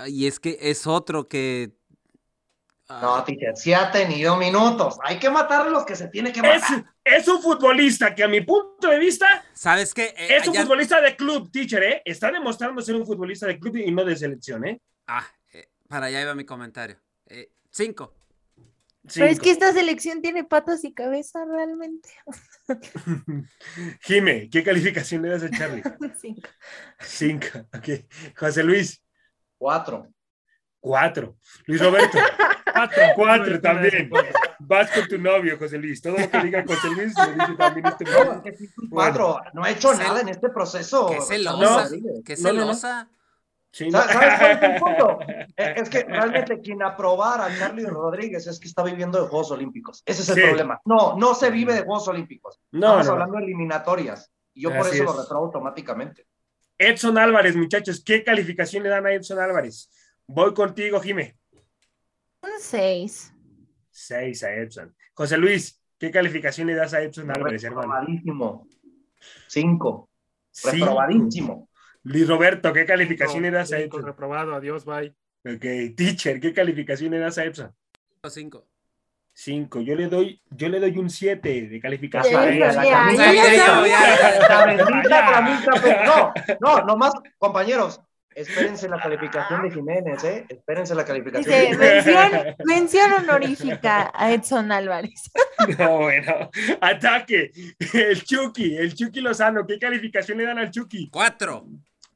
Y 0.09 0.27
es 0.27 0.41
que 0.41 0.59
es 0.61 0.87
otro 0.87 1.29
que. 1.29 1.73
No, 2.89 3.15
ah, 3.15 3.25
teacher, 3.25 3.57
sí 3.57 3.73
ha 3.73 3.93
tenido 3.93 4.37
minutos. 4.37 4.99
Hay 5.05 5.21
que 5.21 5.31
matar 5.31 5.69
a 5.69 5.71
los 5.71 5.85
que 5.85 5.95
se 5.95 6.09
tiene 6.09 6.33
que 6.33 6.41
Es, 6.41 6.45
matar. 6.63 6.93
es 7.05 7.29
un 7.29 7.41
futbolista 7.41 8.13
que 8.17 8.25
a 8.25 8.29
mi 8.29 8.41
punto 8.41 8.89
de 8.89 8.99
vista 8.99 9.45
¿Sabes 9.53 9.95
qué? 9.95 10.07
Eh, 10.19 10.37
es 10.39 10.49
un 10.49 10.55
ya- 10.55 10.63
futbolista 10.63 11.01
de 11.01 11.15
club, 11.15 11.53
teacher, 11.53 11.83
¿eh? 11.85 12.03
Está 12.05 12.33
demostrando 12.33 12.83
ser 12.83 12.97
un 12.97 13.07
futbolista 13.07 13.47
de 13.47 13.61
club 13.61 13.77
y 13.77 13.93
no 13.93 14.05
de 14.05 14.17
selección, 14.17 14.67
¿eh? 14.67 14.81
Ah, 15.07 15.25
eh, 15.53 15.69
para 15.87 16.07
allá 16.07 16.21
iba 16.21 16.35
mi 16.35 16.45
comentario. 16.45 16.97
Eh, 17.27 17.53
cinco. 17.71 18.13
Pero 19.15 19.27
es 19.27 19.41
que 19.41 19.51
esta 19.51 19.73
selección 19.73 20.21
tiene 20.21 20.45
patas 20.45 20.85
y 20.85 20.93
cabeza 20.93 21.45
realmente. 21.47 22.09
Jime, 24.03 24.49
¿qué 24.51 24.63
calificación 24.63 25.23
le 25.23 25.29
das 25.31 25.43
a 25.43 25.51
Charlie? 25.51 25.83
Cinco. 26.21 26.49
Cinco, 27.01 27.59
ok. 27.75 27.89
José 28.37 28.63
Luis, 28.63 29.03
Cuatro. 29.59 30.07
cuatro. 30.81 31.37
Luis 31.67 31.81
Roberto, 31.83 32.19
Cuatro. 32.73 33.03
Cuatro 33.17 33.61
también. 33.61 34.11
vas 34.61 34.91
con 34.93 35.09
tu 35.09 35.19
novio, 35.19 35.59
José 35.59 35.79
Luis. 35.79 36.01
Todo 36.01 36.17
lo 36.19 36.31
que 36.31 36.39
diga 36.41 36.65
José 36.67 36.89
Luis 36.91 37.13
lo 37.17 37.27
dice 37.33 37.55
también 37.59 37.87
este 37.87 38.05
No, 38.05 38.43
cuatro. 38.91 39.41
No 39.55 39.65
ha 39.65 39.71
hecho 39.71 39.93
nada 39.95 40.21
en 40.21 40.29
este 40.29 40.51
proceso. 40.51 41.09
Qué 41.11 41.21
celosa. 41.21 41.85
Rodríguez. 41.85 42.23
Qué 42.25 42.37
No, 42.37 42.53
no, 42.53 42.67
no. 42.67 43.11
Sí, 43.73 43.89
no. 43.89 43.99
¿Sabes 44.01 44.15
sabes 44.17 44.39
cuál 44.39 44.51
es 44.51 44.63
el 44.63 44.81
punto? 44.81 45.19
Eh, 45.57 45.75
Es 45.77 45.89
que 45.89 46.03
realmente 46.05 46.61
quien 46.61 46.83
aprobara 46.83 47.45
a 47.47 47.57
Charlie 47.59 47.87
Rodríguez 47.87 48.47
es 48.47 48.59
que 48.59 48.67
está 48.69 48.83
viviendo 48.83 49.23
de 49.23 49.29
Juegos 49.29 49.51
Olímpicos. 49.53 50.03
Ese 50.05 50.23
es 50.23 50.29
el 50.31 50.35
Sí. 50.35 50.41
problema. 50.43 50.81
No, 50.85 51.17
no 51.17 51.35
se 51.35 51.51
vive 51.51 51.73
de 51.75 51.83
Juegos 51.83 52.09
Olímpicos. 52.09 52.61
No, 52.73 52.87
Estamos 53.01 53.07
no. 53.07 53.13
hablando 53.13 53.37
de 53.39 53.45
eliminatorias. 53.45 54.33
Y 54.55 54.63
yo 54.63 54.71
por 54.77 54.87
eso 54.89 55.05
lo 55.05 55.13
es. 55.13 55.17
reprobo 55.19 55.45
automáticamente. 55.47 56.27
Edson 56.79 57.17
Álvarez, 57.19 57.55
muchachos, 57.57 58.03
¿qué 58.05 58.25
calificación 58.25 58.83
le 58.83 58.89
dan 58.89 59.07
a 59.07 59.13
Edson 59.13 59.39
Álvarez? 59.39 59.89
Voy 60.27 60.53
contigo, 60.55 60.99
Jime. 61.01 61.37
Un 62.43 62.51
seis. 62.59 63.33
Seis 63.91 64.43
a 64.43 64.53
Edson. 64.53 64.95
José 65.15 65.37
Luis, 65.37 65.81
¿qué 65.99 66.11
calificación 66.11 66.67
le 66.67 66.75
das 66.75 66.95
a 66.95 67.03
Edson 67.03 67.31
Álvarez, 67.31 67.63
hermano? 67.65 67.83
Reprobadísimo. 67.93 68.67
Cinco. 69.47 70.09
Cinco. 70.51 70.71
Reprobadísimo. 70.77 71.69
Luis 72.03 72.27
Roberto, 72.29 72.73
¿qué 72.73 72.87
calificación 72.87 73.43
le 73.43 73.51
das 73.51 73.73
a 73.73 73.79
Cinco, 73.79 73.99
Edson? 73.99 74.07
reprobado, 74.07 74.55
adiós, 74.55 74.85
bye. 74.85 75.15
Ok, 75.45 75.95
teacher, 75.97 76.41
¿qué 76.41 76.53
calificación 76.53 77.11
le 77.13 77.19
das 77.19 77.39
a 77.39 77.45
Edson? 77.45 77.75
Cinco. 78.29 78.67
Cinco. 79.33 79.81
Yo 79.81 79.95
le 79.95 80.09
doy, 80.09 80.43
yo 80.51 80.69
le 80.69 80.81
doy 80.81 80.99
un 80.99 81.09
siete 81.09 81.63
de 81.69 81.81
calificación. 81.81 82.59
No, 86.05 86.33
no, 86.61 86.85
nomás, 86.85 87.13
compañeros, 87.39 88.01
espérense 88.35 88.89
la 88.89 89.01
calificación 89.01 89.63
de 89.63 89.71
Jiménez, 89.71 90.25
¿eh? 90.25 90.47
Espérense 90.49 90.95
la 90.95 91.05
calificación. 91.05 91.51
de 91.51 91.61
Dice, 91.61 91.73
Jiménez. 92.03 92.05
mención, 92.07 92.57
mención 92.65 93.13
honorífica 93.13 94.11
a 94.15 94.33
Edson 94.33 94.73
Álvarez. 94.73 95.31
No, 95.79 95.99
bueno. 95.99 96.49
Ataque. 96.81 97.51
El 97.93 98.25
Chucky, 98.25 98.77
el 98.79 98.95
Chucky 98.95 99.21
Lozano. 99.21 99.67
¿Qué 99.67 99.79
calificación 99.79 100.39
le 100.39 100.45
dan 100.47 100.59
al 100.59 100.71
Chucky? 100.71 101.11
Cuatro. 101.11 101.67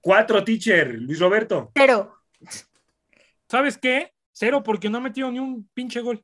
Cuatro, 0.04 0.44
teacher. 0.44 0.94
Luis 1.00 1.18
Roberto. 1.18 1.70
Pero 1.74 2.14
¿Sabes 3.48 3.78
qué? 3.78 4.12
Cero 4.32 4.62
porque 4.62 4.90
no 4.90 4.98
ha 4.98 5.00
metido 5.00 5.30
ni 5.30 5.38
un 5.38 5.66
pinche 5.72 6.00
gol. 6.00 6.22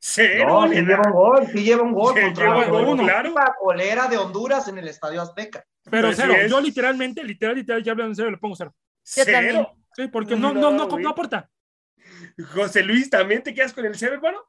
Cero. 0.00 0.46
No, 0.48 0.66
le 0.66 0.76
sí 0.76 0.82
dan. 0.82 0.86
lleva 0.86 1.02
un 1.06 1.12
gol, 1.12 1.46
sí 1.46 1.62
lleva 1.64 1.82
un 1.82 1.92
gol 1.92 2.14
Sí, 2.14 2.20
contra 2.22 2.44
lleva 2.44 2.60
la 2.60 2.68
gol, 2.68 2.98
claro. 2.98 3.28
equipa 3.28 3.54
colera 3.58 4.06
de 4.08 4.16
Honduras 4.18 4.68
en 4.68 4.78
el 4.78 4.88
Estadio 4.88 5.22
Azteca. 5.22 5.64
Pero 5.90 6.12
cero. 6.12 6.34
es. 6.36 6.50
Yo 6.50 6.60
literalmente, 6.60 7.24
literal, 7.24 7.56
literal, 7.56 7.82
ya 7.82 7.92
hablando 7.92 8.10
en 8.12 8.16
serio, 8.16 8.30
le 8.32 8.36
pongo 8.38 8.54
cero. 8.54 8.74
Cero. 9.02 9.74
Sí, 9.96 10.08
porque 10.08 10.36
no, 10.36 10.52
no, 10.52 10.70
no, 10.70 10.86
No, 10.86 10.98
no 10.98 11.08
aporta. 11.08 11.50
José 12.54 12.82
Luis, 12.82 13.08
¿también 13.08 13.42
te 13.42 13.54
quedas 13.54 13.72
con 13.72 13.86
el 13.86 13.94
cero, 13.96 14.14
hermano? 14.14 14.44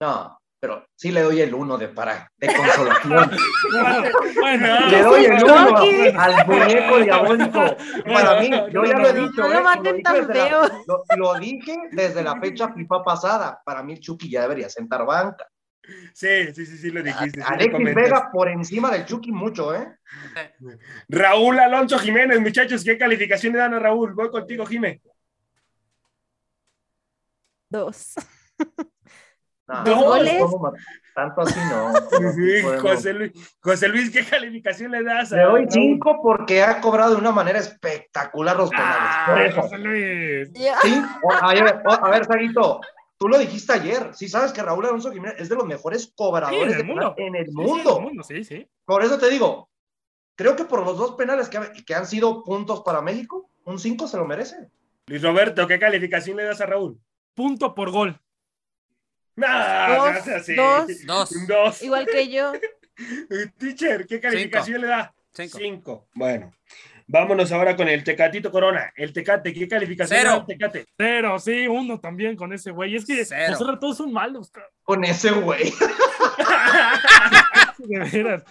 No, 0.00 0.41
pero 0.62 0.86
sí 0.94 1.10
le 1.10 1.22
doy 1.22 1.40
el 1.40 1.52
uno 1.52 1.76
de 1.76 1.88
para 1.88 2.30
de 2.36 2.46
consolación. 2.54 3.30
Bueno, 4.40 4.86
le 4.90 5.02
doy 5.02 5.24
el 5.24 5.36
No, 5.38 5.68
uno 5.68 5.76
al 6.20 6.46
muñeco 6.46 6.98
diabólico. 6.98 7.76
Para 8.04 8.40
mí, 8.40 8.48
yo 8.70 8.84
ya 8.84 8.98
lo 8.98 9.08
he 9.08 9.12
dicho, 9.12 9.40
no 9.42 9.50
¿eh? 9.50 9.54
lo 9.54 9.62
maten 9.64 9.96
dije 9.96 10.02
tan 10.04 10.28
la- 10.28 10.70
lo, 10.86 11.02
lo 11.16 11.34
dije 11.40 11.76
desde 11.90 12.22
la 12.22 12.38
fecha 12.40 12.72
FIFA 12.72 13.02
pasada. 13.02 13.60
Para 13.64 13.82
mí, 13.82 13.94
el 13.94 14.00
Chucky 14.00 14.30
ya 14.30 14.42
debería 14.42 14.68
sentar 14.68 15.04
banca. 15.04 15.48
Sí, 16.14 16.54
sí, 16.54 16.64
sí, 16.64 16.78
sí, 16.78 16.90
lo 16.92 17.02
dijiste. 17.02 17.40
sí 17.40 17.46
Alexis. 17.48 17.94
Vega 17.96 18.30
por 18.32 18.48
encima 18.48 18.88
del 18.92 19.04
Chucky 19.04 19.32
mucho, 19.32 19.74
¿eh? 19.74 19.96
Raúl 21.08 21.58
Alonso 21.58 21.98
Jiménez, 21.98 22.38
muchachos, 22.40 22.84
¿qué 22.84 22.96
calificación 22.96 23.52
le 23.54 23.58
dan 23.58 23.74
a 23.74 23.80
Raúl? 23.80 24.14
Voy 24.14 24.30
contigo, 24.30 24.64
Jimé. 24.64 25.02
dos. 27.68 28.14
No, 29.68 29.84
¿Dos 29.84 29.96
no, 29.96 30.04
goles? 30.06 30.34
¿cómo 30.40 30.58
ma- 30.58 30.72
Tanto 31.14 31.42
así 31.42 31.58
no. 31.70 31.92
sí. 32.34 32.78
José 32.80 33.12
Luis, 33.12 33.32
José 33.60 33.88
Luis, 33.88 34.10
¿qué 34.10 34.24
calificación 34.24 34.90
le 34.92 35.02
das 35.04 35.32
a 35.32 35.36
Le 35.36 35.42
doy 35.44 35.66
cinco 35.70 36.20
porque 36.22 36.62
ha 36.62 36.80
cobrado 36.80 37.12
de 37.14 37.20
una 37.20 37.32
manera 37.32 37.58
espectacular 37.58 38.56
los 38.56 38.70
penales. 38.70 39.10
Por 39.26 39.38
Ah, 39.38 39.44
eso. 39.46 39.62
José 39.62 39.78
Luis. 39.78 40.50
Sí, 40.54 41.02
o- 41.22 41.32
a 41.32 41.52
ver, 41.54 41.82
o- 41.84 41.92
a 41.92 42.10
ver, 42.10 42.24
Saguito, 42.24 42.80
tú 43.18 43.28
lo 43.28 43.38
dijiste 43.38 43.72
ayer. 43.72 44.10
Sí, 44.14 44.28
sabes 44.28 44.52
que 44.52 44.62
Raúl 44.62 44.86
Alonso 44.86 45.12
Jiménez 45.12 45.36
es 45.38 45.48
de 45.48 45.54
los 45.54 45.66
mejores 45.66 46.02
Sí, 46.02 46.08
en 46.08 46.14
cobradores 46.16 46.72
el 46.72 46.78
de 46.78 46.84
mundo. 46.84 47.14
penal 47.14 47.28
en 47.28 47.36
el 47.36 47.46
Sí, 47.46 47.52
sí, 47.52 47.56
mundo. 47.58 47.90
en 47.90 47.96
el 47.96 48.02
mundo, 48.02 48.22
sí, 48.24 48.44
sí. 48.44 48.68
Por 48.84 49.04
eso 49.04 49.18
te 49.18 49.28
digo, 49.30 49.68
creo 50.34 50.56
que 50.56 50.64
por 50.64 50.84
los 50.84 50.96
dos 50.98 51.14
penales 51.14 51.48
que, 51.48 51.60
que 51.86 51.94
han 51.94 52.06
sido 52.06 52.42
puntos 52.42 52.80
para 52.82 53.00
México, 53.02 53.48
un 53.64 53.78
5 53.78 54.08
se 54.08 54.16
lo 54.16 54.24
merece. 54.24 54.56
Luis 55.06 55.22
Roberto, 55.22 55.66
¿qué 55.66 55.78
calificación 55.78 56.36
le 56.38 56.44
das 56.44 56.60
a 56.62 56.66
Raúl? 56.66 56.98
Punto 57.34 57.74
por 57.74 57.90
gol. 57.90 58.18
No, 59.36 59.46
Dos, 59.46 60.26
no 60.26 60.34
así. 60.36 60.54
dos. 60.54 60.86
Dos. 61.06 61.32
Un 61.32 61.46
Dos. 61.46 61.82
Igual 61.82 62.06
que 62.06 62.28
yo. 62.28 62.52
Teacher, 63.58 64.06
¿qué 64.06 64.20
calificación 64.20 64.80
le 64.82 64.86
da? 64.88 65.14
Cinco. 65.32 65.58
Cinco. 65.58 66.08
Bueno. 66.14 66.52
Vámonos 67.08 67.50
ahora 67.52 67.76
con 67.76 67.88
el 67.88 68.04
Tecatito 68.04 68.50
Corona. 68.50 68.92
El 68.96 69.12
Tecate, 69.12 69.52
¿qué 69.52 69.68
calificación 69.68 70.18
Cero. 70.18 70.30
da 70.30 70.36
el 70.38 70.46
Tecate? 70.46 70.86
Cero, 70.96 71.38
sí, 71.38 71.66
uno 71.66 72.00
también 72.00 72.36
con 72.36 72.52
ese 72.52 72.70
güey. 72.70 72.94
Es 72.96 73.04
que 73.04 73.24
Cero. 73.24 73.54
José, 73.58 73.72
todos 73.80 73.96
son 73.96 74.12
malos, 74.12 74.50
cabrón. 74.50 74.70
Con 74.82 75.04
ese 75.04 75.30
güey. 75.32 75.72
De 77.78 77.98
veras. 77.98 78.44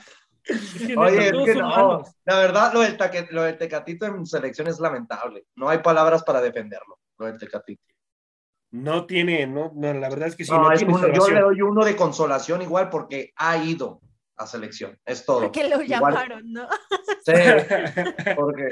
Es 0.44 0.74
que 0.80 0.88
neta, 0.88 1.00
Oye, 1.02 1.26
es 1.28 1.32
que 1.46 1.56
no. 1.56 2.04
La 2.26 2.38
verdad, 2.40 2.74
lo 2.74 2.82
del, 2.82 2.98
taque- 2.98 3.28
lo 3.32 3.44
del 3.44 3.58
Tecatito 3.58 4.06
en 4.06 4.26
selección 4.26 4.68
es 4.68 4.80
lamentable. 4.80 5.46
No 5.56 5.70
hay 5.70 5.80
palabras 5.80 6.24
para 6.24 6.42
defenderlo. 6.42 7.00
Lo 7.18 7.28
del 7.28 7.38
Tecatito. 7.38 7.82
No 8.72 9.06
tiene, 9.06 9.46
no, 9.48 9.72
no, 9.76 9.94
la 9.94 10.10
verdad 10.10 10.30
es 10.30 10.36
que 10.36 10.46
sí, 10.46 10.52
No, 10.52 10.62
no, 10.64 10.72
es 10.72 10.80
tiene 10.80 10.94
uno- 10.94 11.08
yo 11.14 11.30
le 11.30 11.42
doy 11.42 11.62
uno 11.62 11.84
de 11.84 11.96
consolación 11.96 12.62
igual 12.62 12.90
porque 12.90 13.32
ha 13.36 13.58
ido 13.58 14.00
a 14.38 14.48
selección. 14.48 14.98
Es 15.06 15.24
todo. 15.26 15.42
Porque 15.42 15.68
lo 15.70 15.82
Igual- 15.82 15.88
llamaron, 15.88 16.52
¿no? 16.54 16.68
Sí, 17.24 17.32
porque 18.36 18.68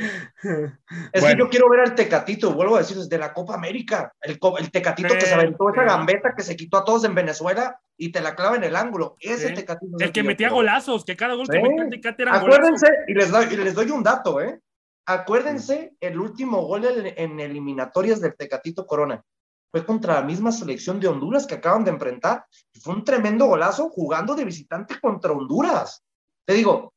es 1.13 1.21
Bueno. 1.21 1.27
que 1.35 1.37
yo 1.37 1.49
quiero 1.49 1.69
ver 1.69 1.81
al 1.81 1.95
Tecatito, 1.95 2.53
vuelvo 2.53 2.75
a 2.75 2.79
decir, 2.79 2.97
desde 2.97 3.17
la 3.19 3.33
Copa 3.33 3.53
América. 3.55 4.11
El, 4.21 4.39
el 4.59 4.71
Tecatito 4.71 5.13
que 5.13 5.21
se 5.21 5.27
Sí, 5.27 5.33
aventó 5.33 5.69
esa 5.69 5.83
gambeta 5.83 6.33
que 6.35 6.41
se 6.43 6.55
quitó 6.55 6.77
a 6.77 6.85
todos 6.85 7.03
en 7.03 7.13
Venezuela 7.13 7.79
y 7.97 8.11
te 8.11 8.21
la 8.21 8.35
clava 8.35 8.55
en 8.55 8.63
el 8.63 8.75
ángulo. 8.75 9.15
Ese 9.19 9.49
Sí. 9.49 9.53
Tecatito. 9.53 9.97
es 9.99 10.05
El 10.07 10.11
que 10.11 10.23
metía 10.23 10.49
golazos, 10.49 11.05
que 11.05 11.15
cada 11.15 11.35
gol 11.35 11.47
que 11.47 11.61
metía 11.61 11.83
el 11.83 11.89
Tecate 11.89 12.23
era 12.23 12.35
Acuérdense, 12.37 12.87
y 13.07 13.13
les, 13.13 13.29
doy, 13.29 13.45
y 13.51 13.57
les 13.57 13.75
doy 13.75 13.91
un 13.91 14.01
dato, 14.01 14.41
¿eh? 14.41 14.59
Acuérdense 15.05 15.93
el 15.99 16.19
último 16.19 16.61
gol 16.65 16.85
en, 16.85 17.13
en 17.15 17.39
eliminatorias 17.39 18.21
del 18.21 18.35
Tecatito 18.35 18.85
Corona. 18.87 19.23
Fue 19.71 19.85
contra 19.85 20.15
la 20.15 20.21
misma 20.21 20.51
selección 20.51 20.99
de 20.99 21.07
Honduras 21.07 21.45
que 21.45 21.55
acaban 21.55 21.83
de 21.83 21.91
enfrentar. 21.91 22.45
Y 22.73 22.79
fue 22.79 22.95
un 22.95 23.03
tremendo 23.03 23.45
golazo 23.45 23.89
jugando 23.89 24.35
de 24.35 24.45
visitante 24.45 24.99
contra 24.99 25.31
Honduras. 25.31 26.03
Te 26.45 26.53
digo, 26.53 26.93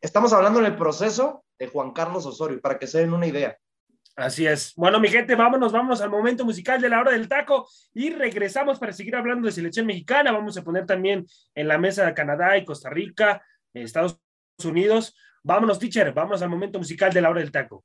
estamos 0.00 0.32
hablando 0.32 0.60
en 0.60 0.66
el 0.66 0.76
proceso 0.76 1.44
de 1.58 1.68
Juan 1.68 1.92
Carlos 1.92 2.26
Osorio, 2.26 2.60
para 2.60 2.78
que 2.78 2.86
se 2.86 3.00
den 3.00 3.12
una 3.12 3.26
idea. 3.26 3.56
Así 4.16 4.46
es. 4.46 4.72
Bueno, 4.76 5.00
mi 5.00 5.08
gente, 5.08 5.34
vámonos, 5.34 5.72
vámonos 5.72 6.00
al 6.00 6.10
momento 6.10 6.44
musical 6.44 6.80
de 6.80 6.88
la 6.88 7.00
hora 7.00 7.10
del 7.10 7.28
taco 7.28 7.68
y 7.92 8.10
regresamos 8.10 8.78
para 8.78 8.92
seguir 8.92 9.16
hablando 9.16 9.46
de 9.46 9.52
selección 9.52 9.86
mexicana. 9.86 10.30
Vamos 10.30 10.56
a 10.56 10.62
poner 10.62 10.86
también 10.86 11.26
en 11.54 11.68
la 11.68 11.78
mesa 11.78 12.06
de 12.06 12.14
Canadá 12.14 12.56
y 12.56 12.64
Costa 12.64 12.90
Rica, 12.90 13.42
Estados 13.72 14.20
Unidos. 14.64 15.16
Vámonos, 15.42 15.80
teacher, 15.80 16.12
vamos 16.12 16.42
al 16.42 16.48
momento 16.48 16.78
musical 16.78 17.12
de 17.12 17.20
la 17.20 17.30
hora 17.30 17.40
del 17.40 17.50
taco. 17.50 17.84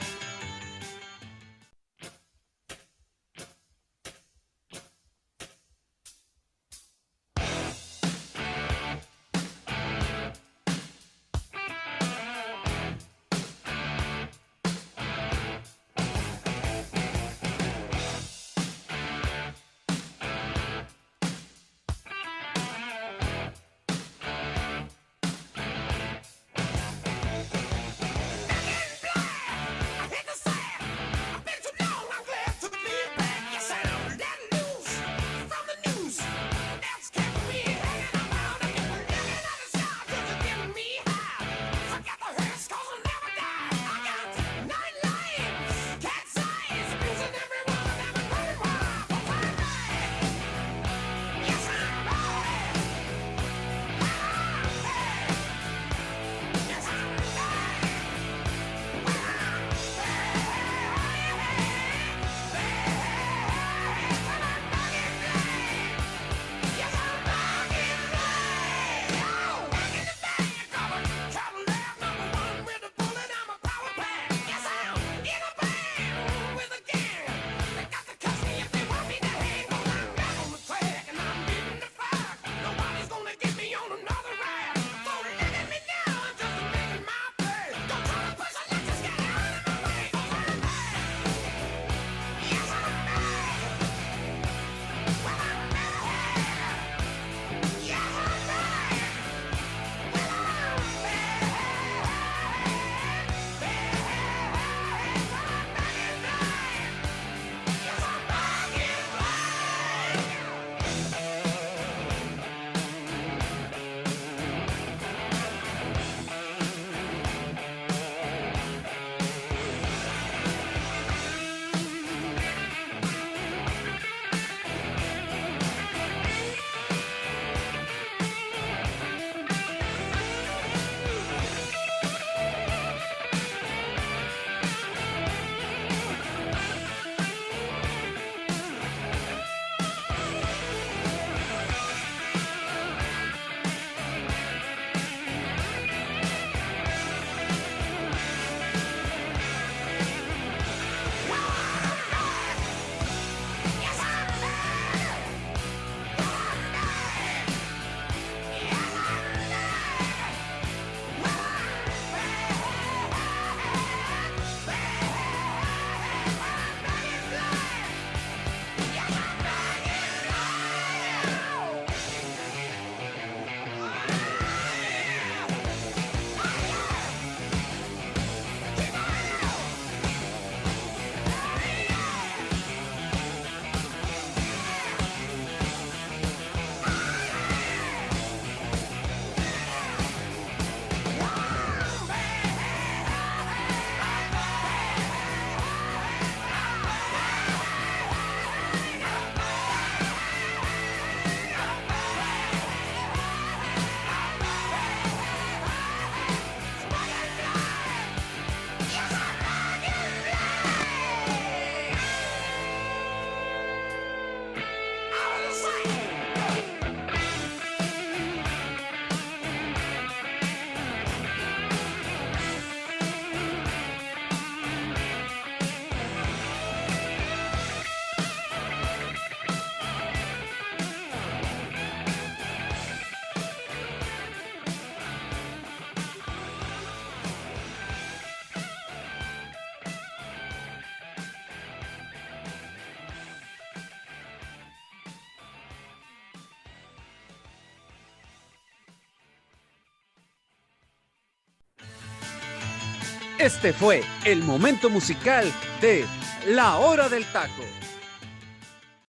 Este 253.41 253.73
fue 253.73 254.03
el 254.23 254.43
momento 254.43 254.87
musical 254.87 255.51
de 255.81 256.05
La 256.49 256.77
Hora 256.77 257.09
del 257.09 257.25
Taco. 257.25 257.63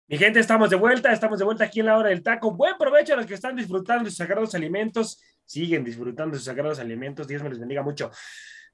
Mi 0.09 0.17
gente, 0.17 0.41
estamos 0.41 0.71
de 0.71 0.77
vuelta, 0.77 1.13
estamos 1.13 1.39
de 1.39 1.45
vuelta 1.45 1.65
aquí 1.65 1.81
en 1.81 1.87
la 1.87 1.99
hora 1.99 2.09
del 2.09 2.23
taco. 2.23 2.51
Buen 2.53 2.79
provecho 2.79 3.13
a 3.13 3.17
los 3.17 3.27
que 3.27 3.35
están 3.35 3.55
disfrutando 3.55 4.05
de 4.05 4.11
sus 4.11 4.17
sagrados 4.17 4.55
alimentos. 4.55 5.23
Siguen 5.45 5.85
disfrutando 5.85 6.33
de 6.33 6.39
sus 6.39 6.47
sagrados 6.47 6.79
alimentos. 6.79 7.29
Dios 7.29 7.43
me 7.43 7.51
les 7.51 7.59
bendiga 7.59 7.83
mucho. 7.83 8.11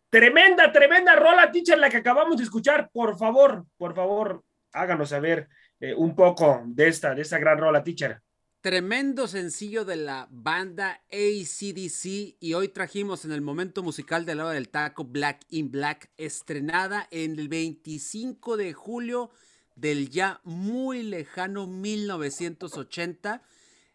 Tremenda, 0.09 0.71
tremenda 0.71 1.17
rola, 1.17 1.51
teacher, 1.51 1.79
la 1.79 1.91
que 1.91 1.97
acabamos 1.97 2.37
de 2.37 2.45
escuchar. 2.45 2.89
Por 2.93 3.19
favor, 3.19 3.65
por 3.77 3.93
favor, 3.93 4.45
háganos 4.73 5.09
saber 5.09 5.49
eh, 5.81 5.93
un 5.95 6.15
poco 6.15 6.63
de 6.65 6.87
esta, 6.87 7.13
de 7.13 7.23
esta 7.23 7.41
gran 7.41 7.59
rola, 7.59 7.83
teacher. 7.83 8.21
Tremendo 8.61 9.27
sencillo 9.27 9.87
de 9.87 9.97
la 9.97 10.29
banda 10.31 11.01
ACDC 11.11 12.37
y 12.41 12.53
hoy 12.53 12.69
trajimos 12.69 13.25
en 13.25 13.33
el 13.33 13.41
momento 13.41 13.83
musical 13.83 14.27
de 14.27 14.35
la 14.35 14.45
hora 14.45 14.53
del 14.53 14.69
taco 14.69 15.05
Black 15.05 15.47
in 15.49 15.71
Black, 15.71 16.11
estrenada 16.19 17.09
en 17.11 17.39
el 17.39 17.49
25 17.49 18.59
de 18.59 18.75
julio 18.75 19.31
del 19.77 20.11
ya 20.11 20.43
muy 20.45 21.03
lejano 21.03 21.67
1980. 21.67 23.41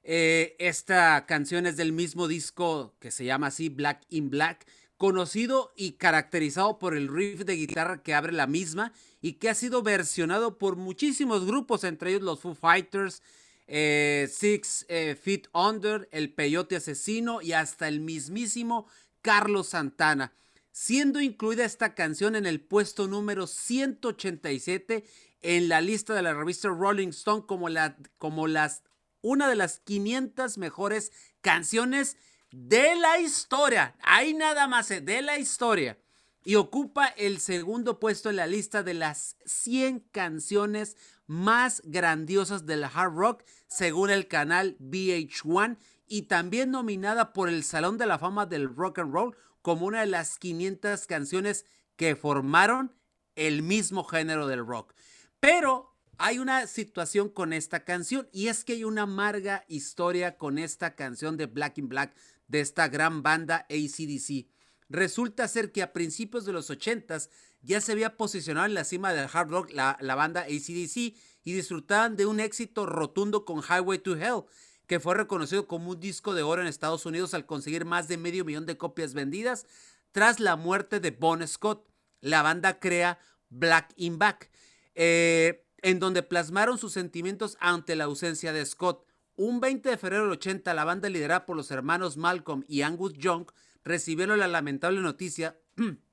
Eh, 0.01 0.55
esta 0.57 1.27
canción 1.27 1.67
es 1.67 1.77
del 1.77 1.93
mismo 1.93 2.27
disco 2.27 2.95
que 2.99 3.11
se 3.11 3.23
llama 3.23 3.47
así, 3.47 3.69
Black 3.69 4.01
in 4.09 4.31
Black, 4.31 4.65
conocido 4.97 5.73
y 5.75 5.91
caracterizado 5.91 6.79
por 6.79 6.97
el 6.97 7.07
riff 7.07 7.41
de 7.41 7.55
guitarra 7.55 8.01
que 8.01 8.15
abre 8.15 8.31
la 8.31 8.47
misma 8.47 8.93
y 9.21 9.33
que 9.33 9.47
ha 9.49 9.53
sido 9.53 9.83
versionado 9.83 10.57
por 10.57 10.75
muchísimos 10.75 11.45
grupos, 11.45 11.83
entre 11.83 12.09
ellos 12.09 12.23
los 12.23 12.39
Foo 12.39 12.55
Fighters, 12.55 13.21
eh, 13.67 14.29
Six 14.31 14.85
eh, 14.89 15.15
Feet 15.21 15.47
Under, 15.53 16.07
El 16.11 16.33
Peyote 16.33 16.75
Asesino 16.75 17.41
y 17.41 17.53
hasta 17.53 17.87
el 17.87 17.99
mismísimo 17.99 18.87
Carlos 19.21 19.69
Santana, 19.69 20.33
siendo 20.71 21.21
incluida 21.21 21.65
esta 21.65 21.95
canción 21.95 22.35
en 22.35 22.45
el 22.45 22.61
puesto 22.61 23.07
número 23.07 23.47
187 23.47 25.03
en 25.41 25.69
la 25.69 25.81
lista 25.81 26.13
de 26.13 26.21
la 26.21 26.33
revista 26.33 26.69
Rolling 26.69 27.09
Stone 27.09 27.45
como, 27.47 27.69
la, 27.69 27.97
como 28.17 28.47
las, 28.47 28.83
una 29.21 29.47
de 29.47 29.55
las 29.55 29.79
500 29.79 30.57
mejores 30.57 31.11
canciones 31.41 32.17
de 32.51 32.95
la 32.95 33.19
historia. 33.19 33.95
Hay 34.01 34.33
nada 34.33 34.67
más 34.67 34.89
eh, 34.91 35.01
de 35.01 35.21
la 35.21 35.37
historia. 35.37 35.97
Y 36.43 36.55
ocupa 36.55 37.07
el 37.07 37.39
segundo 37.39 37.99
puesto 37.99 38.29
en 38.29 38.35
la 38.35 38.45
lista 38.45 38.83
de 38.83 38.93
las 38.93 39.35
100 39.45 40.01
canciones 40.11 40.95
más 41.27 41.81
grandiosas 41.85 42.65
del 42.65 42.83
hard 42.83 43.13
rock, 43.13 43.43
según 43.67 44.09
el 44.09 44.27
canal 44.27 44.77
VH1, 44.79 45.77
y 46.07 46.23
también 46.23 46.71
nominada 46.71 47.33
por 47.33 47.49
el 47.49 47.63
Salón 47.63 47.97
de 47.97 48.05
la 48.05 48.19
Fama 48.19 48.45
del 48.45 48.73
Rock 48.75 48.99
and 48.99 49.13
Roll 49.13 49.35
como 49.61 49.87
una 49.87 50.01
de 50.01 50.05
las 50.05 50.37
500 50.37 51.07
canciones 51.07 51.65
que 51.95 52.15
formaron 52.15 52.93
el 53.35 53.63
mismo 53.63 54.03
género 54.03 54.47
del 54.47 54.65
rock. 54.65 54.93
Pero 55.39 55.95
hay 56.17 56.39
una 56.39 56.67
situación 56.67 57.29
con 57.29 57.51
esta 57.51 57.83
canción 57.83 58.29
y 58.31 58.47
es 58.47 58.63
que 58.63 58.73
hay 58.73 58.83
una 58.83 59.03
amarga 59.03 59.65
historia 59.67 60.37
con 60.37 60.59
esta 60.59 60.95
canción 60.95 61.35
de 61.35 61.47
Black 61.47 61.77
in 61.79 61.89
Black 61.89 62.15
de 62.47 62.61
esta 62.61 62.87
gran 62.87 63.23
banda 63.23 63.65
ACDC. 63.69 64.47
Resulta 64.87 65.47
ser 65.47 65.71
que 65.71 65.81
a 65.81 65.93
principios 65.93 66.45
de 66.45 66.53
los 66.53 66.69
80s 66.69 67.29
ya 67.65 67.81
se 67.81 67.91
había 67.91 68.15
posicionado 68.15 68.67
en 68.67 68.73
la 68.73 68.83
cima 68.83 69.13
del 69.13 69.27
hard 69.31 69.49
rock 69.49 69.71
la, 69.73 69.97
la 69.99 70.15
banda 70.15 70.41
ACDC 70.41 70.97
y 71.43 71.53
disfrutaban 71.53 72.15
de 72.15 72.25
un 72.25 72.39
éxito 72.39 72.85
rotundo 72.85 73.45
con 73.45 73.61
Highway 73.61 73.99
to 73.99 74.15
Hell, 74.15 74.43
que 74.87 74.99
fue 74.99 75.15
reconocido 75.15 75.67
como 75.67 75.91
un 75.91 75.99
disco 75.99 76.33
de 76.33 76.43
oro 76.43 76.61
en 76.61 76.67
Estados 76.67 77.05
Unidos 77.05 77.33
al 77.33 77.45
conseguir 77.45 77.85
más 77.85 78.07
de 78.07 78.17
medio 78.17 78.45
millón 78.45 78.65
de 78.65 78.77
copias 78.77 79.13
vendidas. 79.13 79.65
Tras 80.11 80.39
la 80.39 80.55
muerte 80.55 80.99
de 80.99 81.11
Bon 81.11 81.45
Scott, 81.47 81.87
la 82.21 82.41
banda 82.41 82.79
crea 82.79 83.19
Black 83.49 83.93
in 83.95 84.17
Black 84.17 84.49
eh, 84.95 85.65
en 85.81 85.99
donde 85.99 86.23
plasmaron 86.23 86.77
sus 86.77 86.93
sentimientos 86.93 87.57
ante 87.59 87.95
la 87.95 88.05
ausencia 88.05 88.53
de 88.53 88.65
Scott. 88.65 89.05
Un 89.35 89.59
20 89.59 89.89
de 89.89 89.97
febrero 89.97 90.23
del 90.23 90.31
80, 90.31 90.73
la 90.73 90.85
banda 90.85 91.09
liderada 91.09 91.45
por 91.45 91.57
los 91.57 91.69
hermanos 91.69 92.17
Malcolm 92.17 92.63
y 92.67 92.81
Angus 92.81 93.13
Young 93.13 93.45
recibieron 93.83 94.39
la 94.39 94.47
lamentable 94.47 95.01
noticia, 95.01 95.59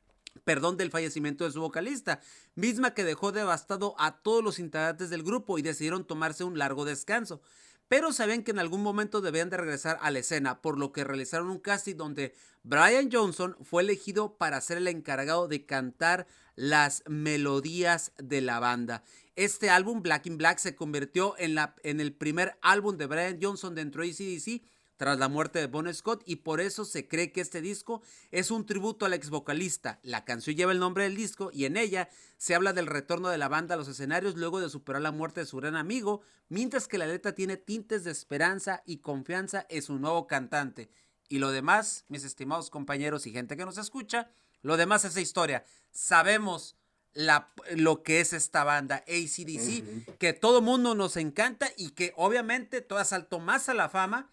perdón, 0.45 0.77
del 0.77 0.91
fallecimiento 0.91 1.45
de 1.45 1.53
su 1.53 1.61
vocalista, 1.61 2.21
misma 2.55 2.95
que 2.95 3.05
dejó 3.05 3.33
devastado 3.33 3.95
a 3.99 4.23
todos 4.23 4.43
los 4.43 4.59
integrantes 4.59 5.11
del 5.11 5.23
grupo 5.23 5.59
y 5.59 5.63
decidieron 5.63 6.05
tomarse 6.05 6.45
un 6.45 6.59
largo 6.59 6.85
descanso. 6.85 7.41
Pero 7.89 8.13
sabían 8.13 8.43
que 8.43 8.53
en 8.53 8.59
algún 8.59 8.83
momento 8.83 9.21
debían 9.21 9.51
de 9.51 9.59
regresar 9.59 9.99
a 10.01 10.11
la 10.11 10.21
escena, 10.21 10.63
por 10.63 10.79
lo 10.79 10.93
que 10.93 11.05
realizaron 11.05 11.51
un 11.51 11.59
casting 11.59 11.97
donde 11.97 12.35
Brian 12.63 13.11
Johnson 13.13 13.57
fue 13.63 13.83
elegido 13.83 14.39
para 14.39 14.61
ser 14.61 14.79
el 14.79 14.89
encargado 14.89 15.47
de 15.47 15.67
cantar 15.67 16.27
las 16.55 17.03
melodías 17.07 18.13
de 18.17 18.41
la 18.41 18.61
banda. 18.61 19.05
Este 19.37 19.69
álbum, 19.69 20.03
Black 20.03 20.27
in 20.27 20.39
Black, 20.39 20.59
se 20.59 20.75
convirtió 20.75 21.35
en, 21.39 21.55
la, 21.55 21.75
en 21.83 22.01
el 22.01 22.15
primer 22.15 22.59
álbum 22.63 22.97
de 22.97 23.07
Brian 23.07 23.39
Johnson 23.43 23.75
dentro 23.75 24.03
de 24.03 24.11
ACDC 24.11 24.63
tras 25.03 25.19
la 25.19 25.29
muerte 25.29 25.59
de 25.59 25.67
Bon 25.67 25.93
Scott 25.93 26.23
y 26.27 26.37
por 26.37 26.61
eso 26.61 26.85
se 26.85 27.09
cree 27.09 27.33
que 27.33 27.41
este 27.41 27.61
disco 27.61 28.03
es 28.31 28.53
un 28.53 28.67
tributo 28.67 29.05
al 29.05 29.15
ex 29.15 29.31
vocalista. 29.31 29.99
La 30.05 30.25
canción 30.25 30.55
lleva 30.55 30.71
el 30.71 30.79
nombre 30.79 31.03
del 31.03 31.17
disco 31.17 31.51
y 31.53 31.65
en 31.65 31.77
ella 31.77 32.09
se 32.37 32.55
habla 32.55 32.73
del 32.73 32.87
retorno 32.87 33.29
de 33.29 33.37
la 33.37 33.49
banda 33.49 33.75
a 33.75 33.79
los 33.79 33.89
escenarios 33.89 34.37
luego 34.37 34.61
de 34.61 34.71
superar 34.71 35.03
la 35.03 35.11
muerte 35.11 35.41
de 35.41 35.47
su 35.47 35.57
gran 35.57 35.75
amigo, 35.75 36.21
mientras 36.49 36.87
que 36.87 36.99
la 36.99 37.09
letra 37.09 37.35
tiene 37.35 37.57
tintes 37.57 38.05
de 38.05 38.13
esperanza 38.13 38.85
y 38.87 38.99
confianza 38.99 39.67
en 39.71 39.83
su 39.83 39.99
nuevo 39.99 40.29
cantante. 40.29 40.89
Y 41.29 41.41
lo 41.41 41.51
demás, 41.51 42.05
mis 42.07 42.23
estimados 42.23 42.71
compañeros 42.71 43.27
y 43.27 43.33
gente 43.33 43.57
que 43.57 43.65
nos 43.65 43.79
escucha, 43.79 44.31
lo 44.61 44.77
demás 44.77 45.05
es 45.05 45.17
historia. 45.17 45.65
Sabemos 45.91 46.77
la, 47.13 47.53
lo 47.75 48.05
que 48.05 48.21
es 48.21 48.33
esta 48.33 48.63
banda 48.63 49.03
ACDC, 49.09 50.17
que 50.19 50.33
todo 50.33 50.63
mundo 50.63 50.95
nos 50.95 51.17
encanta 51.17 51.73
y 51.77 51.91
que 51.91 52.13
obviamente 52.15 52.83
todo 52.83 53.05
saltó 53.05 53.41
más 53.41 53.69
a 53.69 53.75
la 53.75 53.89
fama 53.89 54.31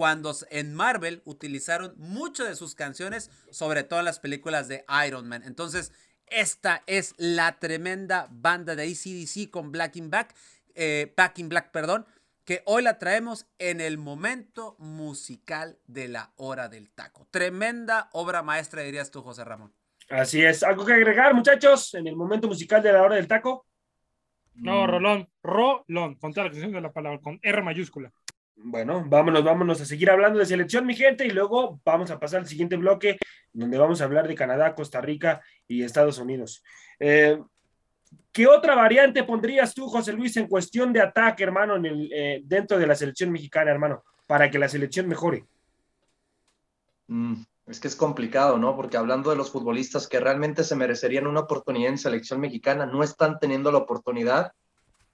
cuando 0.00 0.34
en 0.48 0.74
Marvel 0.74 1.20
utilizaron 1.26 1.92
muchas 1.98 2.48
de 2.48 2.56
sus 2.56 2.74
canciones, 2.74 3.30
sobre 3.50 3.82
todo 3.82 3.98
en 3.98 4.06
las 4.06 4.18
películas 4.18 4.66
de 4.66 4.82
Iron 5.06 5.28
Man. 5.28 5.42
Entonces, 5.44 5.92
esta 6.26 6.82
es 6.86 7.12
la 7.18 7.58
tremenda 7.58 8.26
banda 8.30 8.74
de 8.74 8.84
ACDC 8.84 9.50
con 9.50 9.72
Black 9.72 9.96
in 9.96 10.08
Black, 10.08 10.34
eh, 10.74 11.12
Back 11.14 11.40
in 11.40 11.50
Black, 11.50 11.70
perdón, 11.70 12.06
que 12.46 12.62
hoy 12.64 12.82
la 12.82 12.96
traemos 12.96 13.46
en 13.58 13.82
el 13.82 13.98
momento 13.98 14.74
musical 14.78 15.78
de 15.86 16.08
la 16.08 16.32
hora 16.36 16.70
del 16.70 16.90
taco. 16.90 17.28
Tremenda 17.30 18.08
obra 18.14 18.42
maestra, 18.42 18.80
dirías 18.80 19.10
tú, 19.10 19.20
José 19.20 19.44
Ramón. 19.44 19.74
Así 20.08 20.42
es. 20.42 20.62
¿Algo 20.62 20.86
que 20.86 20.94
agregar, 20.94 21.34
muchachos, 21.34 21.92
en 21.92 22.06
el 22.06 22.16
momento 22.16 22.48
musical 22.48 22.82
de 22.82 22.90
la 22.90 23.02
hora 23.02 23.16
del 23.16 23.28
taco? 23.28 23.66
No, 24.54 24.86
Rolón, 24.86 25.28
Rolón, 25.42 26.14
con 26.14 26.32
toda 26.32 26.44
la 26.44 26.48
extensión 26.48 26.72
de 26.72 26.80
la 26.80 26.90
palabra, 26.90 27.20
con 27.20 27.38
R 27.42 27.62
mayúscula. 27.62 28.10
Bueno, 28.62 29.04
vámonos, 29.06 29.42
vámonos 29.42 29.80
a 29.80 29.86
seguir 29.86 30.10
hablando 30.10 30.38
de 30.38 30.44
selección, 30.44 30.84
mi 30.84 30.94
gente, 30.94 31.26
y 31.26 31.30
luego 31.30 31.80
vamos 31.82 32.10
a 32.10 32.18
pasar 32.18 32.40
al 32.40 32.46
siguiente 32.46 32.76
bloque, 32.76 33.16
donde 33.52 33.78
vamos 33.78 34.00
a 34.00 34.04
hablar 34.04 34.28
de 34.28 34.34
Canadá, 34.34 34.74
Costa 34.74 35.00
Rica 35.00 35.40
y 35.66 35.82
Estados 35.82 36.18
Unidos. 36.18 36.62
Eh, 36.98 37.40
¿Qué 38.32 38.46
otra 38.46 38.74
variante 38.74 39.24
pondrías 39.24 39.74
tú, 39.74 39.86
José 39.86 40.12
Luis, 40.12 40.36
en 40.36 40.46
cuestión 40.46 40.92
de 40.92 41.00
ataque, 41.00 41.42
hermano, 41.42 41.80
eh, 41.84 42.42
dentro 42.44 42.78
de 42.78 42.86
la 42.86 42.94
selección 42.94 43.32
mexicana, 43.32 43.70
hermano, 43.70 44.04
para 44.26 44.50
que 44.50 44.58
la 44.58 44.68
selección 44.68 45.08
mejore? 45.08 45.46
Mm, 47.06 47.42
es 47.66 47.80
que 47.80 47.88
es 47.88 47.96
complicado, 47.96 48.58
¿no? 48.58 48.76
Porque 48.76 48.98
hablando 48.98 49.30
de 49.30 49.36
los 49.36 49.50
futbolistas 49.50 50.06
que 50.06 50.20
realmente 50.20 50.64
se 50.64 50.76
merecerían 50.76 51.26
una 51.26 51.40
oportunidad 51.40 51.90
en 51.90 51.98
selección 51.98 52.40
mexicana, 52.40 52.84
no 52.84 53.02
están 53.02 53.38
teniendo 53.38 53.72
la 53.72 53.78
oportunidad, 53.78 54.52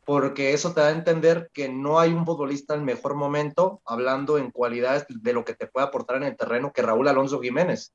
porque 0.07 0.53
eso 0.53 0.73
te 0.73 0.81
da 0.81 0.87
a 0.87 0.93
entender 0.93 1.51
que 1.53 1.69
no 1.69 1.99
hay 1.99 2.13
un 2.13 2.25
futbolista 2.25 2.75
en 2.77 2.85
mejor 2.85 3.17
momento, 3.17 3.83
hablando 3.85 4.39
en 4.39 4.53
cualidades 4.53 5.05
de 5.09 5.33
lo 5.33 5.45
que 5.45 5.55
te 5.55 5.67
puede 5.67 5.85
aportar 5.85 6.19
en 6.19 6.23
el 6.23 6.37
terreno, 6.37 6.73
que 6.73 6.81
Raúl 6.81 7.09
Alonso 7.09 7.41
Jiménez. 7.41 7.93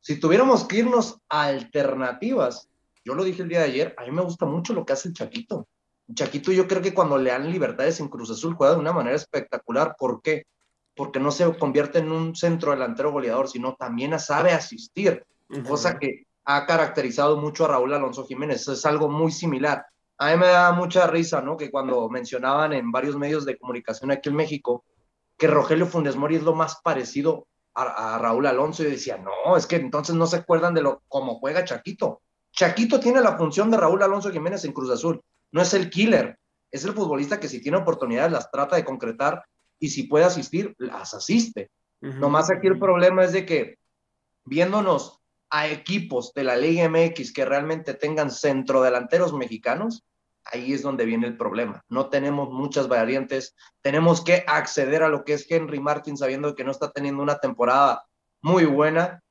Si 0.00 0.18
tuviéramos 0.18 0.64
que 0.64 0.78
irnos 0.78 1.20
a 1.28 1.44
alternativas, 1.44 2.68
yo 3.04 3.14
lo 3.14 3.22
dije 3.22 3.42
el 3.42 3.48
día 3.48 3.60
de 3.60 3.66
ayer, 3.66 3.94
a 3.96 4.02
mí 4.02 4.10
me 4.10 4.22
gusta 4.22 4.44
mucho 4.44 4.72
lo 4.72 4.84
que 4.84 4.92
hace 4.92 5.06
el 5.06 5.14
Chaquito. 5.14 5.68
El 6.08 6.16
Chaquito 6.16 6.50
yo 6.50 6.66
creo 6.66 6.82
que 6.82 6.92
cuando 6.92 7.16
le 7.16 7.30
dan 7.30 7.48
libertades 7.48 8.00
en 8.00 8.08
Cruz 8.08 8.32
Azul 8.32 8.56
juega 8.56 8.74
de 8.74 8.80
una 8.80 8.92
manera 8.92 9.14
espectacular. 9.14 9.94
¿Por 9.96 10.20
qué? 10.20 10.46
Porque 10.96 11.20
no 11.20 11.30
se 11.30 11.56
convierte 11.58 12.00
en 12.00 12.10
un 12.10 12.34
centro 12.34 12.72
delantero 12.72 13.12
goleador, 13.12 13.48
sino 13.48 13.76
también 13.76 14.18
sabe 14.18 14.50
asistir, 14.50 15.24
cosa 15.68 15.96
que 15.96 16.26
ha 16.44 16.66
caracterizado 16.66 17.36
mucho 17.36 17.66
a 17.66 17.68
Raúl 17.68 17.94
Alonso 17.94 18.26
Jiménez. 18.26 18.66
Es 18.66 18.84
algo 18.84 19.08
muy 19.08 19.30
similar. 19.30 19.86
A 20.18 20.30
mí 20.30 20.36
me 20.36 20.48
da 20.48 20.72
mucha 20.72 21.06
risa, 21.06 21.40
¿no? 21.40 21.56
Que 21.56 21.70
cuando 21.70 22.08
mencionaban 22.08 22.72
en 22.72 22.90
varios 22.90 23.16
medios 23.16 23.44
de 23.44 23.56
comunicación 23.56 24.10
aquí 24.10 24.28
en 24.28 24.36
México 24.36 24.84
que 25.36 25.46
Rogelio 25.46 25.86
Funes 25.86 26.16
Mori 26.16 26.36
es 26.36 26.42
lo 26.42 26.54
más 26.54 26.80
parecido 26.82 27.46
a, 27.74 28.16
a 28.16 28.18
Raúl 28.18 28.46
Alonso, 28.46 28.82
y 28.82 28.86
decía, 28.86 29.18
no, 29.18 29.56
es 29.56 29.66
que 29.66 29.76
entonces 29.76 30.16
no 30.16 30.26
se 30.26 30.38
acuerdan 30.38 30.74
de 30.74 30.82
lo 30.82 31.02
cómo 31.06 31.38
juega 31.38 31.64
Chaquito. 31.64 32.22
Chaquito 32.52 32.98
tiene 32.98 33.20
la 33.20 33.36
función 33.36 33.70
de 33.70 33.76
Raúl 33.76 34.02
Alonso 34.02 34.32
Jiménez 34.32 34.64
en 34.64 34.72
Cruz 34.72 34.90
Azul. 34.90 35.22
No 35.52 35.62
es 35.62 35.72
el 35.74 35.88
killer, 35.88 36.36
es 36.70 36.84
el 36.84 36.92
futbolista 36.92 37.38
que 37.38 37.48
si 37.48 37.62
tiene 37.62 37.78
oportunidades 37.78 38.32
las 38.32 38.50
trata 38.50 38.76
de 38.76 38.84
concretar 38.84 39.44
y 39.78 39.90
si 39.90 40.04
puede 40.04 40.24
asistir, 40.24 40.74
las 40.78 41.14
asiste. 41.14 41.70
Nomás 42.00 42.50
aquí 42.50 42.66
el 42.66 42.78
problema 42.78 43.24
es 43.24 43.32
de 43.32 43.46
que 43.46 43.78
viéndonos 44.44 45.17
a 45.50 45.68
equipos 45.68 46.32
de 46.34 46.44
la 46.44 46.56
Liga 46.56 46.88
MX 46.88 47.32
que 47.32 47.44
realmente 47.44 47.94
tengan 47.94 48.30
centrodelanteros 48.30 49.32
mexicanos, 49.32 50.04
ahí 50.44 50.72
es 50.72 50.82
donde 50.82 51.04
viene 51.04 51.26
el 51.26 51.36
problema. 51.36 51.84
No 51.88 52.08
tenemos 52.08 52.50
muchas 52.50 52.88
variantes, 52.88 53.54
tenemos 53.82 54.22
que 54.22 54.44
acceder 54.46 55.02
a 55.02 55.08
lo 55.08 55.24
que 55.24 55.34
es 55.34 55.50
Henry 55.50 55.80
Martin 55.80 56.16
sabiendo 56.16 56.54
que 56.54 56.64
no 56.64 56.70
está 56.70 56.90
teniendo 56.90 57.22
una 57.22 57.38
temporada 57.38 58.06
muy 58.40 58.64
buena. 58.64 59.22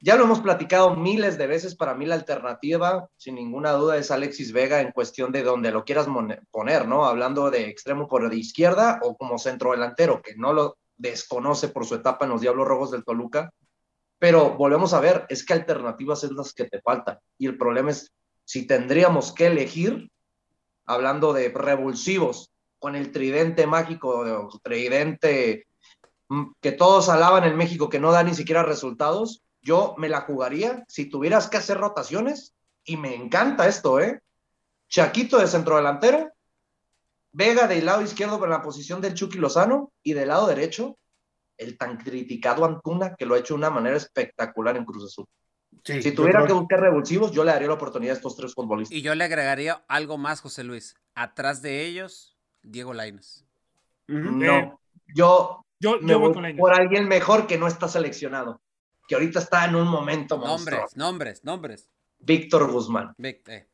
Ya 0.00 0.16
lo 0.16 0.24
hemos 0.24 0.40
platicado 0.40 0.94
miles 0.94 1.38
de 1.38 1.48
veces, 1.48 1.74
para 1.74 1.94
mí 1.94 2.06
la 2.06 2.14
alternativa, 2.14 3.08
sin 3.16 3.34
ninguna 3.34 3.72
duda, 3.72 3.96
es 3.96 4.12
Alexis 4.12 4.52
Vega 4.52 4.80
en 4.80 4.92
cuestión 4.92 5.32
de 5.32 5.42
donde 5.42 5.72
lo 5.72 5.84
quieras 5.84 6.06
poner, 6.52 6.86
¿no? 6.86 7.04
Hablando 7.04 7.50
de 7.50 7.68
extremo 7.68 8.06
por 8.06 8.28
de 8.28 8.36
izquierda 8.36 9.00
o 9.02 9.16
como 9.16 9.38
centro 9.38 9.72
delantero, 9.72 10.22
que 10.22 10.36
no 10.36 10.52
lo 10.52 10.78
desconoce 10.96 11.68
por 11.68 11.84
su 11.84 11.96
etapa 11.96 12.26
en 12.26 12.30
los 12.30 12.40
Diablos 12.40 12.68
Rojos 12.68 12.90
del 12.92 13.04
Toluca. 13.04 13.52
Pero 14.18 14.56
volvemos 14.56 14.94
a 14.94 15.00
ver, 15.00 15.26
es 15.28 15.44
que 15.44 15.52
alternativas 15.52 16.24
es 16.24 16.32
las 16.32 16.52
que 16.52 16.64
te 16.64 16.80
faltan. 16.80 17.18
Y 17.38 17.46
el 17.46 17.56
problema 17.56 17.90
es, 17.90 18.12
si 18.44 18.66
tendríamos 18.66 19.32
que 19.32 19.46
elegir, 19.46 20.10
hablando 20.86 21.32
de 21.32 21.50
revulsivos, 21.50 22.50
con 22.78 22.96
el 22.96 23.12
tridente 23.12 23.66
mágico, 23.66 24.48
tridente 24.62 25.66
mm, 26.28 26.52
que 26.60 26.72
todos 26.72 27.08
alaban 27.08 27.44
en 27.44 27.56
México, 27.56 27.88
que 27.88 28.00
no 28.00 28.12
da 28.12 28.22
ni 28.22 28.34
siquiera 28.34 28.62
resultados, 28.62 29.42
yo 29.60 29.94
me 29.98 30.08
la 30.08 30.22
jugaría 30.22 30.84
si 30.88 31.06
tuvieras 31.06 31.48
que 31.48 31.56
hacer 31.56 31.78
rotaciones, 31.78 32.54
y 32.84 32.96
me 32.96 33.14
encanta 33.14 33.68
esto, 33.68 34.00
¿eh? 34.00 34.20
Chaquito 34.88 35.38
de 35.38 35.46
centro 35.46 35.76
delantero, 35.76 36.30
Vega 37.32 37.66
del 37.66 37.84
lado 37.84 38.00
izquierdo 38.00 38.40
para 38.40 38.52
la 38.52 38.62
posición 38.62 39.00
del 39.02 39.14
Chucky 39.14 39.38
Lozano, 39.38 39.92
y 40.02 40.14
del 40.14 40.28
lado 40.28 40.46
derecho, 40.46 40.96
el 41.58 41.76
tan 41.76 41.98
criticado 41.98 42.64
Antuna, 42.64 43.14
que 43.14 43.26
lo 43.26 43.34
ha 43.34 43.38
hecho 43.38 43.54
de 43.54 43.58
una 43.58 43.70
manera 43.70 43.96
espectacular 43.96 44.76
en 44.76 44.84
Cruz 44.84 45.04
Azul 45.04 45.26
si 45.84 46.12
tuviera 46.12 46.46
que 46.46 46.52
buscar 46.52 46.80
revulsivos, 46.80 47.32
yo 47.32 47.44
le 47.44 47.52
daría 47.52 47.68
la 47.68 47.74
oportunidad 47.74 48.14
a 48.14 48.16
estos 48.16 48.36
tres 48.36 48.54
futbolistas. 48.54 48.96
Y 48.96 49.02
yo 49.02 49.14
le 49.14 49.24
agregaría 49.24 49.84
algo 49.88 50.18
más, 50.18 50.40
José 50.40 50.64
Luis. 50.64 50.96
Atrás 51.14 51.62
de 51.62 51.86
ellos, 51.86 52.36
Diego 52.62 52.92
Laines. 52.94 53.44
No, 54.06 54.54
eh, 54.54 54.72
yo, 55.14 55.64
yo, 55.78 56.00
me 56.00 56.14
voy, 56.14 56.54
por 56.54 56.72
alguien 56.72 57.08
mejor 57.08 57.46
que 57.46 57.58
no 57.58 57.66
está 57.66 57.88
seleccionado, 57.88 58.60
que 59.06 59.14
ahorita 59.14 59.38
está 59.40 59.64
en 59.66 59.76
un 59.76 59.88
momento 59.88 60.38
Nombres, 60.38 60.96
nombres, 60.96 61.44
nombres. 61.44 61.90
Víctor 62.18 62.70
Guzmán. 62.70 63.14
Eh. 63.18 63.66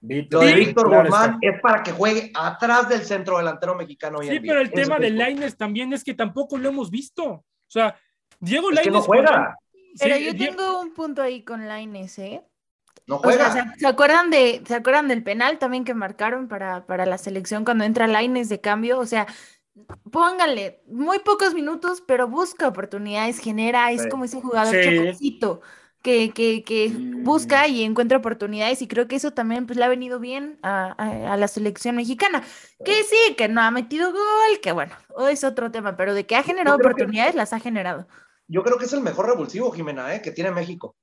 Lo 0.00 0.40
de 0.40 0.54
Víctor 0.54 0.88
Guzmán 0.88 1.38
es 1.40 1.60
para 1.60 1.82
que 1.82 1.92
juegue 1.92 2.30
atrás 2.34 2.88
del 2.88 3.02
centro 3.02 3.38
delantero 3.38 3.74
mexicano. 3.74 4.18
sí, 4.22 4.40
pero 4.40 4.60
el 4.60 4.70
tema 4.70 4.98
de 4.98 5.10
Laines 5.10 5.56
también 5.56 5.92
es 5.92 6.04
que 6.04 6.14
tampoco 6.14 6.56
lo 6.56 6.68
hemos 6.68 6.90
visto. 6.90 7.24
O 7.24 7.44
sea, 7.66 7.96
Diego 8.38 8.70
Laines. 8.70 8.92
no 8.92 9.02
juega. 9.02 9.56
Pero 9.98 10.16
yo 10.16 10.36
tengo 10.36 10.80
un 10.80 10.92
punto 10.92 11.22
ahí 11.22 11.42
con 11.42 11.66
Laines, 11.66 12.18
¿eh? 12.18 12.42
No 13.06 13.18
juega. 13.18 13.74
¿se, 13.76 13.86
acuerdan 13.86 14.30
de, 14.30 14.62
¿Se 14.66 14.74
acuerdan 14.74 15.08
del 15.08 15.24
penal 15.24 15.58
también 15.58 15.84
que 15.84 15.94
marcaron 15.94 16.46
para, 16.46 16.86
para 16.86 17.06
la 17.06 17.18
selección 17.18 17.64
cuando 17.64 17.84
entra 17.84 18.06
Laines 18.06 18.48
de 18.48 18.60
cambio? 18.60 18.98
O 18.98 19.06
sea, 19.06 19.26
póngale 20.10 20.82
muy 20.86 21.18
pocos 21.20 21.54
minutos, 21.54 22.02
pero 22.06 22.28
busca 22.28 22.68
oportunidades, 22.68 23.38
genera, 23.38 23.90
es 23.90 24.06
como 24.08 24.24
ese 24.24 24.40
jugador 24.40 24.76
chococito 24.82 25.62
que, 26.02 26.30
que, 26.30 26.62
que 26.62 26.90
mm. 26.90 27.24
busca 27.24 27.68
y 27.68 27.82
encuentra 27.82 28.18
oportunidades 28.18 28.82
y 28.82 28.88
creo 28.88 29.08
que 29.08 29.16
eso 29.16 29.32
también 29.32 29.66
pues 29.66 29.78
le 29.78 29.84
ha 29.84 29.88
venido 29.88 30.20
bien 30.20 30.58
a, 30.62 30.92
a, 30.92 31.36
la 31.36 31.48
selección 31.48 31.96
mexicana. 31.96 32.42
Que 32.84 33.02
sí, 33.04 33.34
que 33.36 33.48
no 33.48 33.60
ha 33.60 33.70
metido 33.70 34.12
gol, 34.12 34.60
que 34.62 34.72
bueno, 34.72 34.94
es 35.30 35.44
otro 35.44 35.70
tema, 35.70 35.96
pero 35.96 36.14
de 36.14 36.26
que 36.26 36.36
ha 36.36 36.42
generado 36.42 36.76
oportunidades, 36.76 37.34
las 37.34 37.52
ha 37.52 37.60
generado 37.60 38.06
yo 38.48 38.62
creo 38.64 38.78
que 38.78 38.86
es 38.86 38.92
el 38.94 39.02
mejor 39.02 39.26
revulsivo, 39.26 39.70
Jimena, 39.70 40.14
¿eh? 40.14 40.22
que 40.22 40.32
tiene 40.32 40.50
México. 40.50 40.96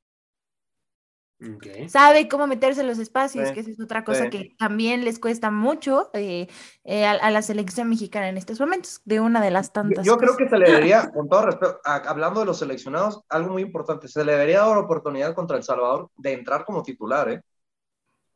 Sabe 1.87 2.29
cómo 2.29 2.47
meterse 2.47 2.81
en 2.81 2.87
los 2.87 2.97
espacios, 2.97 3.51
que 3.51 3.59
esa 3.59 3.69
es 3.69 3.79
otra 3.79 4.03
cosa 4.03 4.29
que 4.29 4.55
también 4.57 5.03
les 5.03 5.19
cuesta 5.19 5.51
mucho 5.51 6.09
eh, 6.13 6.47
eh, 6.85 7.05
a, 7.05 7.29
la 7.29 7.41
selección 7.41 7.89
mexicana 7.89 8.29
en 8.29 8.37
estos 8.37 8.59
momentos, 8.59 9.01
de 9.03 9.19
una 9.19 9.41
de 9.41 9.51
las 9.51 9.73
tantas. 9.73 10.05
Yo, 10.05 10.17
creo 10.17 10.37
que 10.37 10.47
se 10.47 10.57
le 10.57 10.65
debería, 10.65 11.11
con 11.11 11.27
todo 11.27 11.47
respeto, 11.47 11.81
hablando 11.83 12.39
de 12.39 12.45
los 12.45 12.59
seleccionados, 12.59 13.21
algo 13.27 13.51
muy 13.51 13.63
importante, 13.63 14.07
se 14.07 14.23
le 14.23 14.31
debería 14.31 14.59
dar 14.59 14.69
la 14.69 14.79
oportunidad 14.79 15.35
contra 15.35 15.57
El 15.57 15.63
Salvador 15.63 16.09
de 16.15 16.33
entrar 16.33 16.63
como 16.63 16.83
titular, 16.83 17.29
¿eh? 17.29 17.41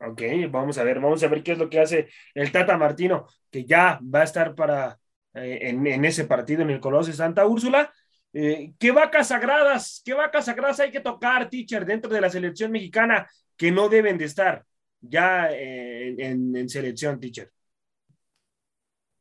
Ok, 0.02 0.22
vamos 0.50 0.78
a 0.78 0.84
ver, 0.84 1.00
vamos 1.00 1.22
a 1.24 1.28
ver 1.28 1.43
qué 1.43 1.54
es 1.54 1.58
lo 1.58 1.70
que 1.70 1.80
hace 1.80 2.08
el 2.34 2.52
Tata 2.52 2.78
Martino, 2.78 3.28
que 3.50 3.66
ya 3.66 4.00
va 4.04 4.22
a 4.22 4.24
estar 4.24 4.56
para 4.56 4.97
en, 5.34 5.86
en, 5.86 6.06
ese 6.06 6.26
partido 6.26 6.62
en 6.62 6.70
el 6.70 6.80
Colosio 6.80 7.14
Santa 7.14 7.45
Úrsula. 7.45 7.91
Eh, 8.34 8.73
¿Qué 8.77 8.91
vacas 8.91 9.30
sagradas, 9.30 10.01
qué 10.05 10.13
vacas 10.13 10.45
sagradas 10.45 10.80
hay 10.80 10.91
que 10.91 10.99
tocar, 10.99 11.49
teacher, 11.49 11.86
dentro 11.86 12.11
de 12.11 12.21
la 12.21 12.30
selección 12.30 12.71
mexicana 12.71 13.27
que 13.57 13.71
no 13.71 13.89
deben 13.89 14.17
de 14.17 14.25
estar 14.25 14.65
ya 15.01 15.49
eh, 15.51 16.15
en, 16.17 16.69
selección, 16.69 17.19
teacher? 17.19 17.51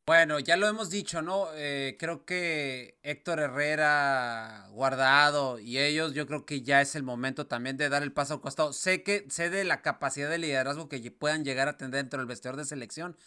Bueno, 0.07 0.39
ya 0.39 0.57
lo 0.57 0.67
hemos 0.67 0.89
dicho, 0.89 1.21
¿no? 1.21 1.49
Eh, 1.55 1.97
creo 1.99 2.25
que 2.25 2.99
Héctor 3.03 3.41
Herrera, 3.41 4.67
Guardado 4.71 5.59
y 5.59 5.79
ellos, 5.79 6.15
yo 6.15 6.27
creo 6.27 6.47
que 6.47 6.63
ya 6.63 6.81
es 6.81 6.95
el 6.95 7.03
momento 7.03 7.47
también 7.47 7.77
de 7.77 7.91
dar 7.91 8.03
el 8.03 8.13
paso 8.13 8.35
al 8.35 8.41
costado. 8.41 8.73
Sé 8.73 9.03
que 9.03 9.27
sé 9.29 9.51
de 9.51 9.65
la 9.65 9.83
capacidad 9.83 10.31
de 10.31 10.39
liderazgo 10.39 10.89
que 10.89 11.11
puedan 11.11 11.45
llegar 11.45 11.69
a 11.69 11.77
tener 11.77 11.93
dentro 11.93 12.21
del 12.21 12.27
vestidor 12.27 12.57
de 12.57 12.65
selección, 12.65 13.19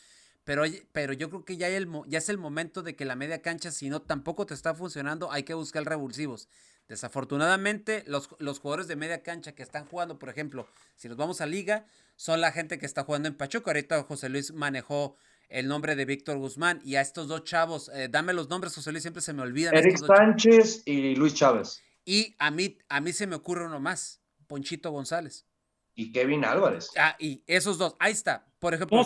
pero, 0.43 0.63
pero 0.91 1.13
yo 1.13 1.29
creo 1.29 1.45
que 1.45 1.57
ya, 1.57 1.67
el, 1.67 1.87
ya 2.07 2.17
es 2.17 2.29
el 2.29 2.37
momento 2.37 2.81
de 2.81 2.95
que 2.95 3.05
la 3.05 3.15
media 3.15 3.41
cancha, 3.41 3.71
si 3.71 3.89
no 3.89 4.01
tampoco 4.01 4.45
te 4.45 4.53
está 4.53 4.73
funcionando, 4.73 5.31
hay 5.31 5.43
que 5.43 5.53
buscar 5.53 5.83
revulsivos. 5.85 6.49
Desafortunadamente, 6.87 8.03
los, 8.07 8.29
los 8.39 8.59
jugadores 8.59 8.87
de 8.87 8.95
media 8.95 9.23
cancha 9.23 9.53
que 9.53 9.63
están 9.63 9.85
jugando, 9.85 10.19
por 10.19 10.29
ejemplo, 10.29 10.67
si 10.95 11.07
nos 11.07 11.15
vamos 11.15 11.39
a 11.39 11.45
liga, 11.45 11.85
son 12.15 12.41
la 12.41 12.51
gente 12.51 12.77
que 12.79 12.85
está 12.85 13.03
jugando 13.03 13.27
en 13.29 13.35
Pachuca. 13.35 13.71
Ahorita 13.71 14.03
José 14.03 14.29
Luis 14.29 14.51
manejó 14.51 15.15
el 15.47 15.67
nombre 15.67 15.95
de 15.95 16.05
Víctor 16.05 16.37
Guzmán 16.37 16.81
y 16.83 16.95
a 16.95 17.01
estos 17.01 17.27
dos 17.27 17.43
chavos, 17.43 17.89
eh, 17.93 18.07
dame 18.09 18.33
los 18.33 18.49
nombres, 18.49 18.73
José 18.73 18.91
Luis, 18.91 19.03
siempre 19.03 19.21
se 19.21 19.33
me 19.33 19.41
olvidan. 19.41 19.75
Eric 19.75 19.97
Sánchez 19.97 20.83
y 20.85 21.15
Luis 21.15 21.33
Chávez. 21.33 21.81
Y 22.03 22.35
a 22.39 22.51
mí, 22.51 22.77
a 22.89 22.99
mí 22.99 23.13
se 23.13 23.27
me 23.27 23.35
ocurre 23.35 23.65
uno 23.65 23.79
más, 23.79 24.21
Ponchito 24.47 24.91
González. 24.91 25.45
Y 25.93 26.11
Kevin 26.11 26.45
Álvarez. 26.45 26.89
Ah, 26.97 27.15
y 27.19 27.43
esos 27.47 27.77
dos, 27.77 27.95
ahí 27.99 28.13
está. 28.13 28.47
Por 28.59 28.73
ejemplo, 28.73 29.05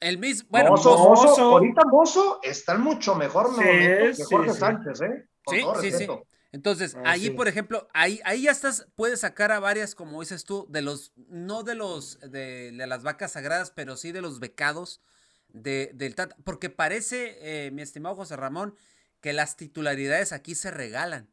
el 0.00 0.18
mismo, 0.18 0.48
bueno, 0.50 0.70
Mozo, 0.70 0.90
ahorita 0.90 1.82
Mozo 1.86 2.40
está 2.42 2.76
mucho 2.76 3.14
mejor, 3.14 3.52
¿no? 3.52 3.58
que 3.58 4.14
Jorge 4.28 4.52
Sánchez, 4.52 5.00
¿eh? 5.00 5.28
sí, 5.46 5.62
sí, 5.80 5.92
sí. 5.92 6.08
Entonces, 6.52 6.94
ah, 6.96 7.10
ahí, 7.10 7.30
por 7.30 7.48
ejemplo, 7.48 7.86
ahí, 7.92 8.20
ahí 8.24 8.42
ya 8.44 8.50
estás, 8.50 8.86
puedes 8.94 9.20
sacar 9.20 9.52
a 9.52 9.60
varias, 9.60 9.94
como 9.94 10.20
dices 10.20 10.44
tú, 10.44 10.66
de 10.70 10.80
los, 10.80 11.12
no 11.28 11.64
de 11.64 11.74
los, 11.74 12.18
de, 12.20 12.72
las 12.72 13.02
vacas 13.02 13.32
sagradas, 13.32 13.72
pero 13.72 13.96
sí 13.96 14.10
de 14.10 14.22
los 14.22 14.40
becados 14.40 15.02
de, 15.48 15.90
del 15.92 16.14
Tata. 16.14 16.34
Porque 16.44 16.70
parece, 16.70 17.36
eh, 17.40 17.70
mi 17.72 17.82
estimado 17.82 18.14
José 18.14 18.36
Ramón, 18.36 18.74
que 19.20 19.34
las 19.34 19.56
titularidades 19.56 20.32
aquí 20.32 20.54
se 20.54 20.70
regalan, 20.70 21.28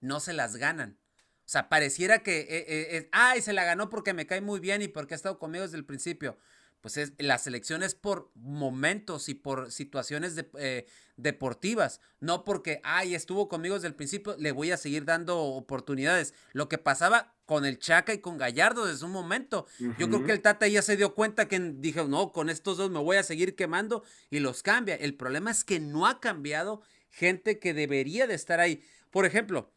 no 0.00 0.20
se 0.20 0.34
las 0.34 0.56
ganan. 0.56 0.98
O 1.46 1.50
sea, 1.50 1.70
pareciera 1.70 2.22
que, 2.22 2.40
eh, 2.40 2.66
eh, 2.68 3.08
ay, 3.12 3.40
se 3.40 3.54
la 3.54 3.64
ganó 3.64 3.88
porque 3.88 4.12
me 4.12 4.26
cae 4.26 4.42
muy 4.42 4.60
bien 4.60 4.82
y 4.82 4.88
porque 4.88 5.14
ha 5.14 5.16
estado 5.16 5.38
conmigo 5.38 5.62
desde 5.62 5.78
el 5.78 5.86
principio 5.86 6.36
pues 6.80 6.96
es, 6.96 7.12
la 7.18 7.38
selección 7.38 7.82
es 7.82 7.94
por 7.94 8.30
momentos 8.34 9.28
y 9.28 9.34
por 9.34 9.72
situaciones 9.72 10.36
eh, 10.58 10.86
deportivas, 11.16 12.00
no 12.20 12.44
porque, 12.44 12.80
ay, 12.84 13.14
estuvo 13.14 13.48
conmigo 13.48 13.74
desde 13.74 13.88
el 13.88 13.94
principio, 13.94 14.36
le 14.38 14.52
voy 14.52 14.70
a 14.70 14.76
seguir 14.76 15.04
dando 15.04 15.38
oportunidades. 15.40 16.34
Lo 16.52 16.68
que 16.68 16.78
pasaba 16.78 17.34
con 17.46 17.64
el 17.64 17.78
Chaca 17.78 18.12
y 18.12 18.18
con 18.18 18.36
Gallardo 18.36 18.84
desde 18.84 19.06
un 19.06 19.10
momento. 19.10 19.66
Yo 19.98 20.08
creo 20.08 20.24
que 20.24 20.32
el 20.32 20.42
Tata 20.42 20.68
ya 20.68 20.82
se 20.82 20.98
dio 20.98 21.14
cuenta 21.14 21.48
que 21.48 21.58
dijo, 21.58 22.04
no, 22.04 22.30
con 22.30 22.50
estos 22.50 22.76
dos 22.76 22.90
me 22.90 22.98
voy 22.98 23.16
a 23.16 23.22
seguir 23.22 23.56
quemando 23.56 24.04
y 24.28 24.40
los 24.40 24.62
cambia. 24.62 24.94
El 24.96 25.14
problema 25.14 25.50
es 25.50 25.64
que 25.64 25.80
no 25.80 26.06
ha 26.06 26.20
cambiado 26.20 26.82
gente 27.10 27.58
que 27.58 27.72
debería 27.72 28.26
de 28.26 28.34
estar 28.34 28.60
ahí. 28.60 28.82
Por 29.10 29.24
ejemplo, 29.24 29.72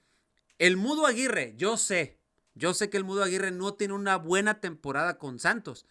el 0.59 0.75
Mudo 0.75 1.05
Aguirre, 1.05 1.53
yo 1.55 1.77
sé, 1.77 2.19
yo 2.55 2.73
sé 2.73 2.89
que 2.89 2.97
el 2.97 3.05
Mudo 3.05 3.23
Aguirre 3.23 3.51
no 3.51 3.73
tiene 3.73 3.93
una 3.93 4.17
buena 4.17 4.59
temporada 4.59 5.17
con 5.17 5.39
Santos 5.39 5.85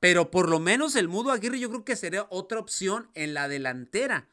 pero 0.00 0.30
por 0.30 0.48
lo 0.48 0.60
menos 0.60 0.96
el 0.96 1.08
Mudo 1.08 1.30
Aguirre 1.30 1.58
yo 1.58 1.68
creo 1.68 1.84
que 1.84 1.96
sería 1.96 2.26
otra 2.30 2.58
opción 2.58 3.10
en 3.14 3.34
la 3.34 3.48
delantera. 3.48 4.28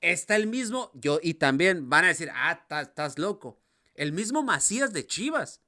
Está 0.00 0.36
el 0.36 0.46
mismo, 0.46 0.90
yo, 0.94 1.18
y 1.22 1.34
también 1.34 1.90
van 1.90 2.04
a 2.04 2.08
decir, 2.08 2.30
ah, 2.34 2.64
estás 2.80 3.18
loco. 3.18 3.60
El 3.94 4.12
mismo 4.12 4.42
Macías 4.42 4.92
de 4.92 5.06
Chivas. 5.06 5.60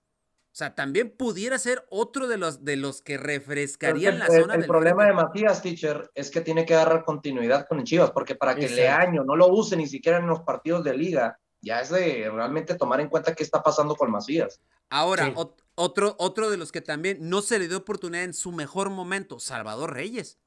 O 0.52 0.54
sea, 0.54 0.74
también 0.74 1.10
pudiera 1.10 1.58
ser 1.58 1.86
otro 1.88 2.28
de 2.28 2.36
los, 2.36 2.62
de 2.62 2.76
los 2.76 3.00
que 3.00 3.16
refrescarían 3.16 4.18
la 4.18 4.26
zona. 4.26 4.54
El, 4.54 4.66
problema 4.66 5.06
de 5.06 5.14
Macías, 5.14 5.62
teacher, 5.62 6.10
es 6.14 6.30
que 6.30 6.42
tiene 6.42 6.66
que 6.66 6.74
agarrar 6.74 7.04
continuidad 7.04 7.66
con 7.66 7.78
el 7.78 7.84
Chivas, 7.84 8.10
porque 8.10 8.34
para 8.34 8.54
que 8.54 8.68
le 8.68 8.88
año 8.88 9.24
no 9.24 9.34
lo 9.34 9.48
use 9.48 9.76
ni 9.76 9.86
siquiera 9.86 10.18
en 10.18 10.26
los 10.26 10.40
partidos 10.40 10.84
de 10.84 10.94
liga, 10.94 11.38
ya 11.62 11.80
es 11.80 11.88
de 11.88 12.30
realmente 12.30 12.74
tomar 12.74 13.00
en 13.00 13.08
cuenta 13.08 13.34
qué 13.34 13.42
está 13.42 13.62
pasando 13.62 13.94
con 13.96 14.10
Macías. 14.10 14.60
Ahora, 14.90 15.32
otro, 15.74 16.16
otro 16.18 16.50
de 16.50 16.56
los 16.56 16.72
que 16.72 16.80
también 16.80 17.18
no 17.20 17.42
se 17.42 17.58
le 17.58 17.68
dio 17.68 17.78
oportunidad 17.78 18.24
en 18.24 18.34
su 18.34 18.52
mejor 18.52 18.90
momento, 18.90 19.40
Salvador 19.40 19.94
Reyes. 19.94 20.38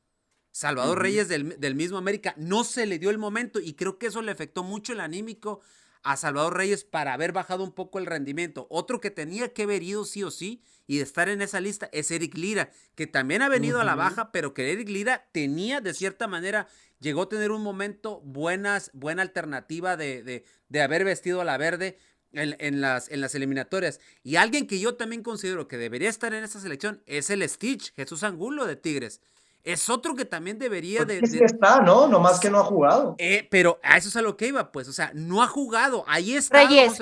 Salvador 0.55 1.01
Reyes 1.01 1.27
del, 1.27 1.75
mismo 1.75 1.97
América, 1.97 2.33
no 2.37 2.63
se 2.63 2.85
le 2.85 2.97
dio 2.97 3.09
el 3.09 3.17
momento 3.17 3.59
y 3.59 3.73
creo 3.73 3.97
que 3.97 4.05
eso 4.05 4.21
le 4.21 4.31
afectó 4.31 4.63
mucho 4.63 4.93
el 4.93 5.01
anímico 5.01 5.59
a 6.01 6.15
Salvador 6.15 6.55
Reyes 6.55 6.85
para 6.85 7.11
haber 7.11 7.33
bajado 7.33 7.61
un 7.61 7.73
poco 7.73 7.99
el 7.99 8.05
rendimiento. 8.05 8.65
Otro 8.69 9.01
que 9.01 9.11
tenía 9.11 9.51
que 9.51 9.63
haber 9.63 9.83
ido 9.83 10.05
sí 10.05 10.23
o 10.23 10.31
sí 10.31 10.63
y 10.87 10.95
de 10.95 11.03
estar 11.03 11.27
en 11.27 11.41
esa 11.41 11.59
lista 11.59 11.89
es 11.91 12.09
Eric 12.09 12.35
Lira, 12.35 12.71
que 12.95 13.05
también 13.05 13.41
ha 13.41 13.49
venido 13.49 13.81
a 13.81 13.83
la 13.83 13.95
baja, 13.95 14.31
pero 14.31 14.53
que 14.53 14.71
Eric 14.71 14.87
Lira 14.87 15.27
tenía 15.33 15.81
de 15.81 15.93
cierta 15.93 16.25
manera, 16.25 16.69
llegó 17.01 17.23
a 17.23 17.29
tener 17.29 17.51
un 17.51 17.61
momento 17.61 18.21
buenas, 18.21 18.91
buena 18.93 19.23
alternativa 19.23 19.97
de, 19.97 20.45
de, 20.69 20.81
haber 20.81 21.03
vestido 21.03 21.41
a 21.41 21.43
la 21.43 21.57
verde. 21.57 21.97
En, 22.35 22.81
las, 22.81 23.09
en 23.09 23.21
las 23.21 23.33
eliminatorias. 23.33 23.99
Y 24.23 24.35
alguien 24.35 24.67
que 24.67 24.79
yo 24.79 24.95
también 24.95 25.23
considero 25.23 25.67
que 25.67 25.77
debería 25.77 26.09
estar 26.09 26.33
en 26.33 26.43
esa 26.43 26.59
selección 26.59 27.01
es 27.05 27.29
el 27.29 27.47
Stitch, 27.47 27.93
Jesús 27.95 28.23
Angulo 28.23 28.65
de 28.65 28.75
Tigres 28.75 29.21
es 29.65 29.89
otro 29.89 30.15
que 30.15 30.25
también 30.25 30.59
debería 30.59 31.05
pues 31.05 31.21
de, 31.21 31.27
Sí 31.27 31.39
está, 31.43 31.81
¿no? 31.81 32.07
Nomás 32.07 32.39
que 32.39 32.51
no 32.51 32.59
ha 32.59 32.63
jugado. 32.63 33.15
Eh, 33.17 33.47
pero 33.49 33.79
a 33.83 33.97
eso 33.97 34.09
es 34.09 34.15
a 34.15 34.21
lo 34.21 34.37
que 34.37 34.47
iba, 34.47 34.71
pues. 34.71 34.87
O 34.87 34.93
sea, 34.93 35.11
no 35.15 35.41
ha 35.41 35.47
jugado. 35.47 36.05
Ahí 36.07 36.35
está. 36.35 36.65
Reyes. 36.65 37.01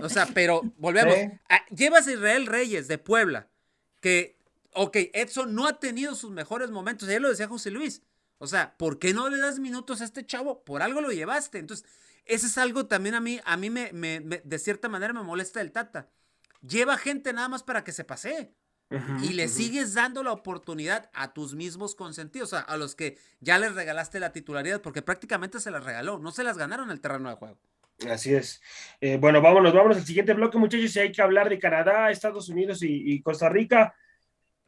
O 0.00 0.08
sea, 0.10 0.28
pero 0.34 0.60
volvemos. 0.76 1.16
Ah, 1.48 1.64
llevas 1.74 2.06
a 2.06 2.12
Israel 2.12 2.46
Reyes 2.46 2.86
de 2.86 2.98
Puebla, 2.98 3.48
que, 4.00 4.36
ok, 4.74 4.96
Edson 5.14 5.54
no 5.54 5.66
ha 5.66 5.80
tenido 5.80 6.14
sus 6.14 6.30
mejores 6.30 6.70
momentos. 6.70 7.08
Ayer 7.08 7.22
lo 7.22 7.30
decía 7.30 7.48
José 7.48 7.70
Luis. 7.70 8.02
O 8.38 8.46
sea, 8.46 8.76
¿por 8.76 8.98
qué 8.98 9.14
no 9.14 9.30
le 9.30 9.38
das 9.38 9.58
minutos 9.58 10.02
a 10.02 10.04
este 10.04 10.26
chavo? 10.26 10.62
Por 10.64 10.82
algo 10.82 11.00
lo 11.00 11.10
llevaste. 11.10 11.58
Entonces, 11.58 11.88
ese 12.26 12.46
es 12.46 12.58
algo 12.58 12.86
también 12.86 13.14
a 13.14 13.20
mí, 13.20 13.40
a 13.44 13.56
mí 13.56 13.70
me, 13.70 13.92
me 13.92 14.20
de 14.20 14.58
cierta 14.58 14.88
manera 14.88 15.12
me 15.12 15.22
molesta 15.22 15.60
el 15.60 15.72
Tata. 15.72 16.08
Lleva 16.60 16.96
gente 16.96 17.32
nada 17.32 17.48
más 17.48 17.62
para 17.62 17.84
que 17.84 17.92
se 17.92 18.04
pase 18.04 18.52
y 19.22 19.32
le 19.32 19.48
sigues 19.48 19.94
dando 19.94 20.22
la 20.22 20.32
oportunidad 20.32 21.10
a 21.12 21.32
tus 21.32 21.54
mismos 21.54 21.96
consentidos, 21.96 22.52
a 22.52 22.76
los 22.76 22.94
que 22.94 23.18
ya 23.40 23.58
les 23.58 23.74
regalaste 23.74 24.20
la 24.20 24.32
titularidad, 24.32 24.80
porque 24.80 25.02
prácticamente 25.02 25.58
se 25.58 25.72
las 25.72 25.84
regaló, 25.84 26.18
no 26.18 26.30
se 26.30 26.44
las 26.44 26.56
ganaron 26.56 26.90
el 26.90 27.00
terreno 27.00 27.28
de 27.28 27.34
juego. 27.34 27.58
Así 28.10 28.34
es. 28.34 28.60
Eh, 29.00 29.16
bueno, 29.16 29.40
vámonos, 29.40 29.72
vámonos 29.72 29.96
al 29.96 30.04
siguiente 30.04 30.34
bloque, 30.34 30.58
muchachos, 30.58 30.94
y 30.94 30.98
hay 31.00 31.12
que 31.12 31.22
hablar 31.22 31.48
de 31.48 31.58
Canadá, 31.58 32.10
Estados 32.10 32.48
Unidos 32.48 32.80
y, 32.82 33.20
Costa 33.22 33.48
Rica. 33.48 33.94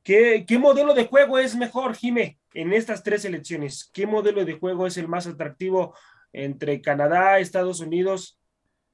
¿Qué, 0.03 0.45
¿Qué, 0.47 0.59
modelo 0.59 0.95
de 0.95 1.07
juego 1.07 1.39
es 1.39 1.55
mejor, 1.55 1.95
Jime, 1.95 2.39
en 2.55 2.73
estas 2.73 3.03
tres 3.03 3.25
elecciones? 3.25 3.91
¿Qué 3.93 4.07
modelo 4.07 4.45
de 4.45 4.55
juego 4.55 4.87
es 4.87 4.97
el 4.97 5.09
más 5.09 5.27
atractivo 5.27 5.95
entre 6.33 6.81
Canadá, 6.81 7.39
Estados 7.39 7.81
Unidos 7.81 8.39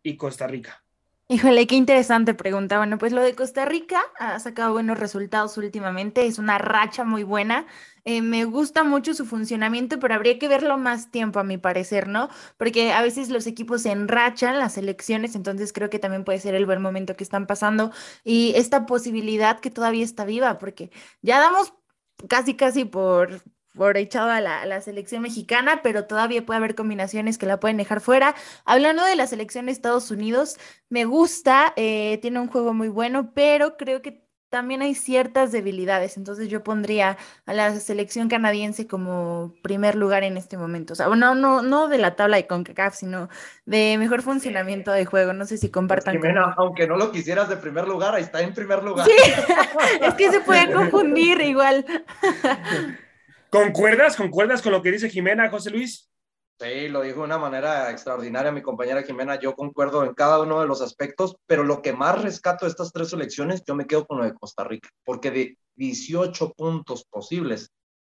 y 0.03 0.16
Costa 0.16 0.47
Rica? 0.47 0.85
Híjole, 1.26 1.66
qué 1.66 1.74
interesante 1.74 2.35
pregunta. 2.35 2.76
Bueno, 2.76 2.99
pues 2.99 3.12
lo 3.14 3.22
de 3.22 3.35
Costa 3.35 3.64
Rica 3.64 4.03
ha 4.18 4.39
sacado 4.41 4.72
buenos 4.74 4.99
resultados 4.99 5.57
últimamente, 5.57 6.26
es 6.26 6.39
una 6.39 6.59
racha 6.59 7.03
muy 7.03 7.22
buena. 7.22 7.66
Eh, 8.05 8.20
me 8.20 8.45
gusta 8.45 8.85
mucho 8.85 9.14
su 9.14 9.24
funcionamiento, 9.24 9.99
pero 9.99 10.14
habría 10.14 10.39
que 10.39 10.49
verlo 10.49 10.76
más 10.76 11.11
tiempo, 11.11 11.41
a 11.41 11.45
mi 11.45 11.57
parecer, 11.57 12.09
¿no? 12.09 12.28
Porque 12.59 12.93
a 12.93 13.01
veces 13.01 13.30
los 13.30 13.47
equipos 13.47 13.82
se 13.82 13.93
enrachan 13.93 14.59
las 14.59 14.76
elecciones, 14.76 15.35
entonces 15.35 15.72
creo 15.72 15.89
que 15.89 15.99
también 15.99 16.24
puede 16.24 16.41
ser 16.41 16.55
el 16.55 16.66
buen 16.66 16.82
momento 16.82 17.16
que 17.16 17.24
están 17.24 17.47
pasando 17.47 17.91
y 18.22 18.53
esta 18.57 18.85
posibilidad 18.85 19.61
que 19.61 19.70
todavía 19.70 20.05
está 20.05 20.26
viva, 20.26 20.59
porque 20.59 20.91
ya 21.22 21.41
damos 21.41 21.72
casi, 22.28 22.55
casi 22.55 22.85
por 22.85 23.43
por 23.75 23.97
echado 23.97 24.31
a 24.31 24.41
la, 24.41 24.81
selección 24.81 25.22
mexicana, 25.22 25.81
pero 25.83 26.05
todavía 26.05 26.45
puede 26.45 26.59
haber 26.59 26.75
combinaciones 26.75 27.39
que 27.39 27.47
la 27.47 27.61
pueden 27.61 27.77
dejar 27.77 28.01
fuera. 28.01 28.35
Hablando 28.64 29.05
de 29.05 29.16
la 29.16 29.27
selección 29.27 29.66
de 29.66 29.72
Estados 29.72 30.11
Unidos, 30.11 30.57
me 30.89 31.05
gusta, 31.05 31.72
eh, 31.77 32.18
tiene 32.22 32.41
un 32.41 32.49
juego 32.49 32.75
muy 32.75 32.89
bueno, 32.89 33.33
pero 33.35 33.77
creo 33.77 34.03
que 34.03 34.25
también 34.55 34.83
hay 34.83 34.95
ciertas 34.95 35.51
debilidades, 35.51 36.16
entonces 36.16 36.49
yo 36.49 36.62
pondría 36.62 37.18
a 37.45 37.53
la 37.53 37.75
selección 37.81 38.29
canadiense 38.29 38.87
como 38.87 39.53
primer 39.64 39.97
lugar 39.97 40.22
en 40.22 40.37
este 40.37 40.57
momento. 40.57 40.93
O 40.93 40.97
sea, 40.97 41.09
bueno, 41.09 41.35
no, 41.35 41.61
no 41.61 41.89
de 41.89 41.99
la 41.99 42.14
tabla 42.14 42.37
de 42.37 42.47
CONCACAF, 42.47 42.95
sino 42.95 43.29
de 43.66 43.97
mejor 43.99 44.22
funcionamiento 44.22 44.93
de 44.93 45.07
juego. 45.07 45.33
No 45.33 45.45
sé 45.45 45.59
si 45.59 45.70
compartan. 45.72 46.20
Pues, 46.20 46.37
aunque 46.57 46.87
no 46.87 46.97
lo 46.97 47.11
quisieras 47.11 47.49
de 47.49 47.57
primer 47.57 47.89
lugar, 47.89 48.14
ahí 48.14 48.22
está 48.22 48.43
en 48.43 48.55
primer 48.55 48.85
lugar. 48.85 49.09
Sí, 49.09 49.16
es 50.01 50.14
que 50.14 50.31
se 50.31 50.39
puede 50.39 50.72
confundir 50.72 51.41
igual. 51.41 51.85
¿Concuerdas? 53.55 54.17
¿Concuerdas 54.17 54.63
con 54.63 54.73
lo 54.73 54.83
que 54.83 54.91
dice 54.91 55.09
Jimena, 55.09 55.49
José 55.49 55.71
Luis? 55.71 56.11
Sí, 56.59 56.89
lo 56.89 57.03
dijo 57.03 57.19
de 57.19 57.27
una 57.27 57.39
manera 57.39 57.89
extraordinaria 57.93 58.51
mi 58.51 58.63
compañera 58.63 59.05
Jimena. 59.05 59.39
Yo 59.39 59.55
concuerdo 59.55 60.03
en 60.03 60.13
cada 60.13 60.41
uno 60.41 60.61
de 60.61 60.67
los 60.67 60.83
aspectos, 60.83 61.37
pero 61.47 61.63
lo 61.63 61.81
que 61.81 61.93
más 61.93 62.21
rescato 62.21 62.65
de 62.65 62.73
estas 62.73 62.93
tres 62.93 63.13
elecciones, 63.13 63.63
yo 63.65 63.77
me 63.77 63.87
quedo 63.87 64.07
con 64.07 64.19
lo 64.19 64.25
de 64.25 64.35
Costa 64.35 64.65
Rica, 64.65 64.89
porque 65.05 65.31
de 65.31 65.59
18 65.77 66.53
puntos 66.55 67.05
posibles 67.05 67.71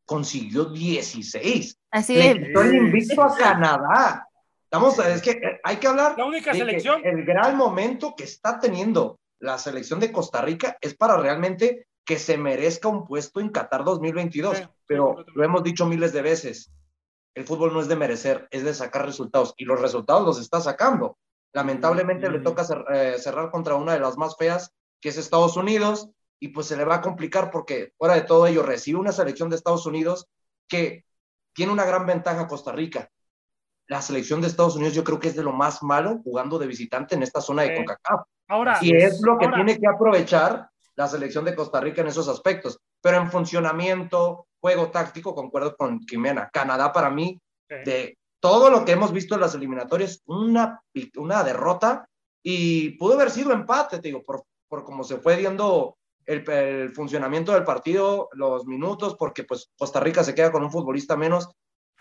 consiguió 0.05 0.65
16. 0.65 1.77
Así 1.91 2.19
es. 2.19 2.35
Estoy 2.35 2.75
invito 2.75 3.23
a 3.23 3.33
Canadá. 3.33 4.27
Vamos, 4.69 4.99
es 4.99 5.21
que 5.21 5.31
eh, 5.31 5.59
hay 5.63 5.77
que 5.77 5.87
hablar. 5.87 6.15
La 6.17 6.25
única 6.25 6.53
selección. 6.53 7.01
El 7.05 7.23
gran 7.23 7.55
momento 7.55 8.13
que 8.13 8.25
está 8.25 8.59
teniendo 8.59 9.17
la 9.39 9.57
selección 9.57 10.01
de 10.01 10.11
Costa 10.11 10.41
Rica 10.41 10.77
es 10.81 10.95
para 10.95 11.15
realmente 11.15 11.87
que 12.09 12.17
se 12.17 12.39
merezca 12.39 12.87
un 12.87 13.05
puesto 13.05 13.39
en 13.39 13.49
Qatar 13.49 13.83
2022. 13.83 14.67
pero 14.87 15.23
lo 15.35 15.43
hemos 15.43 15.61
dicho 15.61 15.85
miles 15.85 16.11
de 16.11 16.23
veces, 16.23 16.71
el 17.35 17.45
fútbol 17.45 17.71
no 17.71 17.81
es 17.81 17.87
de 17.87 17.95
merecer, 17.95 18.47
es 18.49 18.63
de 18.63 18.73
sacar 18.73 19.05
resultados 19.05 19.53
y 19.57 19.65
los 19.65 19.79
resultados 19.79 20.25
los 20.25 20.39
está 20.39 20.59
sacando. 20.59 21.19
Lamentablemente 21.53 22.31
le 22.31 22.39
toca 22.39 22.65
eh, 22.91 23.13
cerrar 23.19 23.51
contra 23.51 23.75
una 23.75 23.93
de 23.93 23.99
las 23.99 24.17
más 24.17 24.35
feas, 24.37 24.73
que 24.99 25.09
es 25.09 25.19
Estados 25.19 25.55
Unidos, 25.55 26.09
y 26.39 26.47
pues 26.47 26.65
se 26.65 26.75
le 26.75 26.83
va 26.83 26.95
a 26.95 27.01
complicar 27.01 27.51
porque 27.51 27.93
fuera 27.95 28.15
de 28.15 28.21
todo 28.21 28.47
ello 28.47 28.63
recibe 28.63 28.97
una 28.97 29.11
selección 29.11 29.51
de 29.51 29.57
Estados 29.57 29.85
Unidos 29.85 30.27
que 30.67 31.05
tiene 31.53 31.71
una 31.71 31.85
gran 31.85 32.07
ventaja 32.07 32.47
Costa 32.47 32.71
Rica. 32.71 33.11
La 33.85 34.01
selección 34.01 34.41
de 34.41 34.47
Estados 34.47 34.75
Unidos 34.75 34.95
yo 34.95 35.03
creo 35.03 35.19
que 35.19 35.27
es 35.27 35.35
de 35.35 35.43
lo 35.43 35.53
más 35.53 35.83
malo 35.83 36.21
jugando 36.23 36.57
de 36.57 36.65
visitante 36.65 37.13
en 37.13 37.21
esta 37.21 37.39
zona 37.39 37.61
de 37.61 37.75
CONCACAF. 37.75 38.21
Ahora, 38.47 38.79
y 38.81 38.95
es 38.95 39.21
lo 39.21 39.37
que 39.37 39.47
tiene 39.49 39.77
que 39.77 39.87
aprovechar 39.87 40.71
la 40.99 41.07
selección 41.07 41.45
de 41.45 41.55
Costa 41.55 41.79
Rica 41.79 42.01
en 42.01 42.07
esos 42.07 42.27
aspectos. 42.27 42.77
Pero 43.01 43.17
en 43.17 43.31
funcionamiento, 43.31 44.47
juego 44.59 44.91
táctico, 44.91 45.33
concuerdo 45.33 45.73
con 45.77 46.01
Jimena. 46.05 46.49
Canadá 46.51 46.91
para 46.91 47.09
mí, 47.09 47.39
de 47.69 48.17
todo 48.41 48.69
lo 48.69 48.83
que 48.83 48.91
hemos 48.91 49.13
visto 49.13 49.35
en 49.35 49.41
las 49.41 49.55
eliminatorias, 49.55 50.21
una, 50.25 50.81
una 51.15 51.43
derrota 51.45 52.05
y 52.43 52.97
pudo 52.97 53.13
haber 53.13 53.31
sido 53.31 53.53
empate, 53.53 53.99
te 53.99 54.09
digo, 54.09 54.23
por, 54.23 54.43
por 54.67 54.83
cómo 54.83 55.05
se 55.05 55.17
fue 55.17 55.37
viendo 55.37 55.97
el, 56.25 56.91
funcionamiento 56.93 57.53
del 57.53 57.63
partido, 57.63 58.27
los 58.33 58.65
minutos, 58.65 59.15
porque 59.17 59.45
pues 59.45 59.69
Costa 59.77 60.01
Rica 60.01 60.25
se 60.25 60.35
queda 60.35 60.51
con 60.51 60.63
un 60.63 60.71
futbolista 60.71 61.15
menos, 61.15 61.49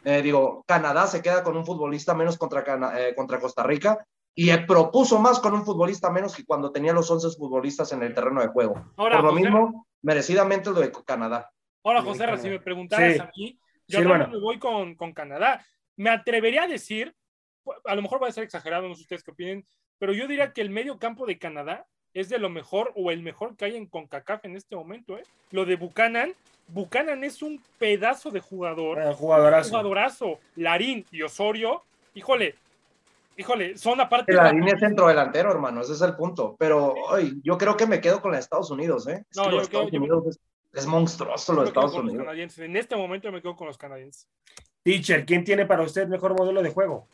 eh, 0.03 0.22
digo, 0.22 0.64
Canadá 0.66 1.07
se 1.07 1.22
queda 1.22 1.44
con 1.44 1.57
un 1.57 1.64
futbolista 1.64 2.14
menos 2.14 2.36
contra, 2.36 2.64
eh, 2.99 3.14
contra 3.14 3.38
Costa 3.38 3.62
Rica 3.62 4.05
y 4.41 4.57
propuso 4.59 5.18
más 5.18 5.41
con 5.41 5.53
un 5.53 5.64
futbolista 5.64 6.11
menos 6.11 6.36
que 6.36 6.45
cuando 6.45 6.70
tenía 6.70 6.93
los 6.93 7.11
11 7.11 7.36
futbolistas 7.36 7.91
en 7.91 8.05
el 8.05 8.14
terreno 8.14 8.41
de 8.41 8.47
juego. 8.47 8.80
Ahora, 8.97 9.16
Por 9.16 9.24
lo 9.24 9.32
mismo, 9.32 9.89
merecidamente 10.01 10.70
lo 10.70 10.78
de 10.78 10.93
Canadá. 11.05 11.51
Ahora, 11.82 12.03
José, 12.03 12.24
si 12.39 12.49
me 12.49 12.61
preguntaras 12.61 13.18
a 13.18 13.30
mí, 13.36 13.59
yo 13.89 14.01
me 14.05 14.39
voy 14.39 14.61
con, 14.61 14.95
con, 14.95 15.12
Canadá. 15.12 15.66
Me 15.97 16.11
atrevería 16.11 16.62
a 16.62 16.66
decir, 16.68 17.16
a 17.84 17.97
lo 17.97 18.03
mejor 18.03 18.22
va 18.22 18.28
a 18.28 18.32
ser 18.32 18.45
exagerado, 18.45 18.86
no 18.86 18.95
sé 18.95 19.01
ustedes 19.01 19.24
qué 19.24 19.32
opinen, 19.32 19.66
pero 19.99 20.12
yo 20.12 20.28
diría 20.28 20.53
que 20.53 20.61
el 20.61 20.70
medio 20.70 21.01
campo 21.01 21.26
de 21.26 21.36
Canadá 21.36 21.89
es 22.14 22.28
de 22.28 22.39
lo 22.39 22.49
mejor 22.49 22.93
o 22.95 23.11
el 23.11 23.24
mejor 23.24 23.57
que 23.57 23.64
hay 23.64 23.76
en 23.76 23.86
CONCACAF 23.86 24.45
en 24.45 24.55
este 24.55 24.76
momento. 24.76 25.18
¿eh? 25.18 25.24
Lo 25.51 25.64
de 25.64 25.74
Buchanan, 25.74 26.32
Buchanan 26.68 27.24
es 27.24 27.43
un 27.43 27.61
pedazo 27.76 28.30
de 28.30 28.39
jugador. 28.39 29.01
Ah, 29.01 29.12
jugadorazo. 29.14 29.70
jugadorazo. 29.70 30.39
Larín 30.55 31.05
y 31.11 31.22
Osorio, 31.22 31.82
híjole, 32.14 32.55
híjole, 33.39 33.78
son 33.78 34.01
aparte. 34.01 34.32
La 34.32 34.53
línea 34.53 34.78
centro 34.78 35.07
delantero, 35.07 35.51
hermano, 35.51 35.80
ese 35.80 35.95
es 35.95 36.03
el 36.03 36.14
punto. 36.14 36.57
Pero 36.59 36.93
hoy 36.93 37.41
yo 37.43 37.57
creo 37.57 37.76
que 37.76 37.86
me 37.86 38.01
quedo 38.01 38.20
con 38.20 38.32
los 38.32 38.41
Estados 38.41 38.70
Unidos, 38.70 39.07
¿eh? 39.09 39.24
Es 39.30 39.36
no, 39.36 39.51
los 39.51 39.62
Estados 39.62 39.93
Unidos 39.93 40.39
es, 40.72 40.86
monstruoso 40.86 41.55
los 41.55 41.68
Estados 41.68 41.95
Unidos. 41.95 42.26
En 42.59 42.76
este 42.76 42.97
momento 42.97 43.32
me 43.32 43.41
quedo 43.41 43.57
con 43.57 43.68
los 43.68 43.78
canadienses. 43.78 44.28
Teacher, 44.82 45.24
¿quién 45.24 45.45
tiene 45.45 45.64
para 45.66 45.82
usted 45.82 46.07
mejor 46.09 46.36
modelo 46.36 46.62
de 46.62 46.70
juego? 46.70 47.07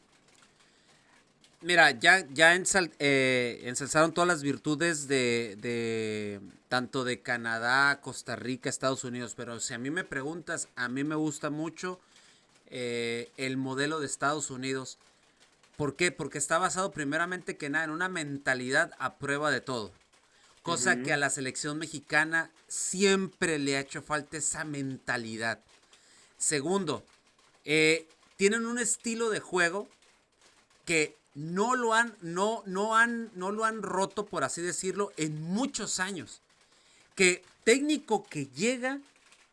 Mira, 1.61 1.93
ya, 1.93 2.27
ya 2.31 2.55
eh, 2.55 3.61
ensalzaron 3.64 4.12
todas 4.12 4.29
las 4.29 4.43
virtudes 4.43 5.09
de, 5.09 5.57
de, 5.61 6.41
tanto 6.68 7.05
de 7.05 7.22
Canadá, 7.22 8.01
Costa 8.03 8.37
Rica, 8.37 8.68
Estados 8.68 9.03
Unidos, 9.03 9.35
pero 9.35 9.59
si 9.61 9.72
a 9.72 9.79
mí 9.79 9.91
me 9.91 10.05
preguntas, 10.05 10.68
a 10.77 10.89
mí 10.89 11.05
me 11.05 11.14
gusta 11.14 11.49
mucho 11.49 12.01
eh, 12.66 13.31
el 13.39 13.57
modelo 13.57 13.99
de 13.99 14.07
Estados 14.07 14.51
Unidos 14.51 14.99
¿Por 15.77 15.97
qué? 15.97 16.12
Porque 16.12 16.39
está 16.39 16.59
basado 16.59 16.93
primeramente 16.93 17.57
que 17.57 17.70
nada 17.70 17.85
en 17.85 17.91
una 17.91 18.09
mentalidad 18.09 18.93
a 18.99 19.16
prueba 19.16 19.51
de 19.51 19.61
todo. 19.61 19.93
Cosa 20.62 21.03
que 21.03 21.12
a 21.12 21.18
la 21.18 21.29
selección 21.29 21.79
mexicana 21.79 22.51
siempre 22.68 23.59
le 23.59 23.77
ha 23.77 23.81
hecho 23.81 24.01
falta 24.01 24.39
esa 24.39 24.64
mentalidad. 24.64 25.61
Segundo, 26.39 27.05
eh, 27.64 28.09
tienen 28.37 28.64
un 28.64 28.79
estilo 28.79 29.29
de 29.29 29.41
juego 29.41 29.89
que 30.87 31.16
no 31.35 31.75
lo 31.75 31.93
han, 31.93 32.16
no, 32.22 32.62
no 32.66 32.97
han, 32.97 33.31
no 33.35 33.51
lo 33.51 33.64
han 33.64 33.83
roto, 33.83 34.25
por 34.25 34.45
así 34.45 34.62
decirlo, 34.62 35.12
en 35.16 35.43
muchos 35.43 36.01
años. 36.01 36.41
Que 37.14 37.45
técnico 37.64 38.25
que 38.25 38.47
llega 38.47 39.01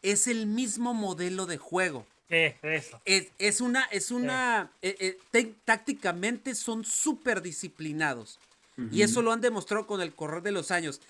es 0.02 0.28
el 0.28 0.46
mismo 0.46 0.94
modelo 0.94 1.46
de 1.46 1.58
juego. 1.58 2.06
Eso. 2.32 3.02
Es, 3.06 3.28
es 3.38 3.62
una, 3.62 3.84
es 3.86 4.10
una, 4.12 4.72
eh, 4.82 4.96
eh, 5.00 5.20
te- 5.32 5.54
tácticamente 5.66 6.56
son 6.56 6.86
súper 6.86 7.42
disciplinados. 7.42 8.40
Y 8.92 9.04
eso 9.04 9.22
lo 9.22 9.32
han 9.32 9.42
demostrado 9.42 9.86
con 9.86 10.02
el 10.02 10.16
correr 10.16 10.42
de 10.42 10.52
los 10.52 10.72
años. 10.72 11.02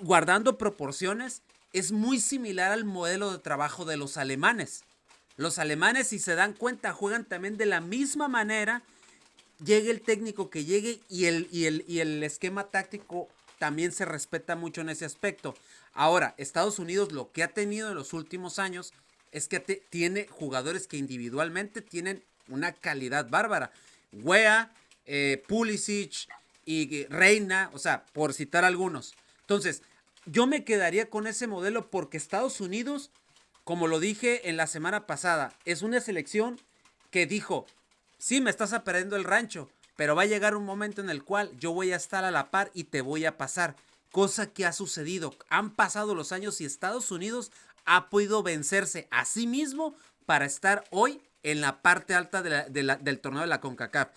Guardando 0.00 0.58
proporciones, 0.58 1.42
es 1.72 1.92
muy 1.92 2.18
similar 2.18 2.72
al 2.72 2.84
modelo 2.84 3.30
de 3.30 3.38
trabajo 3.38 3.84
de 3.84 3.96
los 3.96 4.16
alemanes. 4.16 4.82
Los 5.36 5.58
alemanes, 5.60 6.08
si 6.08 6.18
se 6.18 6.34
dan 6.34 6.52
cuenta, 6.52 6.92
juegan 6.92 7.24
también 7.24 7.56
de 7.58 7.66
la 7.66 7.80
misma 7.80 8.26
manera. 8.26 8.82
Llegue 9.64 9.90
el 9.90 10.00
técnico 10.00 10.50
que 10.50 10.64
llegue 10.64 10.98
y 11.08 11.26
el, 11.26 11.48
y 11.52 11.66
el, 11.66 11.84
y 11.86 12.00
el 12.00 12.22
esquema 12.24 12.64
táctico 12.64 13.28
también 13.58 13.92
se 13.92 14.04
respeta 14.04 14.56
mucho 14.56 14.80
en 14.80 14.88
ese 14.88 15.04
aspecto. 15.04 15.54
Ahora, 15.92 16.34
Estados 16.38 16.78
Unidos 16.80 17.12
lo 17.12 17.30
que 17.30 17.42
ha 17.44 17.48
tenido 17.48 17.88
en 17.90 17.94
los 17.94 18.14
últimos 18.14 18.58
años 18.58 18.92
es 19.36 19.48
que 19.48 19.60
tiene 19.60 20.26
jugadores 20.30 20.86
que 20.86 20.96
individualmente 20.96 21.82
tienen 21.82 22.24
una 22.48 22.72
calidad 22.72 23.28
bárbara. 23.28 23.70
Wea, 24.10 24.72
eh, 25.04 25.44
Pulisic 25.46 26.26
y 26.64 27.04
Reina, 27.08 27.68
o 27.74 27.78
sea, 27.78 28.06
por 28.14 28.32
citar 28.32 28.64
algunos. 28.64 29.14
Entonces, 29.42 29.82
yo 30.24 30.46
me 30.46 30.64
quedaría 30.64 31.10
con 31.10 31.26
ese 31.26 31.46
modelo 31.46 31.90
porque 31.90 32.16
Estados 32.16 32.62
Unidos, 32.62 33.10
como 33.62 33.88
lo 33.88 34.00
dije 34.00 34.48
en 34.48 34.56
la 34.56 34.66
semana 34.66 35.06
pasada, 35.06 35.52
es 35.66 35.82
una 35.82 36.00
selección 36.00 36.58
que 37.10 37.26
dijo, 37.26 37.66
sí, 38.16 38.40
me 38.40 38.48
estás 38.48 38.74
perdiendo 38.84 39.16
el 39.16 39.24
rancho, 39.24 39.68
pero 39.96 40.16
va 40.16 40.22
a 40.22 40.26
llegar 40.26 40.56
un 40.56 40.64
momento 40.64 41.02
en 41.02 41.10
el 41.10 41.22
cual 41.22 41.50
yo 41.58 41.72
voy 41.72 41.92
a 41.92 41.96
estar 41.96 42.24
a 42.24 42.30
la 42.30 42.50
par 42.50 42.70
y 42.72 42.84
te 42.84 43.02
voy 43.02 43.26
a 43.26 43.36
pasar. 43.36 43.76
Cosa 44.12 44.46
que 44.46 44.64
ha 44.64 44.72
sucedido. 44.72 45.34
Han 45.50 45.74
pasado 45.74 46.14
los 46.14 46.32
años 46.32 46.62
y 46.62 46.64
Estados 46.64 47.10
Unidos 47.10 47.52
ha 47.86 48.10
podido 48.10 48.42
vencerse 48.42 49.08
a 49.10 49.24
sí 49.24 49.46
mismo 49.46 49.94
para 50.26 50.44
estar 50.44 50.84
hoy 50.90 51.20
en 51.42 51.60
la 51.60 51.80
parte 51.82 52.14
alta 52.14 52.42
de 52.42 52.50
la- 52.50 52.68
de 52.68 52.82
la- 52.82 52.96
del 52.96 53.20
torneo 53.20 53.42
de 53.42 53.46
la 53.46 53.60
CONCACAF. 53.60 54.08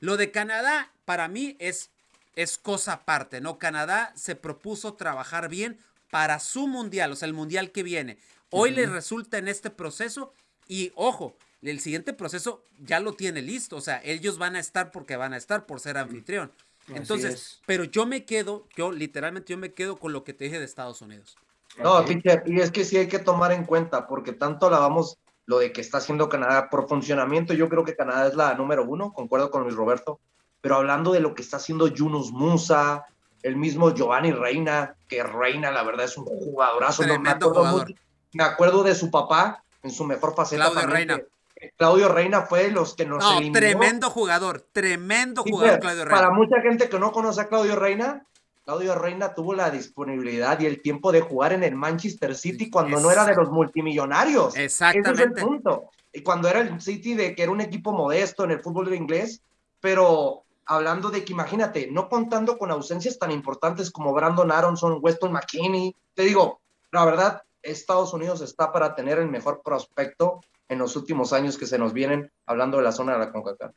Lo 0.00 0.16
de 0.16 0.30
Canadá, 0.30 0.90
para 1.04 1.28
mí, 1.28 1.56
es, 1.58 1.90
es 2.34 2.56
cosa 2.58 2.92
aparte, 2.94 3.40
¿no? 3.40 3.58
Canadá 3.58 4.12
se 4.16 4.34
propuso 4.36 4.94
trabajar 4.94 5.48
bien 5.48 5.78
para 6.10 6.38
su 6.40 6.66
mundial, 6.66 7.12
o 7.12 7.16
sea, 7.16 7.26
el 7.26 7.34
mundial 7.34 7.70
que 7.70 7.82
viene. 7.82 8.18
Hoy 8.50 8.70
le 8.70 8.86
resulta 8.86 9.36
en 9.38 9.48
este 9.48 9.68
proceso 9.70 10.32
y, 10.66 10.92
ojo, 10.94 11.36
el 11.60 11.80
siguiente 11.80 12.12
proceso 12.14 12.64
ya 12.78 13.00
lo 13.00 13.12
tiene 13.12 13.42
listo, 13.42 13.76
o 13.76 13.80
sea, 13.82 14.00
ellos 14.04 14.38
van 14.38 14.56
a 14.56 14.60
estar 14.60 14.90
porque 14.90 15.16
van 15.16 15.34
a 15.34 15.36
estar 15.36 15.66
por 15.66 15.80
ser 15.80 15.98
anfitrión. 15.98 16.50
Entonces, 16.94 17.34
es. 17.34 17.60
pero 17.66 17.84
yo 17.84 18.06
me 18.06 18.24
quedo, 18.24 18.66
yo 18.74 18.92
literalmente 18.92 19.52
yo 19.52 19.58
me 19.58 19.74
quedo 19.74 19.98
con 19.98 20.12
lo 20.14 20.24
que 20.24 20.32
te 20.32 20.44
dije 20.44 20.58
de 20.58 20.64
Estados 20.64 21.02
Unidos. 21.02 21.36
No, 21.82 22.04
teacher, 22.04 22.42
y 22.46 22.60
es 22.60 22.70
que 22.70 22.84
sí 22.84 22.96
hay 22.96 23.08
que 23.08 23.18
tomar 23.18 23.52
en 23.52 23.64
cuenta, 23.64 24.06
porque 24.06 24.32
tanto 24.32 24.66
alabamos 24.66 25.18
lo 25.46 25.58
de 25.58 25.72
que 25.72 25.80
está 25.80 25.98
haciendo 25.98 26.28
Canadá 26.28 26.68
por 26.70 26.88
funcionamiento, 26.88 27.54
yo 27.54 27.68
creo 27.68 27.84
que 27.84 27.96
Canadá 27.96 28.26
es 28.28 28.34
la 28.34 28.54
número 28.54 28.84
uno, 28.84 29.12
concuerdo 29.12 29.50
con 29.50 29.62
Luis 29.62 29.74
Roberto, 29.74 30.20
pero 30.60 30.76
hablando 30.76 31.12
de 31.12 31.20
lo 31.20 31.34
que 31.34 31.42
está 31.42 31.56
haciendo 31.58 31.86
Yunus 31.88 32.32
Musa, 32.32 33.06
el 33.42 33.56
mismo 33.56 33.94
Giovanni 33.94 34.32
Reina, 34.32 34.96
que 35.08 35.22
Reina 35.22 35.70
la 35.70 35.82
verdad 35.84 36.04
es 36.04 36.18
un 36.18 36.24
jugadorazo, 36.26 37.06
no, 37.06 37.18
me, 37.20 37.30
acuerdo 37.30 37.54
jugador. 37.54 37.94
me 38.32 38.42
acuerdo 38.44 38.82
de 38.82 38.94
su 38.94 39.10
papá 39.10 39.62
en 39.82 39.90
su 39.90 40.04
mejor 40.04 40.34
faceta. 40.34 40.64
Claudio 40.64 40.80
también, 40.80 41.08
Reina. 41.08 41.16
que- 41.56 41.72
Claudio 41.76 42.08
Reina 42.08 42.42
fue 42.42 42.64
de 42.64 42.70
los 42.72 42.94
que 42.94 43.04
nos 43.06 43.22
No, 43.22 43.32
eliminó. 43.38 43.52
tremendo 43.58 44.10
jugador, 44.10 44.60
tremendo 44.72 45.42
Sí, 45.44 45.50
jugador 45.50 45.70
pero 45.78 45.80
Claudio 45.82 46.04
Para 46.04 46.28
Reina. 46.28 46.30
mucha 46.36 46.60
gente 46.60 46.88
que 46.88 46.98
no 46.98 47.10
conoce 47.12 47.40
a 47.40 47.48
Claudio 47.48 47.74
Reina, 47.74 48.24
Claudio 48.68 48.94
Reina 48.96 49.32
tuvo 49.32 49.54
la 49.54 49.70
disponibilidad 49.70 50.60
y 50.60 50.66
el 50.66 50.82
tiempo 50.82 51.10
de 51.10 51.22
jugar 51.22 51.54
en 51.54 51.64
el 51.64 51.74
Manchester 51.74 52.34
City 52.34 52.68
cuando 52.68 53.00
no 53.00 53.10
era 53.10 53.24
de 53.24 53.34
los 53.34 53.50
multimillonarios. 53.50 54.54
Ese 54.54 54.66
es 54.66 54.80
el 54.82 54.98
Exactamente. 54.98 55.40
punto. 55.40 55.90
Y 56.12 56.22
cuando 56.22 56.48
era 56.48 56.60
el 56.60 56.78
City 56.78 57.14
de 57.14 57.34
que 57.34 57.44
era 57.44 57.50
un 57.50 57.62
equipo 57.62 57.92
modesto 57.92 58.44
en 58.44 58.50
el 58.50 58.60
fútbol 58.60 58.92
inglés, 58.92 59.40
pero 59.80 60.42
hablando 60.66 61.08
de 61.08 61.24
que 61.24 61.32
imagínate, 61.32 61.88
no 61.90 62.10
contando 62.10 62.58
con 62.58 62.70
ausencias 62.70 63.18
tan 63.18 63.30
importantes 63.30 63.90
como 63.90 64.12
Brandon 64.12 64.52
Aronson, 64.52 64.98
Weston 65.00 65.32
McKinney, 65.32 65.96
te 66.12 66.24
digo, 66.24 66.60
la 66.92 67.06
verdad, 67.06 67.42
Estados 67.62 68.12
Unidos 68.12 68.42
está 68.42 68.70
para 68.70 68.94
tener 68.94 69.18
el 69.18 69.28
mejor 69.28 69.62
prospecto 69.64 70.42
en 70.68 70.78
los 70.78 70.94
últimos 70.94 71.32
años 71.32 71.56
que 71.56 71.64
se 71.64 71.78
nos 71.78 71.94
vienen 71.94 72.30
hablando 72.44 72.76
de 72.76 72.82
la 72.82 72.92
zona 72.92 73.14
de 73.14 73.18
la 73.20 73.32
CONCACAF. 73.32 73.72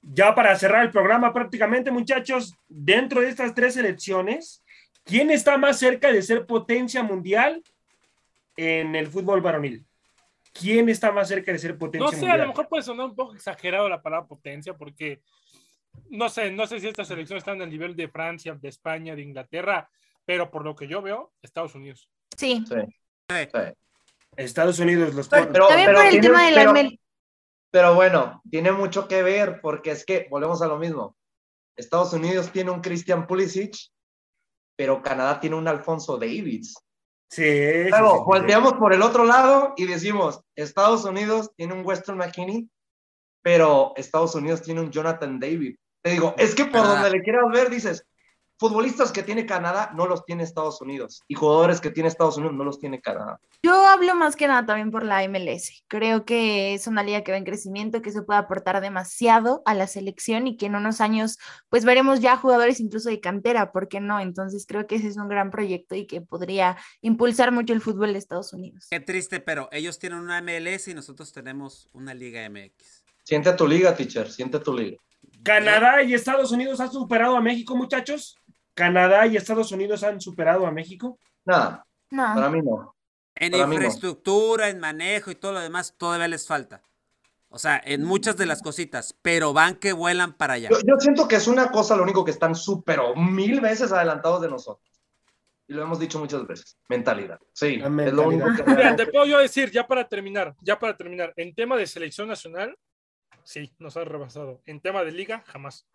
Ya 0.00 0.34
para 0.34 0.56
cerrar 0.56 0.84
el 0.84 0.90
programa 0.90 1.32
prácticamente, 1.32 1.90
muchachos, 1.90 2.54
dentro 2.68 3.20
de 3.20 3.28
estas 3.28 3.54
tres 3.54 3.76
elecciones, 3.76 4.64
¿quién 5.04 5.30
está 5.30 5.58
más 5.58 5.78
cerca 5.78 6.12
de 6.12 6.22
ser 6.22 6.46
potencia 6.46 7.02
mundial 7.02 7.62
en 8.56 8.94
el 8.94 9.08
fútbol 9.08 9.40
varonil? 9.40 9.84
¿Quién 10.52 10.88
está 10.88 11.12
más 11.12 11.28
cerca 11.28 11.52
de 11.52 11.58
ser 11.58 11.76
potencia 11.76 12.04
No 12.04 12.10
sé, 12.10 12.16
a 12.16 12.20
mundial? 12.20 12.40
lo 12.40 12.48
mejor 12.48 12.68
puede 12.68 12.82
sonar 12.82 13.06
un 13.06 13.14
poco 13.14 13.34
exagerado 13.34 13.88
la 13.88 14.00
palabra 14.00 14.26
potencia, 14.26 14.74
porque 14.74 15.20
no 16.10 16.28
sé, 16.28 16.50
no 16.50 16.66
sé 16.66 16.80
si 16.80 16.88
estas 16.88 17.08
selecciones 17.08 17.42
están 17.42 17.60
al 17.60 17.70
nivel 17.70 17.94
de 17.96 18.08
Francia, 18.08 18.54
de 18.54 18.68
España, 18.68 19.14
de 19.14 19.22
Inglaterra, 19.22 19.90
pero 20.24 20.50
por 20.50 20.64
lo 20.64 20.74
que 20.74 20.86
yo 20.86 21.02
veo, 21.02 21.32
Estados 21.42 21.74
Unidos. 21.74 22.08
Sí. 22.36 22.64
Sí, 22.66 22.74
sí. 23.28 23.60
Estados 24.36 24.78
Unidos 24.78 25.14
los. 25.14 25.28
También 25.28 25.52
por 25.52 26.06
el 26.06 26.20
tema 26.20 26.44
de 26.44 26.50
la 26.52 26.90
pero- 27.70 27.94
bueno, 27.94 28.42
tiene 28.50 28.72
mucho 28.72 29.08
que 29.08 29.22
ver 29.22 29.60
porque 29.60 29.90
es 29.92 30.04
que 30.04 30.26
volvemos 30.30 30.62
a 30.62 30.66
lo 30.66 30.78
mismo. 30.78 31.16
Estados 31.76 32.12
Unidos 32.12 32.50
tiene 32.52 32.70
un 32.70 32.80
Christian 32.80 33.26
Pulisic, 33.26 33.76
pero 34.76 35.02
Canadá 35.02 35.38
tiene 35.40 35.56
un 35.56 35.68
Alfonso 35.68 36.16
Davids. 36.16 36.74
Sí, 37.30 37.42
Luego, 37.90 38.12
sí, 38.12 38.18
sí. 38.18 38.24
volteamos 38.26 38.72
por 38.74 38.92
el 38.94 39.02
otro 39.02 39.24
lado 39.24 39.74
y 39.76 39.86
decimos, 39.86 40.40
Estados 40.56 41.04
Unidos 41.04 41.50
tiene 41.56 41.74
un 41.74 41.84
Weston 41.84 42.16
McKinney, 42.16 42.68
pero 43.42 43.92
Estados 43.96 44.34
Unidos 44.34 44.62
tiene 44.62 44.80
un 44.80 44.90
Jonathan 44.90 45.38
David. 45.38 45.76
Te 46.02 46.10
digo, 46.12 46.34
es 46.38 46.54
que 46.54 46.64
por 46.64 46.72
Canadá. 46.82 46.94
donde 47.02 47.10
le 47.18 47.22
quieras 47.22 47.44
ver, 47.52 47.68
dices, 47.70 48.06
futbolistas 48.58 49.12
que 49.12 49.22
tiene 49.22 49.46
Canadá 49.46 49.92
no 49.94 50.06
los 50.06 50.24
tiene 50.24 50.42
Estados 50.42 50.80
Unidos 50.80 51.22
y 51.28 51.34
jugadores 51.34 51.80
que 51.80 51.90
tiene 51.90 52.08
Estados 52.08 52.36
Unidos 52.36 52.56
no 52.56 52.64
los 52.64 52.78
tiene 52.78 53.00
Canadá. 53.00 53.40
Yo 53.62 53.74
hablo 53.86 54.14
más 54.14 54.36
que 54.36 54.46
nada 54.46 54.66
también 54.66 54.90
por 54.90 55.04
la 55.04 55.26
MLS. 55.28 55.84
Creo 55.88 56.24
que 56.24 56.74
es 56.74 56.86
una 56.86 57.02
liga 57.02 57.22
que 57.22 57.32
va 57.32 57.38
en 57.38 57.44
crecimiento, 57.44 58.02
que 58.02 58.12
se 58.12 58.22
puede 58.22 58.40
aportar 58.40 58.80
demasiado 58.80 59.62
a 59.64 59.74
la 59.74 59.86
selección 59.86 60.46
y 60.46 60.56
que 60.56 60.66
en 60.66 60.74
unos 60.74 61.00
años 61.00 61.38
pues 61.68 61.84
veremos 61.84 62.20
ya 62.20 62.36
jugadores 62.36 62.80
incluso 62.80 63.08
de 63.08 63.20
cantera, 63.20 63.72
¿por 63.72 63.88
qué 63.88 64.00
no? 64.00 64.20
Entonces 64.20 64.66
creo 64.66 64.86
que 64.86 64.96
ese 64.96 65.08
es 65.08 65.16
un 65.16 65.28
gran 65.28 65.50
proyecto 65.50 65.94
y 65.94 66.06
que 66.06 66.20
podría 66.20 66.76
impulsar 67.00 67.52
mucho 67.52 67.72
el 67.72 67.80
fútbol 67.80 68.12
de 68.12 68.18
Estados 68.18 68.52
Unidos. 68.52 68.86
Qué 68.90 69.00
triste, 69.00 69.40
pero 69.40 69.68
ellos 69.72 69.98
tienen 69.98 70.18
una 70.18 70.42
MLS 70.42 70.88
y 70.88 70.94
nosotros 70.94 71.32
tenemos 71.32 71.88
una 71.92 72.14
Liga 72.14 72.48
MX. 72.48 73.04
Siente 73.24 73.52
tu 73.52 73.66
liga, 73.66 73.94
teacher, 73.94 74.30
siente 74.30 74.58
tu 74.58 74.72
liga. 74.72 74.96
Canadá 75.42 76.02
y 76.02 76.14
Estados 76.14 76.50
Unidos 76.52 76.80
han 76.80 76.90
superado 76.90 77.36
a 77.36 77.40
México, 77.40 77.76
muchachos. 77.76 78.36
Canadá 78.78 79.26
y 79.26 79.36
Estados 79.36 79.72
Unidos 79.72 80.04
han 80.04 80.20
superado 80.20 80.66
a 80.66 80.70
México. 80.70 81.18
Nada, 81.44 81.84
para 82.08 82.34
No, 82.36 82.50
mí 82.50 82.62
no. 82.62 82.94
En 83.34 83.52
Para 83.52 83.66
mí 83.66 83.74
no. 83.76 83.82
infraestructura, 83.82 84.68
en 84.68 84.78
manejo 84.78 85.30
y 85.30 85.34
todo 85.34 85.52
lo 85.52 85.60
demás, 85.60 85.94
todavía 85.98 86.28
les 86.28 86.46
falta. 86.46 86.82
O 87.48 87.58
sea, 87.58 87.80
en 87.84 88.04
muchas 88.04 88.36
de 88.36 88.46
las 88.46 88.62
cositas, 88.62 89.16
pero 89.22 89.52
van 89.52 89.74
que 89.76 89.92
vuelan 89.92 90.32
para 90.34 90.54
allá. 90.54 90.68
Yo, 90.70 90.78
yo 90.86 90.94
siento 91.00 91.26
que 91.26 91.36
es 91.36 91.48
una 91.48 91.70
cosa, 91.72 91.96
lo 91.96 92.02
único 92.04 92.24
que 92.24 92.30
están 92.30 92.54
súper 92.54 93.00
o 93.00 93.16
mil 93.16 93.60
veces 93.60 93.90
adelantados 93.90 94.42
de 94.42 94.48
nosotros. 94.50 94.86
Y 95.66 95.72
lo 95.74 95.82
hemos 95.82 95.98
dicho 95.98 96.18
muchas 96.18 96.46
veces. 96.46 96.78
Mentalidad. 96.88 97.38
Sí, 97.52 97.76
La 97.78 97.86
es 97.86 97.90
mentalidad. 97.90 98.22
lo 98.22 98.28
único 98.28 98.64
que 98.64 98.70
Mira, 98.70 98.96
te 98.96 99.06
puedo 99.06 99.26
yo 99.26 99.38
decir, 99.38 99.70
ya 99.70 99.86
para 99.86 100.06
terminar, 100.08 100.54
ya 100.60 100.78
para 100.78 100.96
terminar, 100.96 101.32
en 101.36 101.54
tema 101.54 101.76
de 101.76 101.86
selección 101.86 102.28
nacional, 102.28 102.76
sí, 103.44 103.72
nos 103.78 103.96
ha 103.96 104.04
rebasado. 104.04 104.60
En 104.66 104.80
tema 104.80 105.02
de 105.04 105.12
liga, 105.12 105.42
jamás. 105.46 105.86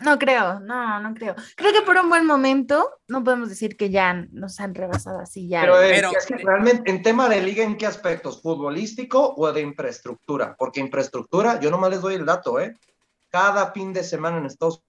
No 0.00 0.18
creo, 0.18 0.60
no, 0.60 1.00
no 1.00 1.14
creo. 1.14 1.34
Creo 1.56 1.72
que 1.72 1.82
por 1.82 1.96
un 1.96 2.08
buen 2.08 2.26
momento 2.26 3.00
no 3.08 3.24
podemos 3.24 3.48
decir 3.48 3.76
que 3.76 3.90
ya 3.90 4.12
nos 4.30 4.60
han 4.60 4.74
rebasado 4.74 5.20
así 5.20 5.48
ya. 5.48 5.62
Pero, 5.62 5.82
eh, 5.82 5.92
Pero- 5.94 6.10
es 6.16 6.26
que 6.26 6.36
realmente, 6.36 6.90
en 6.90 7.02
tema 7.02 7.28
de 7.28 7.40
liga, 7.40 7.64
¿en 7.64 7.76
qué 7.76 7.86
aspectos? 7.86 8.42
¿Futbolístico 8.42 9.34
o 9.36 9.52
de 9.52 9.62
infraestructura? 9.62 10.54
Porque 10.58 10.80
infraestructura, 10.80 11.58
yo 11.60 11.70
nomás 11.70 11.90
les 11.90 12.00
doy 12.00 12.14
el 12.14 12.26
dato, 12.26 12.60
¿eh? 12.60 12.76
Cada 13.30 13.72
fin 13.72 13.92
de 13.92 14.04
semana 14.04 14.38
en 14.38 14.46
Estados 14.46 14.82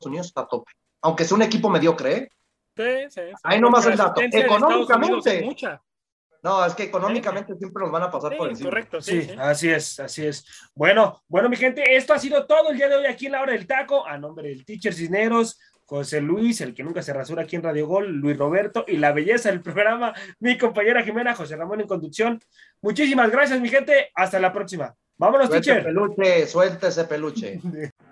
Unidos 0.00 0.28
está 0.28 0.42
a 0.42 0.48
tope. 0.48 0.72
Aunque 1.02 1.24
es 1.24 1.32
un 1.32 1.42
equipo 1.42 1.68
mediocre, 1.68 2.16
¿eh? 2.16 2.30
Sí, 2.76 3.10
sí, 3.10 3.20
sí. 3.28 3.34
Ahí 3.42 3.60
nomás 3.60 3.84
el 3.86 3.96
dato. 3.96 4.20
Económicamente. 4.20 5.56
No, 6.42 6.64
es 6.66 6.74
que 6.74 6.82
económicamente 6.84 7.56
siempre 7.56 7.82
nos 7.84 7.92
van 7.92 8.02
a 8.02 8.10
pasar 8.10 8.36
por 8.36 8.48
encima. 8.48 8.70
correcto, 8.70 9.00
sí, 9.00 9.22
Sí, 9.22 9.28
sí. 9.28 9.36
así 9.38 9.70
es, 9.70 10.00
así 10.00 10.26
es. 10.26 10.44
Bueno, 10.74 11.22
bueno, 11.28 11.48
mi 11.48 11.56
gente, 11.56 11.96
esto 11.96 12.12
ha 12.14 12.18
sido 12.18 12.46
todo 12.46 12.70
el 12.70 12.76
día 12.76 12.88
de 12.88 12.96
hoy 12.96 13.06
aquí 13.06 13.26
en 13.26 13.32
la 13.32 13.42
hora 13.42 13.52
del 13.52 13.66
taco. 13.66 14.06
A 14.06 14.18
nombre 14.18 14.48
del 14.48 14.64
teacher 14.64 14.92
Cisneros, 14.92 15.60
José 15.84 16.20
Luis, 16.20 16.60
el 16.60 16.74
que 16.74 16.82
nunca 16.82 17.00
se 17.02 17.12
rasura 17.12 17.42
aquí 17.42 17.54
en 17.56 17.62
Radio 17.62 17.86
Gol, 17.86 18.08
Luis 18.16 18.36
Roberto 18.36 18.84
y 18.88 18.96
la 18.96 19.12
belleza 19.12 19.50
del 19.50 19.60
programa, 19.60 20.12
mi 20.40 20.58
compañera 20.58 21.02
Jimena, 21.04 21.34
José 21.34 21.54
Ramón 21.56 21.80
en 21.80 21.86
conducción. 21.86 22.40
Muchísimas 22.80 23.30
gracias, 23.30 23.60
mi 23.60 23.68
gente. 23.68 24.10
Hasta 24.14 24.40
la 24.40 24.52
próxima. 24.52 24.94
Vámonos, 25.18 25.46
Suelte 25.48 25.66
teacher. 25.66 25.84
peluche, 25.84 26.46
suelte 26.48 26.88
ese 26.88 27.04
peluche. 27.04 27.60